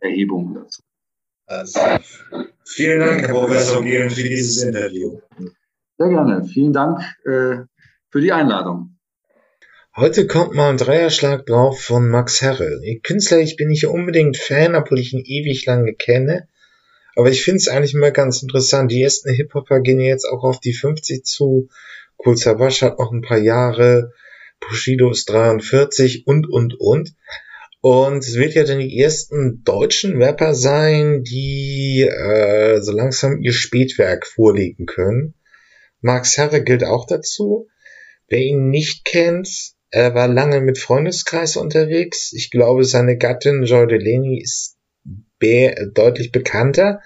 äh, 0.00 0.06
Erhebungen 0.06 0.54
dazu. 0.54 0.82
Also, 1.46 1.80
vielen 2.64 3.00
Dank, 3.00 3.22
Herr 3.22 3.34
Professor 3.34 3.82
Gehlen, 3.82 4.10
für 4.10 4.22
dieses 4.22 4.62
Interview. 4.62 5.18
Sehr 5.98 6.08
gerne. 6.08 6.44
Vielen 6.44 6.72
Dank 6.72 7.00
äh, 7.24 7.64
für 8.12 8.20
die 8.20 8.32
Einladung. 8.32 8.98
Heute 9.96 10.26
kommt 10.26 10.54
mal 10.54 10.68
ein 10.68 10.76
Dreierschlag 10.76 11.46
drauf 11.46 11.80
von 11.80 12.10
Max 12.10 12.42
Herre. 12.42 12.80
Künstler, 13.02 13.38
ich 13.38 13.56
bin 13.56 13.68
nicht 13.68 13.86
unbedingt 13.86 14.36
Fan, 14.36 14.74
obwohl 14.74 15.00
ich 15.00 15.14
ihn 15.14 15.24
ewig 15.24 15.64
lange 15.64 15.94
kenne. 15.94 16.46
Aber 17.16 17.30
ich 17.30 17.42
finde 17.42 17.56
es 17.56 17.68
eigentlich 17.68 17.94
immer 17.94 18.10
ganz 18.10 18.42
interessant. 18.42 18.92
Die 18.92 19.02
ersten 19.02 19.32
Hip-Hopper 19.32 19.80
gehen 19.80 20.00
jetzt 20.00 20.26
auch 20.26 20.44
auf 20.44 20.60
die 20.60 20.74
50 20.74 21.24
zu. 21.24 21.68
Cool 22.24 22.36
Savage 22.36 22.82
hat 22.82 22.98
noch 22.98 23.12
ein 23.12 23.22
paar 23.22 23.38
Jahre. 23.38 24.12
Bushido 24.60 25.10
ist 25.10 25.30
43 25.30 26.26
und, 26.26 26.48
und, 26.50 26.78
und. 26.78 27.14
Und 27.80 28.18
es 28.18 28.36
wird 28.36 28.54
ja 28.54 28.64
dann 28.64 28.78
die 28.78 28.98
ersten 28.98 29.64
deutschen 29.64 30.22
Rapper 30.22 30.54
sein, 30.54 31.24
die 31.24 32.02
äh, 32.02 32.80
so 32.80 32.92
langsam 32.92 33.40
ihr 33.40 33.54
Spätwerk 33.54 34.26
vorlegen 34.26 34.84
können. 34.84 35.34
Max 36.02 36.36
Herre 36.36 36.62
gilt 36.62 36.84
auch 36.84 37.06
dazu. 37.06 37.68
Wer 38.28 38.40
ihn 38.40 38.70
nicht 38.70 39.04
kennt, 39.04 39.74
er 39.90 40.14
war 40.14 40.26
lange 40.26 40.60
mit 40.60 40.78
Freundeskreis 40.78 41.56
unterwegs. 41.56 42.32
Ich 42.32 42.50
glaube, 42.50 42.84
seine 42.84 43.18
Gattin 43.18 43.64
Joy 43.64 43.86
Delaney 43.86 44.40
ist 44.42 44.76
deutlich 45.94 46.32
bekannter. 46.32 47.02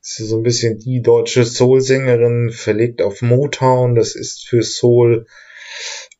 Ist 0.00 0.16
so 0.16 0.38
ein 0.38 0.42
bisschen 0.42 0.78
die 0.78 1.02
deutsche 1.02 1.44
Soul-Sängerin, 1.44 2.50
verlegt 2.50 3.02
auf 3.02 3.22
Motown. 3.22 3.94
Das 3.94 4.14
ist 4.14 4.48
für 4.48 4.62
Soul 4.62 5.26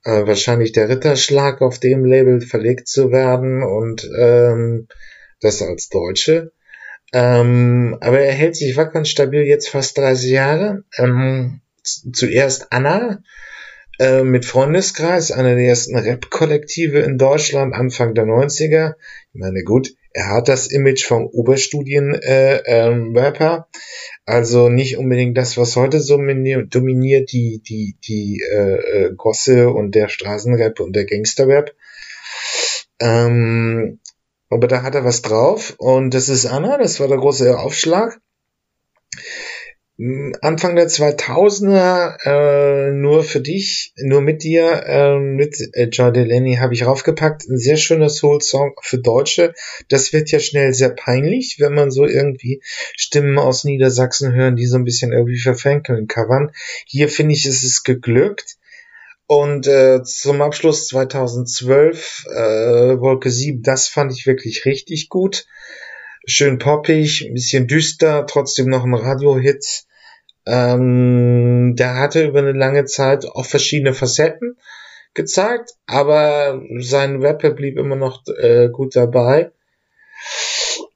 äh, 0.05 0.27
wahrscheinlich 0.27 0.73
der 0.73 0.89
Ritterschlag 0.89 1.63
auf 1.63 1.79
dem 1.79 2.05
Label 2.05 2.41
verlegt 2.41 2.89
zu 2.89 3.11
werden 3.11 3.63
und 3.63 4.09
ähm, 4.19 4.89
das 5.41 5.63
als 5.63 5.89
Deutsche. 5.89 6.53
Ähm, 7.13 7.97
aber 8.01 8.21
er 8.21 8.33
hält 8.33 8.57
sich 8.57 8.77
wacker 8.77 8.99
und 8.99 9.09
stabil 9.09 9.43
jetzt 9.43 9.69
fast 9.69 9.99
30 9.99 10.31
Jahre. 10.31 10.85
Ähm, 10.97 11.61
zuerst 11.83 12.69
Anna 12.71 13.23
äh, 13.99 14.23
mit 14.23 14.45
Freundeskreis, 14.45 15.33
einer 15.33 15.55
der 15.55 15.67
ersten 15.67 15.97
Rap-Kollektive 15.97 17.01
in 17.01 17.19
Deutschland, 17.19 17.75
Anfang 17.75 18.15
der 18.15 18.25
90er. 18.25 18.95
Ich 19.33 19.41
meine, 19.41 19.63
gut, 19.63 19.95
er 20.15 20.29
hat 20.29 20.49
das 20.49 20.67
Image 20.67 21.05
vom 21.05 21.27
Oberstudien-Rapper, 21.27 22.25
äh, 22.27 23.57
ähm, 23.57 23.65
also 24.25 24.69
nicht 24.69 24.99
unbedingt 24.99 25.37
das, 25.37 25.57
was 25.57 25.77
heute 25.77 26.01
so 26.01 26.17
dominiert, 26.17 27.33
die, 27.33 27.63
die, 27.63 27.97
die 28.07 28.43
äh, 28.51 28.75
äh, 28.75 29.15
Gosse 29.15 29.71
und 29.71 29.95
der 29.95 30.09
Straßenrap 30.09 30.81
und 30.81 30.95
der 30.95 31.07
Gangsterrap. 31.07 31.75
Ähm, 33.01 34.01
aber 34.51 34.69
da 34.69 34.83
hat 34.83 34.95
er 34.95 35.05
was 35.05 35.23
drauf 35.23 35.75
und 35.79 36.13
das 36.13 36.29
ist 36.29 36.47
Anna, 36.47 36.77
das 36.77 37.01
war 37.01 37.09
der 37.09 37.19
große 37.19 37.59
Aufschlag. 37.59 38.21
Anfang 40.41 40.75
der 40.75 40.89
2000er 40.89 42.17
äh, 42.25 42.91
nur 42.93 43.23
für 43.23 43.41
dich, 43.41 43.93
nur 43.97 44.21
mit 44.21 44.43
dir, 44.43 44.83
äh, 44.87 45.19
mit 45.19 45.57
äh, 45.75 45.85
Joy 45.85 46.13
Delaney 46.13 46.57
habe 46.57 46.75
ich 46.75 46.87
raufgepackt. 46.87 47.49
Ein 47.49 47.59
sehr 47.59 47.77
schöner 47.77 48.09
Soul-Song 48.09 48.75
für 48.83 48.99
Deutsche. 48.99 49.55
Das 49.89 50.13
wird 50.13 50.33
ja 50.33 50.41
schnell 50.41 50.75
sehr 50.75 50.89
peinlich, 50.89 51.57
wenn 51.61 51.75
man 51.75 51.93
so 51.93 52.05
irgendwie 52.05 52.63
Stimmen 52.97 53.39
aus 53.39 53.63
Niedersachsen 53.63 54.33
hören, 54.33 54.57
die 54.57 54.67
so 54.67 54.77
ein 54.77 54.85
bisschen 54.85 55.13
irgendwie 55.13 55.39
verfänkeln 55.39 56.09
covern. 56.09 56.51
Hier 56.87 57.09
finde 57.09 57.35
ich, 57.35 57.47
ist 57.47 57.63
es 57.63 57.85
geglückt. 57.85 58.57
Und 59.27 59.69
äh, 59.69 60.03
zum 60.03 60.43
Abschluss 60.43 60.89
2012 60.89 62.27
äh, 62.29 63.01
Wolke 63.01 63.31
7, 63.31 63.63
das 63.63 63.87
fand 63.87 64.13
ich 64.13 64.27
wirklich 64.27 64.65
richtig 64.65 65.09
gut 65.09 65.47
schön 66.25 66.59
poppig, 66.59 67.27
ein 67.27 67.35
bisschen 67.35 67.67
düster, 67.67 68.27
trotzdem 68.27 68.69
noch 68.69 68.85
ein 68.85 68.95
Radiohit. 68.95 69.85
Ähm, 70.47 71.77
der 71.77 71.97
hatte 71.97 72.27
über 72.27 72.41
eine 72.41 72.53
lange 72.53 72.85
Zeit 72.85 73.27
auch 73.27 73.47
verschiedene 73.47 73.95
Facetten 73.95 74.57
gezeigt, 75.15 75.73
aber 75.87 76.61
sein 76.79 77.23
Rapper 77.23 77.51
blieb 77.51 77.79
immer 77.79 77.97
noch 77.97 78.23
äh, 78.27 78.69
gut 78.69 78.97
dabei. 78.97 79.53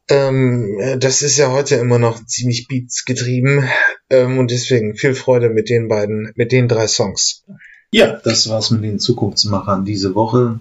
Ähm, 0.09 0.99
das 0.99 1.23
ist 1.23 1.37
ja 1.37 1.51
heute 1.51 1.77
immer 1.77 1.99
noch 1.99 2.25
ziemlich 2.25 2.69
Beats 2.69 3.05
getrieben 3.05 3.69
ähm, 4.09 4.39
und 4.39 4.51
deswegen 4.51 4.97
viel 4.97 5.15
Freude 5.15 5.51
mit 5.51 5.69
den 5.69 5.89
beiden, 5.89 6.33
mit 6.37 6.53
den 6.53 6.69
drei 6.69 6.87
Songs. 6.87 7.45
Ja, 7.91 8.21
das 8.25 8.49
war's 8.49 8.71
mit 8.71 8.85
den 8.85 8.99
Zukunftsmachern 8.99 9.85
diese 9.85 10.15
Woche. 10.15 10.61